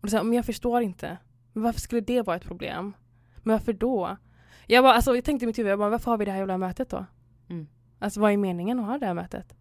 Och 0.00 0.10
så 0.10 0.16
här, 0.16 0.24
men 0.24 0.32
jag 0.32 0.44
förstår 0.44 0.82
inte. 0.82 1.18
Men 1.52 1.62
varför 1.62 1.80
skulle 1.80 2.00
det 2.00 2.22
vara 2.22 2.36
ett 2.36 2.44
problem? 2.44 2.92
Men 3.36 3.52
varför 3.52 3.72
då? 3.72 4.16
Jag, 4.66 4.84
bara, 4.84 4.94
alltså, 4.94 5.14
jag 5.14 5.24
tänkte 5.24 5.44
i 5.44 5.46
mitt 5.46 5.58
huvud, 5.58 5.72
jag 5.72 5.78
bara, 5.78 5.90
varför 5.90 6.10
har 6.10 6.18
vi 6.18 6.24
det 6.24 6.30
här 6.30 6.38
jävla 6.38 6.58
mötet 6.58 6.90
då? 6.90 7.06
Mm. 7.48 7.66
Alltså 7.98 8.20
vad 8.20 8.32
är 8.32 8.36
meningen 8.36 8.80
att 8.80 8.86
ha 8.86 8.98
det 8.98 9.06
här 9.06 9.14
mötet? 9.14 9.54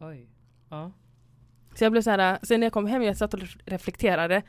Oj. 0.00 0.28
Ja. 0.68 0.92
Så 1.74 1.84
jag 1.84 1.92
blev 1.92 2.02
så 2.02 2.10
här, 2.10 2.38
sen 2.42 2.60
när 2.60 2.66
jag 2.66 2.72
kom 2.72 2.86
hem 2.86 3.02
jag 3.02 3.16
satt 3.16 3.34
och 3.34 3.40
reflekterade. 3.64 4.42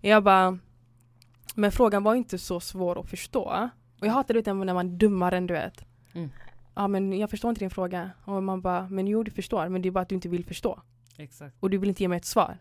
Jag 0.00 0.24
bara, 0.24 0.58
men 1.54 1.72
frågan 1.72 2.02
var 2.02 2.14
inte 2.14 2.38
så 2.38 2.60
svår 2.60 3.00
att 3.00 3.10
förstå. 3.10 3.70
Och 4.00 4.06
jag 4.06 4.12
hatar 4.12 4.34
det 4.34 4.52
när 4.52 4.74
man 4.74 4.88
är 4.88 4.96
dummare 4.96 5.36
än 5.36 5.46
du 5.46 5.54
vet. 5.54 5.84
Mm. 6.12 6.30
Ja 6.74 6.88
men 6.88 7.12
jag 7.12 7.30
förstår 7.30 7.48
inte 7.48 7.60
din 7.60 7.70
fråga. 7.70 8.10
Och 8.24 8.42
man 8.42 8.60
bara, 8.60 8.88
men 8.88 9.06
jo 9.06 9.22
du 9.22 9.30
förstår, 9.30 9.68
men 9.68 9.82
det 9.82 9.88
är 9.88 9.90
bara 9.90 10.00
att 10.00 10.08
du 10.08 10.14
inte 10.14 10.28
vill 10.28 10.44
förstå. 10.44 10.82
Exakt. 11.16 11.56
Och 11.60 11.70
du 11.70 11.78
vill 11.78 11.88
inte 11.88 12.02
ge 12.02 12.08
mig 12.08 12.18
ett 12.18 12.24
svar. 12.24 12.58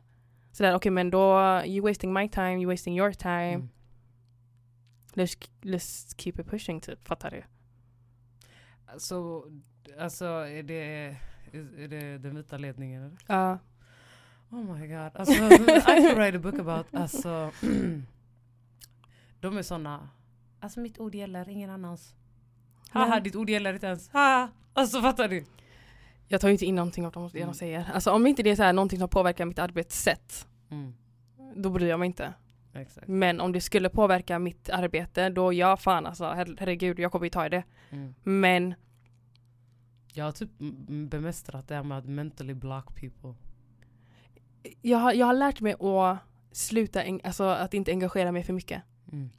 Så 0.52 0.64
där, 0.64 0.76
okej 0.76 0.92
men 0.92 1.10
då, 1.10 1.40
you 1.66 1.88
wasting 1.88 2.14
my 2.14 2.30
time, 2.30 2.62
you 2.62 2.72
wasting 2.72 2.98
your 2.98 3.12
time. 3.12 3.54
Mm. 3.54 3.70
Let's, 5.14 5.50
let's 5.62 6.16
keep 6.18 6.34
it 6.40 6.48
pushing 6.48 6.82
typ, 6.82 7.08
fattar 7.08 7.32
du? 7.32 7.44
Så, 8.98 9.46
alltså 10.00 10.26
är 10.26 10.64
det, 10.64 11.16
är 11.78 11.88
det 11.88 12.18
den 12.18 12.36
vita 12.36 12.58
ledningen 12.58 13.04
eller? 13.04 13.18
Ja. 13.28 13.60
Oh 14.52 14.64
my 14.64 14.88
god. 14.88 15.12
Alltså, 15.16 15.34
I 15.34 15.82
can 15.82 16.16
write 16.16 16.38
a 16.38 16.40
book 16.40 16.60
about, 16.60 16.96
alltså. 16.96 17.52
de 19.40 19.58
är 19.58 19.62
såna, 19.62 20.10
alltså 20.60 20.80
mitt 20.80 21.00
ord 21.00 21.16
gäller, 21.16 21.50
ingen 21.50 21.70
annans. 21.70 22.14
Haha, 22.90 23.20
ditt 23.20 23.36
ord 23.36 23.50
gäller 23.50 23.74
inte 23.74 23.88
ens. 23.88 24.10
Haha. 24.10 24.50
Alltså 24.74 25.02
fattar 25.02 25.28
du? 25.28 25.46
Jag 26.32 26.42
tar 26.42 26.48
ju 26.48 26.52
inte 26.52 26.66
in 26.66 26.76
någonting 26.76 27.06
av 27.06 27.12
det 27.12 27.20
de 27.38 27.42
Mm. 27.42 27.54
säger. 27.54 27.92
Alltså 27.94 28.12
om 28.12 28.28
inte 28.28 28.44
det 28.44 28.50
är 28.50 28.56
så 28.56 28.64
här, 28.64 28.74
någonting 28.74 29.00
som 29.00 29.10
påverkar 29.10 29.46
mitt 29.46 29.60
arbetssätt, 29.60 30.48
Mm. 30.72 30.94
då 31.56 31.70
bryr 31.70 31.88
jag 31.90 32.00
mig 32.00 32.06
inte. 32.06 32.34
Exakt. 32.74 33.08
Men 33.08 33.42
om 33.42 33.52
det 33.52 33.62
skulle 33.62 33.90
påverka 33.90 34.40
mitt 34.40 34.70
arbete, 34.70 35.30
då 35.30 35.54
ja 35.54 35.78
fan 35.78 36.06
alltså, 36.06 36.24
her- 36.24 36.56
herregud, 36.60 37.00
jag 37.00 37.12
kommer 37.12 37.26
ju 37.26 37.30
ta 37.30 37.46
i 37.46 37.50
det. 37.50 37.64
Mm. 37.90 38.14
Men 38.24 38.74
Jag 40.14 40.26
har 40.26 40.32
typ 40.32 40.50
bemästrat 41.10 41.68
det 41.68 41.76
här 41.76 41.84
med 41.84 41.98
att 41.98 42.06
mentally 42.06 42.54
block 42.54 42.96
people. 42.96 43.34
jag 44.82 44.98
har, 44.98 45.14
jag 45.14 45.26
har 45.26 45.34
lärt 45.34 45.62
mig 45.62 45.74
att 45.80 46.18
sluta, 46.52 47.04
alltså 47.24 47.44
att 47.44 47.74
inte 47.74 47.92
engagera 47.92 48.32
mig 48.32 48.44
för 48.44 48.54
mycket. 48.54 48.82
Mm. 49.12 49.30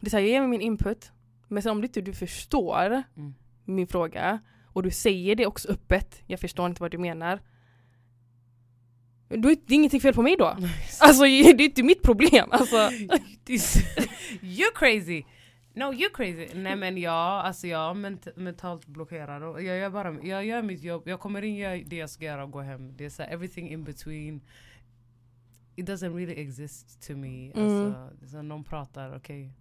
Det 0.00 0.06
är 0.06 0.10
så 0.10 0.16
här, 0.16 0.22
jag 0.24 0.30
ger 0.30 0.40
mig 0.40 0.48
min 0.48 0.60
input, 0.60 1.12
men 1.48 1.62
sen 1.62 1.72
om 1.72 1.80
du 1.80 1.86
inte 1.86 2.00
du 2.00 2.12
förstår 2.12 3.02
Mm. 3.16 3.34
min 3.64 3.86
fråga 3.86 4.38
och 4.76 4.82
du 4.82 4.90
säger 4.90 5.36
det 5.36 5.46
också 5.46 5.68
öppet, 5.68 6.22
jag 6.26 6.40
förstår 6.40 6.66
inte 6.66 6.82
vad 6.82 6.90
du 6.90 6.98
menar. 6.98 7.40
Då 9.28 9.50
är 9.50 9.56
det 9.66 9.74
ingenting 9.74 10.00
fel 10.00 10.14
på 10.14 10.22
mig 10.22 10.36
då. 10.38 10.56
Alltså 11.00 11.24
det 11.24 11.28
är 11.40 11.60
inte 11.60 11.82
mitt 11.82 12.02
problem. 12.02 12.48
Alltså, 12.50 12.76
you're 14.40 14.74
crazy! 14.74 15.24
No 15.74 15.84
you're 15.84 16.14
crazy! 16.14 16.48
Nej 16.54 16.76
men 16.76 16.98
ja, 16.98 17.42
alltså 17.42 17.66
jag 17.66 17.90
är 17.90 17.94
ment- 17.94 18.36
mentalt 18.36 18.86
blockerad 18.86 19.42
och 19.42 19.62
jag 19.62 19.78
gör 19.78 19.90
bara 19.90 20.22
jag 20.22 20.44
gör 20.44 20.62
mitt 20.62 20.82
jobb, 20.82 21.02
jag 21.08 21.20
kommer 21.20 21.42
in, 21.42 21.56
gör 21.56 21.82
det 21.86 21.96
jag 21.96 22.10
ska 22.10 22.24
göra 22.24 22.44
och 22.44 22.50
gå 22.50 22.60
hem. 22.60 22.96
Det 22.96 23.04
är 23.04 23.10
så 23.10 23.22
här, 23.22 23.30
everything 23.30 23.70
in 23.70 23.84
between 23.84 24.40
It 25.76 25.86
doesn't 25.86 26.14
really 26.14 26.40
exist 26.40 27.06
to 27.06 27.16
me. 27.16 27.52
Mm. 27.54 27.94
Alltså, 27.94 28.36
det 28.36 28.42
någon 28.42 28.64
pratar, 28.64 29.16
okej 29.16 29.52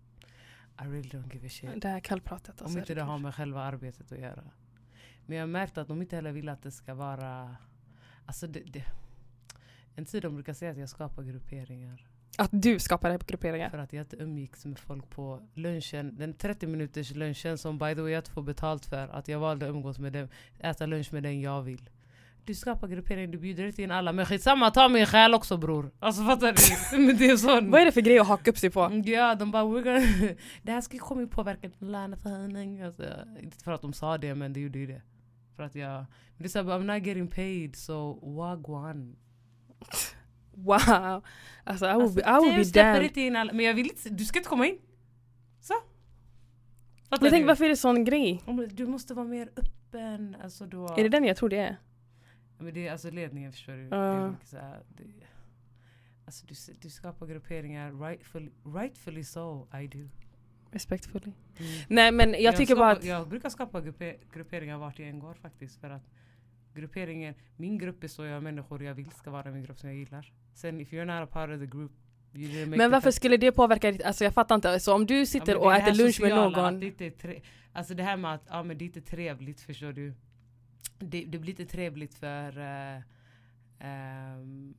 I 0.82 0.84
really 0.84 1.10
don't 1.10 1.34
give 1.34 1.48
a 1.48 1.50
shit. 1.50 1.82
det 1.82 1.88
här 1.88 2.00
kallpratet. 2.00 2.62
Alltså, 2.62 2.66
Om 2.66 2.80
inte 2.80 2.94
det 2.94 3.02
har 3.02 3.18
med 3.18 3.36
själva 3.36 3.62
arbetet 3.62 4.12
att 4.12 4.20
göra. 4.20 4.44
Men 5.26 5.38
jag 5.38 5.44
har 5.44 5.48
märkt 5.48 5.78
att 5.78 5.88
de 5.88 6.02
inte 6.02 6.16
heller 6.16 6.32
vill 6.32 6.50
att 6.50 6.64
det 6.64 6.72
ska 6.72 6.94
vara... 6.94 7.56
Alltså 8.26 8.48
det, 8.48 8.60
det, 8.60 8.84
en 9.96 10.06
tid 10.06 10.22
de 10.22 10.34
brukar 10.34 10.54
säga 10.54 10.72
att 10.72 10.78
jag 10.78 10.90
skapar 10.90 11.24
grupperingar. 11.24 12.08
Att 12.38 12.50
du 12.52 12.80
skapar 12.80 13.20
grupperingar. 13.28 13.70
För 13.70 13.78
att 13.78 13.94
jag 13.94 14.02
inte 14.02 14.18
umgicks 14.18 14.66
med 14.66 14.80
folk 14.80 15.10
på 15.10 15.42
lunchen. 15.54 16.16
Den 16.18 16.34
30 16.34 16.68
minuters 16.68 17.12
lunchen 17.12 17.58
som 17.58 17.78
by 17.78 17.96
the 17.96 18.02
way 18.02 18.12
jag 18.12 18.20
inte 18.20 18.32
får 18.32 18.42
betalt 18.42 18.86
för. 18.86 19.08
Att 19.08 19.28
jag 19.28 19.40
valde 19.40 19.66
att 19.66 19.70
umgås 19.70 20.00
med 20.00 20.14
dem. 20.14 20.28
Äta 20.60 20.86
lunch 20.86 21.14
med 21.14 21.24
den 21.24 21.42
jag 21.42 21.62
vill. 21.62 21.90
Du 22.46 22.56
skapar 22.56 22.88
gruppering, 22.88 23.32
du 23.32 23.38
bjuder 23.38 23.66
inte 23.66 23.84
in 23.84 23.92
alla. 23.92 24.14
Men 24.14 24.26
skitsamma, 24.26 24.72
ta 24.72 24.90
min 24.90 25.06
själ 25.06 25.34
också 25.34 25.58
bror. 25.58 25.92
Alltså 26.00 26.24
fattar 26.24 26.54
du? 26.54 26.98
Men 27.06 27.18
det 27.18 27.30
är 27.30 27.38
sån. 27.38 27.72
Vad 27.72 27.82
är 27.82 27.86
det 27.86 27.92
för 27.92 28.02
grej 28.02 28.20
att 28.20 28.28
haka 28.28 28.52
upp 28.52 28.58
sig 28.58 28.70
på? 28.70 29.02
Ja, 29.06 29.36
de 29.36 29.52
bara 29.52 29.64
We're 29.64 29.84
gonna 29.84 30.36
det 30.62 30.72
här 30.72 31.00
komma 31.00 31.22
ju 31.22 31.28
påverka 31.28 31.68
din 31.80 31.92
löneförhöjning. 31.92 32.82
Alltså, 32.82 33.04
inte 33.42 33.64
för 33.64 33.72
att 33.72 33.82
de 33.82 33.94
sa 33.94 34.18
det, 34.18 34.36
men 34.36 34.54
det 34.54 34.60
gjorde 34.60 34.80
ju 34.80 34.88
det. 34.88 35.02
För 35.56 35.64
att 35.64 35.76
jag... 35.76 35.90
Men 35.98 36.08
det 36.38 36.46
är 36.46 36.50
såhär, 36.50 36.66
I'm 36.80 36.96
not 36.98 37.08
getting 37.08 37.28
paid, 37.28 37.76
so 37.76 38.32
wagwan. 38.36 39.16
Wow. 40.54 41.24
Alltså 41.64 41.86
I 41.86 41.94
would 41.94 42.02
Alltså, 42.04 42.16
be, 42.16 42.22
I 42.22 42.34
would 42.34 42.66
du 42.66 42.72
be 42.72 42.84
damned. 42.84 43.04
inte 43.04 43.22
in 43.22 43.36
alla, 43.36 43.54
men 43.54 43.66
jag 43.66 43.74
vill 43.74 43.86
inte, 43.86 44.10
du 44.10 44.26
ska 44.26 44.40
inte 44.40 44.50
komma 44.50 44.68
in. 44.68 44.78
Så. 45.62 45.74
Fattar 47.10 47.30
tänker 47.30 47.40
du? 47.40 47.48
varför 47.48 47.66
är 47.66 47.70
det 47.70 47.76
sån 47.78 48.04
grej? 48.04 48.44
Du 48.72 48.86
måste 48.88 49.14
vara 49.14 49.28
mer 49.28 49.50
öppen. 49.56 50.36
Alltså 50.44 50.66
då, 50.66 50.88
Är 50.88 51.04
det 51.04 51.10
den 51.10 51.24
jag 51.24 51.38
tror 51.38 51.50
det 51.50 51.58
är? 51.58 51.78
Men 52.58 52.74
det 52.74 52.88
är 52.88 52.92
alltså 52.92 53.10
ledningen 53.10 53.52
förstår 53.52 53.74
du. 53.74 53.90
Det 53.90 53.96
Ja. 53.96 54.04
är 54.04 54.30
mycket 54.30 54.48
så 54.48 54.58
här, 54.58 54.84
det, 54.90 55.04
alltså 56.26 56.46
du, 56.46 56.56
du 56.82 56.90
skapar 56.90 57.28
grupperingar, 57.28 57.94
rightfully, 58.10 58.52
rightfully 58.76 59.24
so, 59.24 59.68
I 59.82 59.88
do. 59.88 60.10
Respektfully. 60.76 61.32
Mm. 61.58 61.72
Nej 61.88 62.12
men 62.12 62.36
jag, 62.44 62.56
tycker 62.56 62.76
skapar, 62.76 62.86
bara 62.86 62.92
att... 62.92 63.04
Jag 63.04 63.28
brukar 63.28 63.50
skapa 63.50 63.82
grupper, 63.82 64.18
grupperingar 64.34 64.78
vart 64.78 65.00
jag 65.00 65.10
än 65.10 65.20
går 65.20 65.34
faktiskt. 65.34 65.80
För 65.82 65.90
att 65.90 66.10
grupperingen, 66.74 67.36
min 67.58 67.78
grupp 67.78 68.00
består 68.00 68.28
av 68.28 68.44
människor 68.44 68.84
jag 68.84 68.96
vill 68.96 69.12
ska 69.12 69.32
vara 69.32 69.52
min 69.52 69.64
grupp 69.64 69.80
som 69.80 69.90
jag 69.90 69.98
gillar. 69.98 70.34
Sen 70.54 70.82
if 70.82 70.92
you're 70.92 71.06
not 71.06 71.30
a 71.30 71.32
part 71.32 71.50
of 71.50 71.60
the 71.60 71.66
group, 71.66 71.92
Men 72.68 72.92
varför 72.92 73.12
skulle 73.12 73.38
det 73.38 73.52
påverka 73.52 73.92
ditt... 73.92 74.04
Alltså 74.04 74.24
jag 74.24 74.34
fattar 74.34 74.56
inte. 74.56 74.80
Så 74.80 74.94
om 74.94 75.06
du 75.06 75.20
Ja, 75.20 75.26
sitter 75.26 75.46
det 75.46 75.56
och 75.56 75.76
äter 75.76 75.94
lunch 75.94 76.22
med 76.22 76.36
någon. 76.36 76.80
Det, 76.80 76.86
inte 76.86 77.12
tre, 77.12 77.42
alltså 77.74 77.94
det 77.94 78.04
här 78.04 78.18
med 78.18 78.34
att 78.34 78.44
ja, 78.50 78.64
men 78.64 78.78
det 78.78 78.84
är 78.84 78.88
inte 78.88 79.02
trevligt, 79.02 79.62
förstår 79.62 79.94
du. 79.94 80.14
Det, 81.00 81.26
det 81.26 81.40
blir 81.40 81.50
inte 81.52 81.66
trevligt 81.66 82.14
för... 82.14 82.58
eh, 82.58 83.02
ehm, 83.80 84.76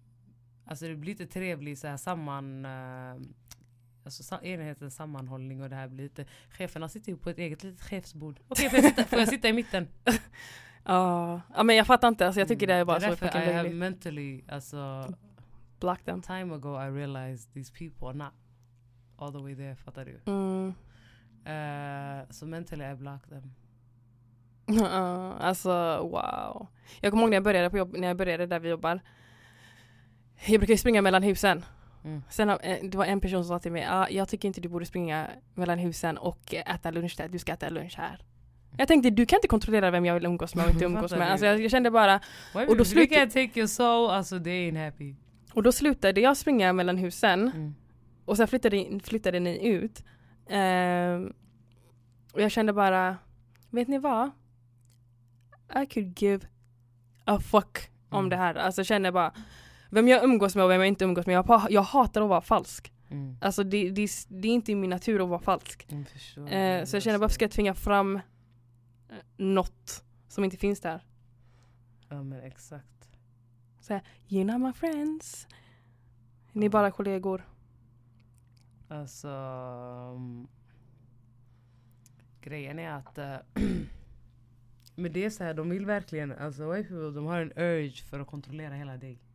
alltså 0.65 0.89
det 0.89 0.97
blir 0.97 1.11
inte 1.13 1.27
trevligt 1.27 1.79
så 1.79 1.87
här 1.87 1.97
samman... 1.97 2.65
Uh, 2.65 3.23
alltså 4.07 4.38
enhetens 4.42 4.95
sammanhållning 4.95 5.62
och 5.62 5.71
det 5.71 5.77
här 5.77 5.88
blir 5.88 6.05
lite... 6.05 6.25
Cheferna 6.51 6.88
sitter 6.88 7.12
ju 7.12 7.19
på 7.19 7.31
ett 7.31 7.38
eget 7.38 7.62
litet 7.62 7.81
chefsbord. 7.83 8.40
Okej, 8.49 8.71
får, 8.71 8.79
jag 8.79 8.85
sitta- 8.88 9.05
får 9.05 9.19
jag 9.19 9.29
sitta 9.29 9.49
i 9.49 9.53
mitten? 9.53 9.88
Ja, 10.88 11.40
ja 11.57 11.62
men 11.62 11.77
jag 11.77 11.87
fattar 11.87 12.09
inte. 12.09 12.27
Alltså 12.27 12.40
jag 12.40 12.49
tycker 12.49 12.66
det 12.66 12.75
är 12.75 12.85
bara 12.85 13.01
så 13.01 13.07
därför 13.09 13.27
fucking 13.27 13.40
I 13.42 13.45
have 13.45 13.62
löjligt. 13.62 13.79
mentally, 13.79 14.45
alltså... 14.49 15.09
Block 15.81 16.05
them. 16.05 16.23
Time 16.23 16.55
ago 16.55 16.83
I 16.87 16.90
realized 16.90 17.53
these 17.55 17.73
people 17.73 18.09
are 18.09 18.14
not 18.14 18.33
all 19.19 19.33
the 19.33 19.38
way 19.38 19.57
there, 19.57 19.77
fattar 19.77 20.05
du? 20.05 20.21
Mm. 20.27 20.75
Uh, 21.47 22.31
så 22.31 22.47
mentally 22.47 22.85
I 22.85 22.95
block 22.95 23.29
them. 23.29 23.53
Ja, 24.81 25.33
alltså 25.33 25.71
wow. 26.03 26.66
Jag 27.01 27.12
kommer 27.12 27.23
ihåg 27.23 27.31
när 27.31 27.37
jag 27.37 27.45
började, 27.45 27.71
på 27.71 27.79
jobb, 27.79 27.97
när 27.99 28.09
jag 28.09 28.16
började 28.16 28.47
där 28.47 28.61
vi 28.61 28.69
jobbar. 28.69 29.01
Jag 30.47 30.61
brukar 30.61 30.75
ju 30.75 30.79
springa 30.79 31.03
mellan 31.03 31.23
husen. 31.23 31.64
Mm. 32.07 32.23
Sen 32.31 32.51
eh, 32.51 32.57
det 32.83 32.95
var 32.99 33.05
en 33.05 33.21
person 33.21 33.45
som 33.45 33.49
sa 33.57 33.59
till 33.59 33.73
mig, 33.73 33.87
ah, 33.90 34.09
jag 34.11 34.29
tycker 34.29 34.49
inte 34.49 34.61
du 34.61 34.69
borde 34.69 34.87
springa 34.87 35.31
mellan 35.55 35.79
husen 35.79 36.19
och 36.19 36.55
äta 36.55 36.90
lunch 36.90 37.14
där, 37.16 37.29
du 37.29 37.38
ska 37.38 37.53
äta 37.53 37.69
lunch 37.69 37.95
här. 37.99 38.19
Jag 38.79 38.88
tänkte 38.88 39.11
du 39.11 39.27
kan 39.27 39.37
inte 39.37 39.49
kontrollera 39.49 39.90
vem 39.90 40.05
jag 40.05 40.14
vill 40.14 40.27
umgås 40.27 40.55
med 40.55 40.64
och 40.64 40.71
inte 40.71 40.85
umgås 40.90 41.11
med. 41.12 41.31
Alltså, 41.31 41.47
jag, 41.47 41.61
jag 41.62 41.71
kände 41.71 41.90
bara, 41.90 42.21
Why 42.55 42.66
Och 42.66 42.77
då 42.77 42.85
slutar- 42.85 43.16
can't 43.16 43.27
take 43.47 43.61
your 43.61 43.66
soul, 43.66 44.11
alltså 44.11 44.40
they 44.40 44.71
ain't 44.71 44.85
happy. 44.85 45.14
och 45.55 45.62
då 45.62 45.73
slutade 45.73 46.21
jag 46.21 46.37
springa 46.37 46.73
mellan 46.73 46.97
husen 46.99 47.40
Mm. 47.55 47.75
och 48.25 48.37
sen 48.37 48.49
flyttade, 48.49 49.01
flyttade 49.05 49.40
ni 49.40 49.69
ut. 49.69 50.05
Ehm, 50.49 51.33
och 52.33 52.40
jag 52.42 52.51
kände 52.51 52.73
bara, 52.73 53.16
vet 53.71 53.88
ni 53.88 53.99
vad? 53.99 54.31
I 55.83 55.87
could 55.87 56.23
give 56.23 56.47
a 57.25 57.40
fuck 57.40 57.79
om 58.11 58.19
Mm. 58.19 58.31
det 58.31 58.37
här. 58.37 58.55
Alltså 58.55 58.79
jag 58.81 58.87
känner 58.87 59.12
bara, 59.12 59.33
vem 59.97 60.09
jag 60.09 60.25
umgås 60.25 60.55
med 60.55 60.65
och 60.65 60.71
vem 60.71 60.81
jag 60.81 60.89
inte 60.89 61.05
umgås 61.05 61.27
med. 61.27 61.35
Jag, 61.35 61.67
jag 61.71 61.83
hatar 61.83 62.23
att 62.23 62.29
vara 62.29 62.41
falsk. 62.41 62.93
Mm. 63.11 63.37
Alltså 63.41 63.65
det, 63.65 63.91
det, 63.91 64.11
det 64.29 64.49
är 64.49 64.53
inte 64.53 64.73
i 64.73 64.75
min 64.75 64.91
natur 64.91 65.23
att 65.23 65.29
vara 65.29 65.41
falsk. 65.41 65.87
Jag 65.89 66.09
förstår. 66.09 66.53
Eh, 66.53 66.85
så 66.85 66.97
jag 66.97 67.03
känner 67.03 67.19
varför 67.19 67.35
ska 67.35 67.45
jag 67.45 67.53
tvinga 67.53 67.75
fram 67.75 68.17
eh, 68.17 68.23
något 69.37 70.05
som 70.29 70.45
inte 70.45 70.57
finns 70.57 70.81
där? 70.81 71.05
Ja 72.09 72.23
men 72.23 72.41
exakt. 72.41 72.87
You're 74.29 74.45
not 74.45 74.61
my 74.61 74.73
friends. 74.73 75.49
Ni 76.53 76.67
är 76.67 76.71
bara 76.71 76.91
kollegor. 76.91 77.49
Alltså 78.89 79.29
um, 79.29 80.49
Grejen 82.41 82.79
är 82.79 82.91
att 82.91 83.19
uh, 83.19 83.63
Men 84.95 85.13
det 85.13 85.25
är 85.25 85.31
så 85.31 85.45
här, 85.45 85.55
de 85.55 85.71
vill 85.71 85.87
verkligen, 85.87 86.33
alltså 86.33 86.71
white 86.71 86.89
people, 86.89 87.11
de 87.11 87.27
har 87.27 87.41
en 87.41 87.53
urge 87.57 88.05
för 88.05 88.21
att 88.21 88.27
kontrollera 88.27 88.75
hela 88.75 88.97
dig. 88.97 89.26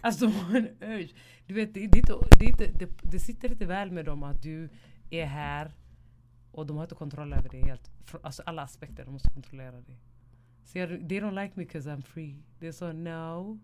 Alltså. 0.00 0.26
Du 1.46 1.54
vet, 1.54 1.74
det, 1.74 1.86
det, 1.86 2.02
det, 2.56 2.66
det, 2.78 2.88
det 3.02 3.18
sitter 3.18 3.50
inte 3.50 3.66
väl 3.66 3.90
med 3.90 4.04
dem 4.04 4.22
att 4.22 4.42
du 4.42 4.68
är 5.10 5.24
här 5.26 5.70
och 6.52 6.66
de 6.66 6.76
har 6.76 6.84
inte 6.84 6.94
kontroll 6.94 7.32
över 7.32 7.48
dig 7.48 7.62
helt. 7.62 7.90
Alltså 8.22 8.42
alla 8.46 8.62
aspekter, 8.62 9.04
de 9.04 9.10
måste 9.10 9.30
kontrollera 9.30 9.72
dig. 9.72 9.98
Så 10.64 10.78
jag, 10.78 10.88
they 10.88 11.20
don't 11.20 11.42
like 11.42 11.52
me 11.54 11.64
because 11.64 11.90
I'm 11.90 12.02
free. 12.02 12.36
Det 12.58 12.66
är 12.68 12.72
så 12.72 12.92
no. 12.92 13.58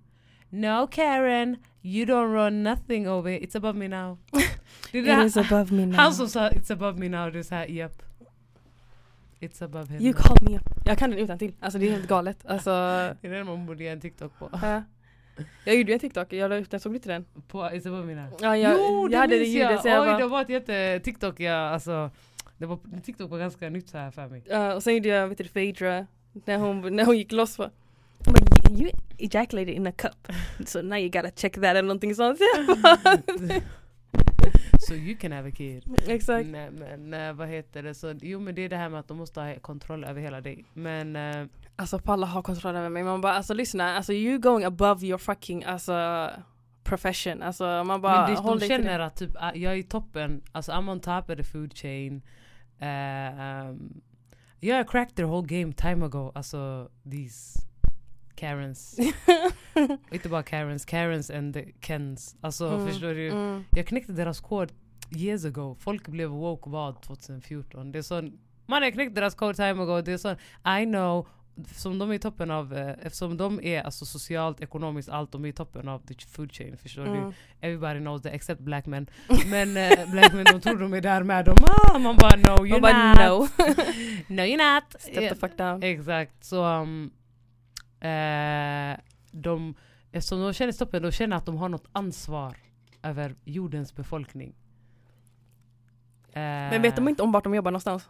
No 0.51 0.87
Karen, 0.87 1.57
you 1.83 2.07
don't 2.07 2.33
run 2.35 2.63
nothing 2.63 3.09
over 3.09 3.31
here. 3.31 3.41
It's 3.47 3.57
above 3.57 3.79
me 3.79 3.89
now. 3.89 4.19
Det 4.93 5.01
det 5.03 5.21
It 5.21 5.27
is 5.27 5.35
här- 5.37 5.47
above 5.53 5.73
me 5.77 5.87
now. 5.87 5.95
han 5.97 6.15
som 6.15 6.29
sa 6.29 6.49
it's 6.51 6.73
above 6.73 6.99
me 6.99 7.09
now, 7.09 7.33
det 7.33 7.39
är 7.39 7.43
såhär 7.43 7.67
japp. 7.67 8.03
It's 9.41 9.65
above 9.65 9.87
him 9.93 10.03
You 10.03 10.13
now. 10.15 10.23
called 10.23 10.51
me 10.51 10.57
up. 10.57 10.63
Jag 10.85 10.99
kan 10.99 11.11
den 11.11 11.19
utan 11.19 11.39
till. 11.39 11.55
Alltså 11.61 11.79
det 11.79 11.89
är 11.89 11.93
helt 11.93 12.09
galet. 12.09 12.47
Alltså, 12.47 12.71
Det 12.71 13.29
är 13.29 13.31
den 13.31 13.47
man 13.47 13.67
borde 13.67 13.85
göra 13.85 13.93
en 13.93 14.01
TikTok 14.01 14.39
på. 14.39 14.49
Ja. 15.37 15.45
Jag 15.65 15.77
gjorde 15.77 15.91
ju 15.91 15.95
en 15.95 16.01
TikTok, 16.01 16.33
jag 16.33 16.49
la 16.49 16.57
ut 16.57 16.71
den, 16.71 16.81
såg 16.81 16.93
du 16.93 16.97
inte 16.97 17.09
den? 17.09 17.25
På 17.49 17.71
me 18.05 18.15
now. 18.15 18.37
Ja, 18.41 18.57
jag, 18.57 18.73
jo 18.79 19.09
det 19.09 19.13
jag 19.13 19.21
hade 19.21 19.39
det 19.39 19.45
ljudet 19.45 19.85
jag! 19.85 19.95
jag 19.95 20.03
Oj 20.03 20.09
bara, 20.09 20.19
det 20.19 20.27
var 20.27 20.43
ett 20.43 20.49
jätte 20.49 21.01
TikTok 21.05 21.41
jag 21.41 21.73
alltså 21.73 22.11
det 22.59 22.67
var, 22.67 22.79
TikTok 23.05 23.31
var 23.31 23.39
ganska 23.39 23.71
nytt 23.71 23.89
så 23.89 23.99
här 23.99 24.11
för 24.11 24.29
mig. 24.29 24.43
Ja, 24.47 24.75
och 24.75 24.83
sen 24.83 24.95
gjorde 24.95 25.09
jag 25.09 25.29
vet 25.29 25.39
du, 25.39 25.45
Phaedra 25.45 26.07
när 26.33 26.59
hon, 26.59 26.97
när 26.97 27.05
hon 27.05 27.19
gick 27.19 27.33
loss 27.33 27.57
på 27.57 27.71
hon 28.25 28.35
bara, 28.35 28.79
you 28.79 28.91
ejaculated 29.19 29.75
in 29.75 29.87
a 29.87 29.93
cup. 29.93 30.33
So 30.67 30.83
now 30.83 30.99
you 30.99 31.11
gotta 31.11 31.31
check 31.31 31.55
that 31.55 31.65
eller 31.65 31.83
någonting 31.83 32.15
sånt. 32.15 32.39
So 34.89 34.95
you 34.95 35.17
can 35.17 35.33
have 35.33 35.49
a 35.49 35.53
kid. 35.57 35.85
Exakt. 36.09 36.49
Nej 36.49 36.71
men 36.71 37.37
vad 37.37 37.49
heter 37.49 37.83
det, 37.83 37.95
så 37.95 38.15
jo 38.23 38.41
men 38.41 38.55
det 38.55 38.63
är 38.63 38.69
det 38.69 38.77
här 38.77 38.89
med 38.89 39.01
att 39.01 39.09
de 39.09 39.17
måste 39.17 39.41
ha 39.41 39.55
kontroll 39.61 40.05
över 40.05 40.21
hela 40.21 40.41
dig. 40.41 40.65
Men 40.73 41.17
eh, 41.17 41.47
Alltså 41.77 41.99
Palla 41.99 42.27
har 42.27 42.43
kontroll 42.43 42.77
över 42.77 42.89
mig. 42.89 43.03
Man 43.03 43.21
bara 43.21 43.33
alltså 43.33 43.55
lyssna, 43.55 43.97
alltså 43.97 44.13
you 44.13 44.39
going 44.39 44.65
above 44.65 45.07
your 45.07 45.19
fucking 45.19 45.65
alltså 45.65 46.31
profession. 46.85 47.43
Alltså 47.43 47.85
man 47.85 48.01
bara 48.01 48.27
Men 48.27 48.35
det, 48.35 48.41
håll 48.41 48.59
de 48.59 48.69
känner 48.69 48.99
att 49.01 49.17
typ, 49.17 49.31
ah, 49.35 49.53
jag 49.55 49.73
är 49.73 49.77
i 49.77 49.83
toppen, 49.83 50.43
alltså 50.53 50.73
I'm 50.73 50.91
on 50.91 51.01
top 51.01 51.31
of 51.31 51.37
the 51.37 51.45
food 51.45 51.77
chain. 51.77 52.23
Uh, 52.83 53.69
um, 53.69 54.01
jag 54.61 54.89
cracked 54.89 55.17
their 55.17 55.27
whole 55.27 55.47
game 55.47 55.73
time 55.73 56.05
ago. 56.07 56.33
Alltså 56.35 56.89
these 57.11 57.59
Karens. 58.35 58.99
Inte 60.13 60.29
bara 60.29 60.43
Karens, 60.43 60.85
Karens 60.85 61.31
and 61.31 61.57
Kens. 61.81 62.37
Alltså 62.41 62.69
Mm, 62.69 62.87
förstår 62.89 63.15
du? 63.15 63.29
mm. 63.29 63.65
Jag 63.71 63.87
knäckte 63.87 64.13
deras 64.13 64.41
kod 64.41 64.73
years 65.11 65.45
ago. 65.45 65.77
Folk 65.81 66.09
blev 66.09 66.29
woke 66.29 66.71
vad 66.71 67.03
2014. 67.03 67.93
Det 67.93 67.99
är 67.99 68.03
sån, 68.03 68.39
man 68.67 68.83
jag 68.83 68.93
knäckte 68.93 69.21
deras 69.21 69.35
code 69.35 69.55
time 69.55 69.83
ago. 69.83 70.01
Det 70.03 70.13
är 70.13 70.19
sån, 70.19 70.37
I 70.81 70.85
know 70.85 71.29
som 71.73 71.99
de 71.99 72.11
är 72.11 72.15
i 72.15 72.19
toppen 72.19 72.51
av, 72.51 72.75
eh, 72.75 72.95
eftersom 73.03 73.37
de 73.37 73.61
är 73.63 73.83
alltså 73.83 74.05
socialt, 74.07 74.61
ekonomiskt, 74.61 75.09
allt, 75.09 75.33
de 75.33 75.45
är 75.45 75.49
i 75.49 75.53
toppen 75.53 75.89
av 75.89 75.99
the 75.99 76.15
food 76.29 76.53
chain, 76.53 76.77
förstår 76.77 77.05
du? 77.05 77.11
Mm. 77.11 77.33
Everybody 77.61 78.01
knows 78.01 78.23
that 78.23 78.33
except 78.33 78.61
black 78.61 78.87
men. 78.87 79.07
Men 79.51 79.77
eh, 79.77 80.11
black 80.11 80.33
men 80.33 80.45
de 80.45 80.61
tror 80.61 80.79
de 80.79 80.93
är 80.95 81.01
där 81.01 81.23
med 81.23 81.45
dem. 81.45 81.57
Ah, 81.63 81.99
man 81.99 82.17
bara 82.17 82.37
no 82.37 82.67
you're 82.67 82.81
Man 82.81 83.11
not. 83.11 83.19
no. 83.19 83.65
no 84.35 84.43
you're 84.43 84.75
not. 84.75 85.01
Step 85.01 85.29
the 85.29 85.35
fuck 85.35 85.57
down. 85.59 85.83
Exakt. 85.83 86.45
Så 86.45 86.65
um, 86.65 87.11
eh, 88.01 88.97
de, 89.31 89.75
eftersom 90.13 90.41
de 90.41 90.53
känner 90.53 90.73
stoppen, 90.73 91.03
de 91.03 91.13
känner 91.13 91.37
att 91.37 91.47
de 91.47 91.57
har 91.57 91.69
något 91.69 91.89
ansvar 91.93 92.57
över 93.03 93.35
jordens 93.45 93.97
befolkning. 93.97 94.55
Eh, 96.29 96.41
Men 96.43 96.83
vet 96.83 96.97
de 96.97 97.09
inte 97.09 97.23
om 97.23 97.33
vart 97.33 97.45
de 97.45 97.55
jobbar 97.55 97.71
någonstans? 97.71 98.09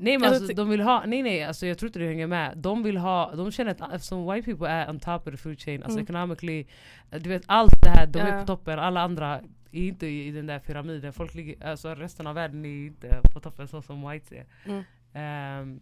Nej 0.00 0.18
men 0.18 0.28
Alltså, 0.28 0.42
alltså, 0.42 0.56
de 0.56 0.68
vill 0.70 0.80
ha, 0.80 1.04
nej 1.06 1.22
nej 1.22 1.44
alltså 1.44 1.66
jag 1.66 1.78
tror 1.78 1.88
inte 1.88 1.98
du 1.98 2.06
hänger 2.06 2.26
med. 2.26 2.58
De 2.58 2.82
vill 2.82 2.96
ha, 2.96 3.34
de 3.36 3.52
känner 3.52 3.70
att 3.70 3.92
eftersom 3.94 4.32
white 4.32 4.44
people 4.50 4.68
är 4.68 4.90
on 4.90 5.00
top 5.00 5.26
of 5.26 5.30
the 5.30 5.36
food 5.36 5.60
chain, 5.60 5.82
alltså 5.82 5.98
Mm. 5.98 6.04
economically, 6.04 6.66
eh, 7.10 7.20
du 7.22 7.28
vet 7.28 7.42
allt 7.46 7.72
det 7.82 7.90
här, 7.90 8.06
de 8.06 8.18
är 8.18 8.40
på 8.40 8.46
toppen, 8.46 8.78
alla 8.78 9.00
andra 9.00 9.34
är 9.72 9.80
inte 9.86 10.06
i, 10.06 10.30
den 10.30 10.46
där 10.46 10.58
pyramiden. 10.58 11.12
Folk 11.12 11.34
ligger, 11.34 11.66
alltså 11.66 11.94
resten 11.94 12.26
av 12.26 12.34
världen 12.34 12.64
är 12.64 12.86
inte 12.86 13.20
på 13.34 13.40
toppen 13.40 13.68
så 13.68 13.82
som 13.82 14.08
whites 14.08 14.32
är. 14.32 14.44
Mm. 14.66 14.82
Ehm, 15.12 15.80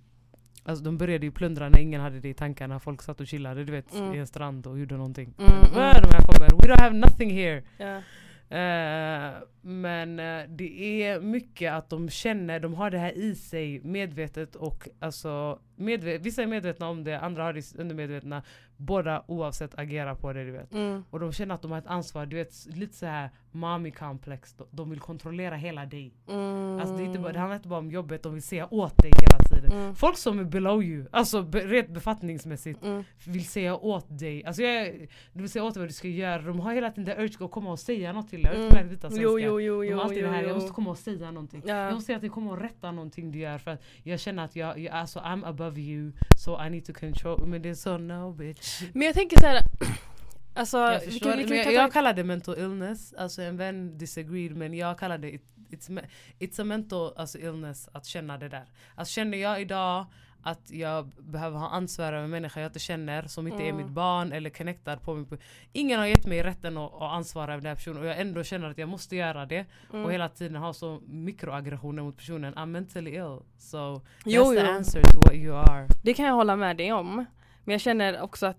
alltså 0.64 0.85
de 0.85 0.98
började 0.98 1.26
ju 1.26 1.33
plundra 1.33 1.68
när 1.68 1.79
ingen 1.79 2.00
hade 2.00 2.20
det 2.20 2.29
i 2.29 2.35
tankarna. 2.35 2.81
Folk 2.81 3.02
satt 3.02 3.20
och 3.20 3.26
chillade 3.26 3.64
du 3.64 3.72
vet 3.72 3.94
Mm. 3.94 4.14
i 4.14 4.18
en 4.18 4.26
strand 4.26 4.66
och 4.66 4.79
gjorde 4.79 4.96
någonting. 4.96 5.35
Mm, 5.38 5.52
mm. 5.52 5.62
de 5.72 5.79
här 5.81 6.20
kommer? 6.22 6.62
We 6.62 6.72
don't 6.74 6.81
have 6.81 6.96
nothing 6.96 7.31
here. 7.31 7.62
Ja. 7.76 8.02
Eh, 8.49 9.43
men 9.61 10.21
eh, 10.21 10.49
det 10.49 11.03
är 11.03 11.21
mycket 11.21 11.73
att 11.73 11.91
de 11.91 12.11
känner, 12.11 12.61
de 12.61 12.75
har 12.75 12.91
det 12.91 12.99
här 12.99 13.13
i 13.13 13.35
sig 13.35 13.81
medvetet 13.81 14.57
och 14.57 14.89
alltså 14.99 15.59
medvet 15.77 16.21
vissa 16.21 16.43
är 16.43 16.47
medvetna 16.47 16.89
om 16.89 17.05
det, 17.05 17.21
andra 17.21 17.43
har 17.43 17.53
det 17.53 17.75
undermedvetna. 17.79 18.43
Båda 18.77 19.25
oavsett 19.27 19.79
agerar 19.79 20.15
på 20.15 20.33
det 20.33 20.45
du 20.45 20.51
vet. 20.51 20.73
Mm. 20.73 21.05
Och 21.11 21.21
de 21.21 21.33
känner 21.33 21.55
att 21.55 21.62
de 21.62 21.71
har 21.71 21.79
ett 21.79 21.87
ansvar, 21.87 22.27
du 22.27 22.37
vet 22.37 22.67
lite 22.67 22.97
så 22.97 23.07
här 23.07 23.31
mommy 23.53 23.91
complex. 23.91 24.53
De, 24.55 24.65
de 24.71 24.91
vill 24.91 25.01
kontrollera 25.01 25.55
hela 25.55 25.87
dig. 25.87 26.15
Mm. 26.29 26.81
Alltså 26.81 26.97
det, 26.97 27.03
är 27.03 27.07
inte 27.07 27.19
bara, 27.19 27.33
det 27.33 27.39
handlar 27.39 27.57
inte 27.57 27.69
bara 27.69 27.79
om 27.79 27.91
jobbet, 27.91 28.23
de 28.23 28.33
vill 28.33 28.43
säga 28.43 28.75
åt 28.75 28.97
dig 29.03 29.12
hela 29.21 29.39
tiden. 29.39 29.81
Mm. 29.83 29.95
Folk 29.95 30.17
som 30.17 30.39
är 30.39 30.45
below 30.45 30.83
you, 30.83 31.07
alltså 31.11 31.43
be, 31.43 31.61
rent 31.61 31.89
befattningsmässigt 31.89 32.83
Mm. 32.83 33.05
vill 33.27 33.45
säga 33.47 33.77
åt 33.77 34.19
dig. 34.19 34.45
Alltså 34.45 34.62
jag, 34.62 35.09
du 35.33 35.41
vill 35.41 35.51
säga 35.51 35.65
åt 35.65 35.75
dig 35.75 35.81
vad 35.81 35.89
du 35.89 35.93
ska 35.93 36.09
göra. 36.09 36.43
De 36.43 36.61
har 36.61 36.75
hela 36.75 36.91
tiden 36.91 37.05
det 37.05 37.23
urge 37.23 37.45
att 37.45 37.51
komma 37.51 37.71
och 37.71 37.79
säga 37.79 38.12
något 38.12 38.29
till 38.29 38.43
dig. 38.43 38.53
Jag 38.57 38.62
vet 38.71 38.93
inte 38.93 38.93
jag 38.93 39.01
svenska. 39.01 39.23
Jo, 39.23 39.41
jo, 39.41 39.61
jo, 39.61 39.81
De 39.83 39.89
jo, 39.89 39.97
har 39.97 40.05
alltid 40.05 40.19
jo, 40.23 40.29
här, 40.29 40.43
jag 40.43 40.55
måste 40.55 40.73
komma 40.73 40.91
och 40.91 40.99
säga 40.99 41.31
någonting. 41.31 41.62
Ja. 41.67 41.75
Jag 41.75 41.95
måste 41.95 42.07
säga 42.07 42.17
att 42.17 42.23
ni 42.23 42.29
kommer 42.29 42.53
och 42.53 42.61
rätta 42.61 42.93
någonting 42.93 43.33
du 43.33 43.39
gör 43.39 43.59
för 43.59 43.71
att 43.71 43.83
jag 44.03 44.21
känner 44.21 44.45
att 44.45 44.57
jag, 44.57 44.79
jag 44.79 44.95
alltså 44.95 45.19
I'm 45.19 45.47
above 45.49 45.81
you 45.81 46.12
so 46.45 46.65
I 46.67 46.71
need 46.71 46.85
to 46.85 46.93
control. 46.93 47.47
Men 47.47 47.62
det 47.62 47.69
är 47.69 47.75
så 47.75 47.99
no 47.99 48.33
bitch. 48.33 48.65
Men 48.92 49.02
jag 49.02 49.14
tänker 49.14 49.40
såhär, 49.40 49.62
alltså 50.55 50.79
Jag 50.79 51.00
vi 51.00 51.07
förstår 51.07 51.31
kan, 51.31 51.38
det, 51.38 51.44
vi 51.44 51.50
men 51.50 51.64
kan 51.64 51.74
jag, 51.74 51.85
jag 51.85 51.92
kallar 51.92 52.12
det 52.14 52.24
mental 52.24 52.59
illness, 52.59 53.14
alltså 53.14 53.42
en 53.42 53.57
vän 53.57 53.98
disagreed 53.98 54.57
men 54.57 54.74
jag 54.74 54.98
kallar 54.98 55.18
det 55.18 55.35
it, 55.35 55.42
it's, 55.70 56.05
it's 56.38 56.61
a 56.61 56.64
mental 56.64 57.12
alltså, 57.16 57.38
illness 57.38 57.88
att 57.92 58.07
känna 58.07 58.38
det 58.38 58.48
där. 58.48 58.64
Alltså 58.94 59.12
känner 59.12 59.38
jag 59.38 59.61
idag 59.61 60.07
att 60.42 60.70
jag 60.70 61.07
behöver 61.07 61.59
ha 61.59 61.68
ansvar 61.68 62.12
över 62.12 62.29
människor 62.29 62.62
jag 62.62 62.68
inte 62.68 62.79
känner 62.79 63.22
som 63.26 63.46
inte 63.46 63.62
är 63.62 63.68
Mm. 63.68 63.76
mitt 63.76 63.92
barn 63.92 64.33
eller 64.33 64.50
connectad 64.50 65.02
på 65.02 65.14
mig. 65.14 65.26
Ingen 65.72 65.98
har 65.98 66.06
gett 66.06 66.27
mig 66.27 66.42
rätten 66.42 66.79
att, 66.79 66.94
att 66.94 67.02
ansvara 67.02 67.52
över 67.52 67.62
den 67.62 67.69
här 67.69 67.77
personen 67.77 68.02
och 68.02 68.08
jag 68.08 68.21
ändå 68.21 68.44
känner 68.44 68.71
att 68.71 68.79
jag 68.79 68.88
måste 68.88 69.17
göra 69.17 69.46
det 69.46 69.67
mm. 69.92 70.04
och 70.04 70.12
hela 70.12 70.29
tiden 70.29 70.56
ha 70.56 70.73
så 70.73 71.00
mikroaggressioner 71.06 72.02
mot 72.02 72.17
personen. 72.17 72.54
I'm 72.54 72.67
mentally 72.67 73.10
ill. 73.10 73.38
So 73.58 74.02
Jo, 74.25 74.42
that's 74.42 74.54
the 74.54 74.60
jo. 74.60 74.67
answer 74.67 75.02
to 75.02 75.19
what 75.19 75.35
you 75.35 75.56
are. 75.56 75.87
Det 76.02 76.14
kan 76.14 76.27
jag 76.27 76.35
hålla 76.35 76.56
med 76.56 76.77
dig 76.77 76.92
om. 76.92 77.25
Men 77.67 77.73
jag 77.73 77.81
känner 77.81 78.21
också 78.21 78.46
att 78.46 78.56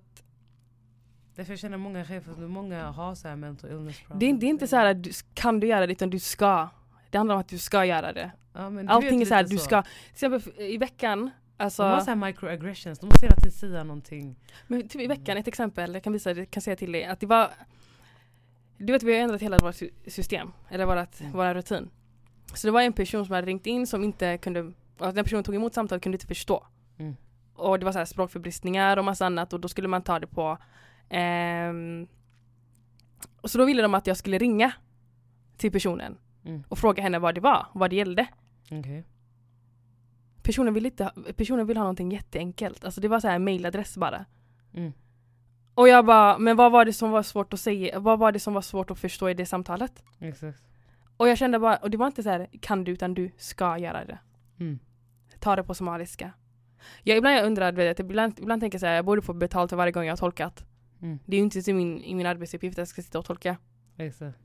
Därför 1.36 1.51
jag 1.51 1.60
känner 1.60 1.78
många 1.78 2.05
chefer, 2.05 2.32
många 2.47 2.91
har 2.91 3.16
så 3.16 3.28
här 3.28 3.36
mental 3.36 3.70
illness 3.72 3.97
det, 4.16 4.26
är- 4.30 4.34
det 4.34 4.45
är 4.45 4.49
inte 4.49 4.68
så 4.68 4.76
här 4.76 4.86
att 4.86 5.03
du, 5.03 5.12
kan 5.34 5.60
du 5.60 5.68
göra 5.68 5.86
det 5.88 5.91
utan 5.91 6.10
du 6.10 6.20
ska. 6.20 6.70
Det 7.10 7.18
handlar 7.18 7.36
om 7.36 7.41
att 7.41 7.47
du 7.49 7.58
ska 7.58 7.86
göra 7.86 8.14
det. 8.14 8.32
Ja, 8.53 8.70
men 8.70 8.89
Allting 8.89 9.22
är 9.22 9.26
så 9.26 9.34
här, 9.34 9.43
du 9.43 9.58
ska. 9.58 9.82
Till 9.84 9.91
exempel 10.12 10.41
i 10.58 10.78
veckan, 10.78 11.30
alltså, 11.58 11.84
De 11.84 11.89
har 11.89 11.99
så 12.01 12.05
här 12.12 12.16
microaggressions, 12.16 12.99
de 12.99 13.05
måste 13.05 13.26
hela 13.26 13.36
tiden 13.36 13.51
säga 13.51 13.84
någonting. 13.84 14.36
men 14.68 14.88
typ 14.88 15.01
i 15.01 15.08
veckan, 15.08 15.38
ett 15.38 15.47
exempel, 15.47 15.93
jag 15.93 16.03
kan 16.03 16.14
visa, 16.14 16.32
jag 16.32 16.51
kan 16.51 16.62
säga 16.62 16.76
till 16.76 16.91
dig 16.91 17.05
att 17.05 17.20
det 17.20 17.26
var 17.26 17.51
Du 18.78 18.93
vet 18.93 19.03
vi 19.03 19.14
har 19.16 19.20
ändrat 19.24 19.41
hela 19.41 19.58
vårt 19.58 19.76
sy- 19.76 19.91
system, 20.08 20.51
eller 20.70 20.86
vårat, 20.86 21.20
Mm. 21.22 21.32
våra 21.32 21.53
rutin. 21.53 21.89
Så 22.53 22.68
det 22.68 22.72
var 22.72 22.82
en 22.82 22.93
person 22.93 23.26
som 23.26 23.36
hade 23.36 23.47
ringt 23.47 23.68
in 23.68 23.88
som 23.88 24.03
inte 24.03 24.38
kunde, 24.38 24.60
och 24.97 25.14
den 25.14 25.24
personen 25.24 25.43
tog 25.43 25.55
emot 25.55 25.74
samtalet 25.74 26.03
kunde 26.03 26.16
inte 26.16 26.28
förstå. 26.28 26.68
Mm. 26.97 27.16
Och 27.58 27.80
det 27.80 27.86
var 27.86 27.91
så 27.91 27.97
här 27.97 28.05
språkförbristningar 28.05 28.97
och 28.97 29.05
massa 29.05 29.26
annat 29.26 29.53
och 29.53 29.60
då 29.60 29.68
skulle 29.68 29.88
man 29.88 30.01
ta 30.01 30.20
det 30.20 30.28
på 30.28 30.58
ehm, 31.10 32.08
och 33.41 33.51
Så 33.51 33.58
då 33.58 33.66
ville 33.66 33.82
de 33.82 33.93
att 33.93 34.08
jag 34.08 34.18
skulle 34.18 34.38
ringa 34.38 34.72
till 35.58 35.72
personen 35.72 36.18
Mm. 36.45 36.64
och 36.70 36.78
fråga 36.78 37.03
henne 37.03 37.20
vad 37.20 37.36
det 37.36 37.41
var, 37.41 37.66
vad 37.74 37.89
det 37.89 37.95
gällde. 37.95 38.28
Okay. 38.72 39.03
Personen 40.43 40.74
vill, 40.74 40.86
inte, 40.86 41.03
ha- 41.03 41.14
personen 41.36 41.68
vill 41.68 41.78
ha 41.78 41.84
någonting 41.84 42.12
jätteenkelt, 42.12 42.86
alltså 42.86 43.01
det 43.01 43.08
var 43.08 43.20
så 43.20 43.28
här 43.28 43.39
mailadress 43.39 43.97
bara. 43.97 44.26
Mm. 44.74 44.93
Och 45.74 45.88
jag 45.88 46.05
bara, 46.05 46.38
men 46.38 46.55
vad 46.58 46.72
var 46.72 46.86
det 46.86 46.93
som 46.93 47.12
var 47.12 47.24
svårt 47.24 47.53
att 47.53 47.60
säga, 47.60 47.99
vad 47.99 48.20
var 48.20 48.32
det 48.32 48.39
som 48.39 48.53
var 48.53 48.62
svårt 48.62 48.91
att 48.91 48.99
förstå 48.99 49.30
i 49.30 49.34
det 49.34 49.45
samtalet? 49.45 50.03
Exakt. 50.20 50.64
Och 51.18 51.28
jag 51.28 51.38
kände 51.38 51.60
bara, 51.60 51.76
och 51.76 51.89
det 51.89 51.97
var 51.97 52.08
inte 52.08 52.24
så 52.24 52.30
här, 52.30 52.47
kan 52.62 52.84
du 52.84 52.91
utan 52.91 53.14
du 53.14 53.32
ska 53.38 53.78
göra 53.78 54.05
det. 54.05 54.20
Mm. 54.60 54.80
Ta 55.39 55.55
det 55.55 55.64
på 55.64 55.74
somaliska. 55.74 56.32
Jag, 57.04 57.18
ibland 57.18 57.36
jag 57.36 57.46
undrar, 57.46 57.72
vet, 57.72 58.00
ibland, 58.00 58.40
ibland 58.40 58.62
tänker 58.62 58.76
jag 58.76 58.80
så 58.80 58.86
här, 58.86 58.96
jag 58.96 59.06
borde 59.06 59.22
få 59.22 59.34
betalt 59.34 59.70
för 59.70 59.78
varje 59.78 59.92
gång 59.92 60.04
jag 60.04 60.12
har 60.12 60.18
tolkat. 60.18 60.66
Mm. 61.02 61.20
Det 61.26 61.36
är 61.36 61.38
ju 61.38 61.44
inte 61.44 61.70
i 61.70 61.74
min, 61.74 62.04
i 62.04 62.16
min 62.16 62.26
arbetsuppgift 62.26 62.74
att 62.74 62.78
jag 62.78 62.88
ska 62.88 63.02
sitta 63.02 63.20
och 63.20 63.26
tolka. 63.26 63.58
Exakt. 63.98 64.38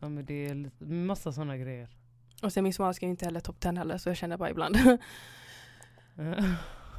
Ja 0.00 0.08
men 0.08 0.24
det 0.24 0.46
är 0.46 0.70
massa 0.84 1.32
sådana 1.32 1.56
grejer. 1.56 1.88
Och 2.42 2.52
sen 2.52 2.64
min 2.64 2.74
somaliska 2.74 3.06
är 3.06 3.10
inte 3.10 3.24
heller 3.24 3.40
top 3.40 3.60
10 3.60 3.72
heller 3.72 3.98
så 3.98 4.08
jag 4.08 4.16
känner 4.16 4.36
bara 4.36 4.50
ibland 4.50 4.76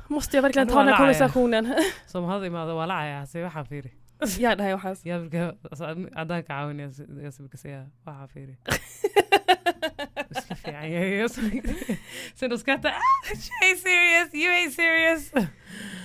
Måste 0.07 0.37
jag 0.37 0.41
verkligen 0.41 0.67
Ja, 0.67 0.73
ta 0.73 0.79
den 0.79 0.87
här 0.87 0.93
ja. 0.93 0.97
konversationen? 0.97 1.75
Som 2.07 2.23
hade 2.23 2.49
med 2.49 2.67
wallah 2.67 3.07
jag 3.07 3.27
säger 3.29 3.45
hafiri. 3.45 3.93
ja 4.39 4.55
det 4.55 4.63
här 4.63 4.87
är. 4.87 5.07
Jag 5.07 5.21
brukar, 5.21 5.57
alltså 5.61 5.85
Adan 6.15 6.43
Kaun 6.43 6.79
jag 6.79 6.93
jag 7.23 7.33
brukar 7.33 7.57
säga 7.57 7.89
vad 8.03 8.15
hafiri. 10.73 11.29
Ska 11.29 11.41
jag 11.41 11.55
så 11.55 11.95
Sen 12.35 12.49
de 12.49 12.57
skrattar, 12.57 12.89
ah, 12.89 13.27
she 13.27 13.33
ain't 13.65 13.77
serious, 13.77 14.33
you 14.33 14.53
ain't 14.53 14.71
serious. 14.71 15.47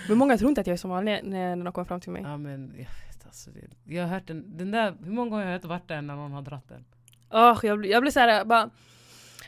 Men 0.09 0.19
många 0.19 0.39
tror 0.39 0.49
inte 0.49 0.61
att 0.61 0.67
jag 0.67 0.75
är 0.75 0.79
somalier 0.79 1.21
när, 1.23 1.57
när 1.57 1.65
de 1.65 1.73
kommer 1.73 1.85
fram 1.87 2.01
till 2.01 2.11
mig. 2.13 2.23
Ja 2.23 2.37
men 2.37 2.69
jag 2.77 2.79
vet 2.79 3.27
alltså, 3.27 3.51
det, 3.51 3.95
jag 3.95 4.03
har 4.03 4.09
hört 4.15 4.27
den, 4.27 4.57
den 4.57 4.71
där, 4.71 4.95
hur 5.05 5.13
många 5.13 5.31
gånger 5.31 5.45
har 5.45 5.51
jag 5.53 5.59
inte 5.59 5.69
varit 5.69 5.89
där 5.89 6.03
när 6.03 6.17
någon 6.17 6.33
har 6.33 6.43
dratt 6.43 6.69
den? 6.69 6.85
Åh, 7.33 7.59
jag, 7.63 7.87
jag 7.87 8.03
blir 8.03 8.11
såhär 8.13 8.45
bara 8.45 8.71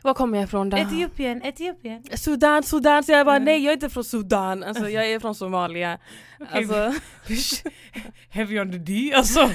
var 0.02 0.14
kommer 0.14 0.38
jag 0.38 0.44
ifrån 0.44 0.70
då? 0.70 0.76
Etiopien, 0.76 1.42
Etiopien. 1.44 2.02
Sudan, 2.14 2.62
Sudan. 2.62 3.04
Så 3.04 3.12
jag 3.12 3.26
bara 3.26 3.36
Mm. 3.36 3.44
nej 3.44 3.64
jag 3.64 3.70
är 3.70 3.74
inte 3.74 3.90
från 3.90 4.04
Sudan. 4.04 4.62
Alltså 4.62 4.88
jag 4.88 5.06
är 5.10 5.20
från 5.20 5.34
Somalia. 5.34 5.98
Okej, 6.40 6.48
Alltså, 6.56 6.92
Heavy 8.30 8.60
on 8.60 8.72
the 8.72 8.78
D 8.78 9.12
alltså. 9.16 9.40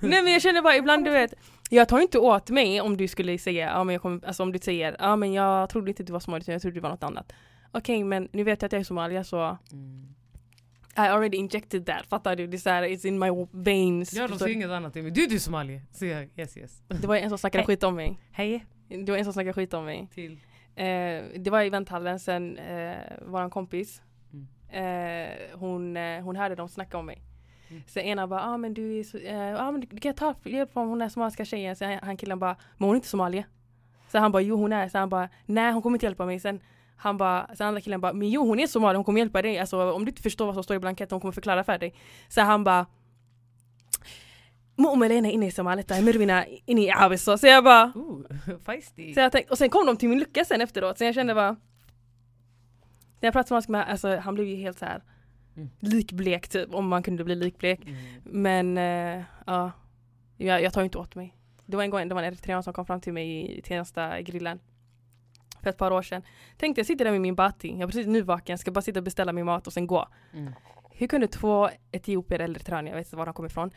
nej 0.00 0.22
men 0.22 0.32
jag 0.32 0.42
känner 0.42 0.62
bara 0.62 0.76
ibland 0.76 1.04
du 1.04 1.10
vet. 1.10 1.34
Jag 1.72 1.88
tar 1.88 2.00
inte 2.00 2.18
åt 2.18 2.50
mig 2.50 2.80
om 2.80 2.96
du 2.96 3.08
skulle 3.08 3.38
säga, 3.38 3.66
ja 3.66 3.84
men 3.84 3.92
jag 3.92 4.02
kommer, 4.02 4.26
alltså 4.26 4.42
om 4.42 4.52
du 4.52 4.58
säger, 4.58 4.96
ja 4.98 5.16
men 5.16 5.32
jag 5.32 5.68
trodde 5.68 5.90
inte 5.90 6.02
du 6.02 6.12
var 6.12 6.20
somalier 6.20 6.52
jag 6.52 6.62
trodde 6.62 6.74
du 6.76 6.80
var 6.80 6.90
något 6.90 7.02
annat. 7.02 7.32
Okej 7.72 8.04
men 8.04 8.28
nu 8.32 8.44
vet 8.44 8.62
jag 8.62 8.66
att 8.68 8.72
jag 8.72 8.80
är 8.80 8.84
somalier 8.84 9.22
så 9.22 9.58
Mm. 9.72 10.14
I 10.96 11.00
already 11.00 11.36
injected 11.38 11.86
that, 11.86 12.06
fattar 12.06 12.36
du? 12.36 12.46
Det 12.46 12.56
är 12.56 12.58
såhär, 12.58 12.82
it's 12.82 13.06
in 13.06 13.18
my 13.18 13.46
veins. 13.52 14.12
Ja 14.12 14.28
de 14.28 14.38
säger 14.38 14.54
inget 14.54 14.70
annat 14.70 14.92
till 14.92 15.02
mig. 15.02 15.10
Du 15.10 15.24
är 15.24 15.28
du 15.28 15.38
somalier? 15.40 15.82
Så 15.92 16.06
jag, 16.06 16.28
yes 16.36 16.56
yes. 16.56 16.82
det 16.88 17.06
var 17.06 17.16
en 17.16 17.28
som 17.28 17.38
snackade 17.38 17.62
Hej. 17.62 17.66
skit 17.66 17.82
om 17.82 17.94
mig. 17.96 18.20
Hej. 18.32 18.66
Det 18.88 19.12
var 19.12 19.18
en 19.18 19.24
som 19.24 19.32
snackade 19.32 19.52
skit 19.52 19.74
om 19.74 19.84
mig. 19.84 20.08
Till. 20.14 20.32
Eh, 20.76 20.84
det 21.36 21.48
var 21.50 21.60
i 21.62 21.66
eventhallen 21.66 22.20
sen, 22.20 22.58
eh, 22.58 22.96
våran 23.26 23.50
kompis, 23.50 24.02
Mm. 24.32 24.46
eh, 25.28 25.58
hon, 25.58 25.96
eh, 25.96 26.22
hon 26.22 26.36
hörde 26.36 26.54
dem 26.54 26.68
snacka 26.68 26.98
om 26.98 27.06
mig. 27.06 27.22
Så 27.86 27.98
ena 28.00 28.26
bara, 28.26 28.40
ah, 28.40 28.56
men 28.56 28.74
du 28.74 28.98
är 28.98 29.04
så, 29.04 29.18
eh, 29.18 29.66
ah, 29.66 29.70
men 29.70 29.80
du 29.80 30.00
kan 30.00 30.14
ta 30.14 30.34
hjälp 30.44 30.72
från 30.72 30.88
hon 30.88 31.02
är 31.02 31.08
somaliska 31.08 31.44
tjejen. 31.44 31.76
Så 31.76 31.98
han, 32.02 32.16
killen 32.16 32.38
bara, 32.38 32.56
men 32.76 32.86
hon 32.86 32.94
är 32.94 32.96
inte 32.96 33.08
somalier. 33.08 33.46
Så 34.08 34.18
han 34.18 34.32
bara, 34.32 34.42
jo 34.42 34.56
hon 34.56 34.72
är. 34.72 34.88
Så 34.88 34.98
han 34.98 35.08
bara, 35.08 35.28
nej 35.46 35.72
hon 35.72 35.82
kommer 35.82 35.96
inte 35.96 36.06
hjälpa 36.06 36.26
mig. 36.26 36.40
Sen 36.40 36.60
han 36.96 37.16
bara, 37.16 37.56
så 37.56 37.64
andra 37.64 37.80
killen 37.80 38.00
bara, 38.00 38.12
men 38.12 38.30
jo 38.30 38.46
hon 38.46 38.60
är 38.60 38.66
somalier, 38.66 38.96
hon 38.96 39.04
kommer 39.04 39.20
hjälpa 39.20 39.42
dig. 39.42 39.58
Alltså 39.58 39.92
om 39.92 40.04
du 40.04 40.08
inte 40.10 40.22
förstår 40.22 40.46
vad 40.46 40.54
som 40.54 40.64
står 40.64 40.76
i 40.76 40.78
blanketten, 40.78 41.14
hon 41.14 41.20
kommer 41.20 41.32
förklara 41.32 41.64
för 41.64 41.78
dig. 41.78 41.94
Så 42.28 42.40
han 42.40 42.64
bara, 42.64 42.86
inne 45.32 45.46
i 45.46 45.50
Somalia, 45.50 46.02
Mirvina 46.02 46.46
inne 46.46 46.80
i 46.80 46.90
Abiso. 46.90 47.38
Så 47.38 47.46
jag 47.46 47.64
bara, 47.64 47.92
feisty. 48.64 49.14
så 49.14 49.20
jag 49.20 49.32
tänkte, 49.32 49.52
och 49.52 49.58
sen 49.58 49.70
kom 49.70 49.86
de 49.86 49.96
till 49.96 50.08
min 50.08 50.18
lucka 50.18 50.44
sen 50.44 50.60
efteråt, 50.60 50.98
så 50.98 51.04
jag 51.04 51.14
kände 51.14 51.34
bara 51.34 51.50
När 53.20 53.26
jag 53.26 53.32
pratade 53.32 53.72
med 53.72 53.88
alltså 53.88 54.16
han 54.16 54.34
blev 54.34 54.46
ju 54.46 54.56
helt 54.56 54.78
så 54.78 54.84
här 54.84 55.02
Mm. 55.60 55.70
likblek 55.80 56.48
typ, 56.48 56.74
om 56.74 56.88
man 56.88 57.02
kunde 57.02 57.24
bli 57.24 57.34
likblek. 57.34 57.80
Mm. 57.86 57.96
Men 58.24 58.78
eh, 58.78 59.24
ja, 59.46 59.72
jag, 60.36 60.62
jag 60.62 60.72
tar 60.72 60.82
inte 60.82 60.98
åt 60.98 61.14
mig. 61.14 61.34
Det 61.66 61.76
var 61.76 61.84
en 61.84 61.90
gång 61.90 62.08
det 62.08 62.14
var 62.14 62.22
en 62.22 62.28
eritrean 62.28 62.62
som 62.62 62.72
kom 62.72 62.86
fram 62.86 63.00
till 63.00 63.12
mig 63.12 63.58
i 63.58 63.62
Tensta 63.62 64.20
grillen 64.22 64.58
för 65.62 65.70
ett 65.70 65.76
par 65.78 65.90
år 65.90 66.02
sedan. 66.02 66.22
Tänkte 66.56 66.78
jag 66.80 66.86
sitter 66.86 67.04
där 67.04 67.12
med 67.12 67.20
min 67.20 67.34
bati, 67.34 67.68
jag 67.70 67.80
är 67.80 67.86
precis 67.86 68.06
nyvaken, 68.06 68.58
ska 68.58 68.70
bara 68.70 68.82
sitta 68.82 69.00
och 69.00 69.04
beställa 69.04 69.32
min 69.32 69.44
mat 69.46 69.66
och 69.66 69.72
sen 69.72 69.86
gå. 69.86 70.08
Mm. 70.32 70.52
Hur 70.90 71.06
kunde 71.06 71.26
två 71.28 71.68
etiopier 71.92 72.38
eller 72.40 72.54
eritreaner, 72.54 72.90
jag 72.90 72.96
vet 72.98 73.06
inte 73.06 73.16
var 73.16 73.26
de 73.26 73.34
kommer 73.34 73.48
ifrån, 73.48 73.70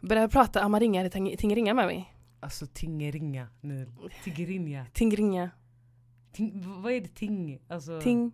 börja 0.00 0.28
prata 0.28 0.60
amaringa 0.62 1.00
eller 1.00 1.10
ting- 1.10 1.36
tingeringa 1.36 1.74
med 1.74 1.86
mig? 1.86 2.14
Alltså 2.40 2.66
tingeringa 2.66 3.48
nu. 3.60 3.92
Tigrinja. 4.24 4.86
Tingringa, 4.92 5.50
Ting, 6.32 6.62
vad 6.82 6.92
är 6.92 7.00
det 7.00 7.14
ting? 7.14 7.58
Alltså, 7.68 8.00
ting, 8.00 8.32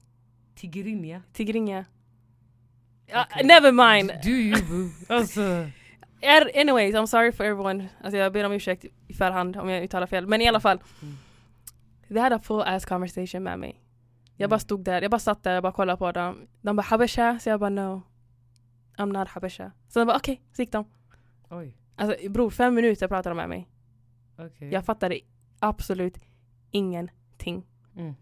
tigrinja? 0.55 1.23
tigringa. 1.33 1.85
Okej. 3.14 3.44
never 3.46 3.72
mind! 3.72 4.12
Do 4.22 4.30
you 4.30 4.62
boo? 4.62 5.14
Alltså. 5.14 5.66
Anyways, 6.54 6.94
I'm 6.94 7.06
sorry 7.06 7.32
for 7.32 7.44
everyone. 7.44 7.88
Alltså 8.00 8.16
jag 8.16 8.32
ber 8.32 8.44
om 8.44 8.52
ursäkt 8.52 8.84
i 9.08 9.14
förhand 9.14 9.56
om 9.56 9.68
jag 9.68 9.84
uttalar 9.84 10.06
fel. 10.06 10.26
Men 10.26 10.40
i 10.40 10.48
alla 10.48 10.61
fall. 10.61 10.78
Mm. 11.02 11.14
Vi 12.08 12.20
hade 12.20 12.34
a 12.36 12.38
full 12.38 12.62
ass 12.62 12.84
conversation 12.84 13.42
med 13.42 13.58
mig. 13.58 13.80
Jag 14.36 14.44
Mm. 14.46 14.50
bara 14.50 14.58
stod 14.58 14.84
där, 14.84 15.02
jag 15.02 15.11
bara 15.11 15.18
satt 15.18 15.42
där, 15.42 15.54
jag 15.54 15.62
bara 15.62 15.72
kollade 15.72 15.98
på 15.98 16.12
dem. 16.12 16.46
De 16.62 16.76
bara 16.76 16.82
habesha, 16.82 17.38
så 17.38 17.48
jag 17.48 17.61
bara 17.61 17.70
no. 17.70 18.02
I'm 18.98 19.18
not 19.18 19.28
habesha. 19.28 19.72
Så 19.88 19.98
de 19.98 20.04
bara 20.06 20.16
okej, 20.16 20.32
okay. 20.32 20.44
så 20.52 20.62
gick 20.62 20.72
de. 20.72 20.84
Oj. 21.50 21.76
Alltså 21.96 22.28
bror, 22.30 22.50
fem 22.50 22.74
minuter 22.74 23.08
pratade 23.08 23.30
de 23.30 23.36
med 23.36 23.48
mig. 23.48 23.68
Okej. 24.38 24.72
Jag 24.72 24.84
fattade 24.84 25.20
absolut 25.58 26.18
ingenting. 26.70 27.66
Mm. 27.96 28.14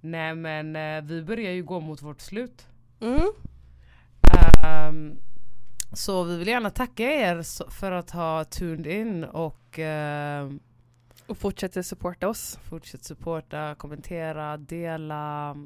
Nej 0.00 0.34
men 0.34 0.76
eh, 0.76 1.02
vi 1.04 1.22
börjar 1.22 1.52
ju 1.52 1.62
gå 1.64 1.80
mot 1.80 2.02
vårt 2.02 2.20
slut. 2.20 2.66
Mm. 3.00 3.32
Ehm, 4.64 5.18
så 5.92 6.22
vi 6.24 6.36
vill 6.36 6.48
gärna 6.48 6.70
tacka 6.70 7.02
er 7.04 7.70
för 7.70 7.92
att 7.92 8.10
ha 8.10 8.44
tuned 8.44 8.86
in 8.86 9.24
och 9.24 9.78
ehm, 9.78 10.60
Och 11.26 11.38
fortsätter 11.38 11.82
supporta 11.82 12.28
oss. 12.28 12.58
fortsätt 12.62 13.04
supporta, 13.04 13.74
kommentera, 13.74 14.56
dela. 14.56 15.56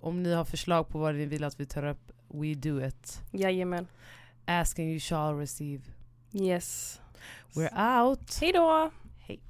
Om 0.00 0.22
ni 0.22 0.32
har 0.34 0.44
förslag 0.44 0.88
på 0.88 0.98
vad 0.98 1.14
ni 1.14 1.26
vill 1.26 1.44
att 1.44 1.60
vi 1.60 1.66
tar 1.66 1.84
upp, 1.84 2.12
we 2.28 2.54
do 2.54 2.86
it. 2.86 3.22
Jajamän. 3.32 3.86
Ask 4.46 4.78
and 4.78 4.88
you 4.88 5.00
shall 5.00 5.34
receive. 5.38 5.82
Yes. 6.32 7.00
We're 7.54 8.00
out! 8.02 8.38
Hej 8.40 8.52
då! 8.52 8.90
Hej. 9.18 9.40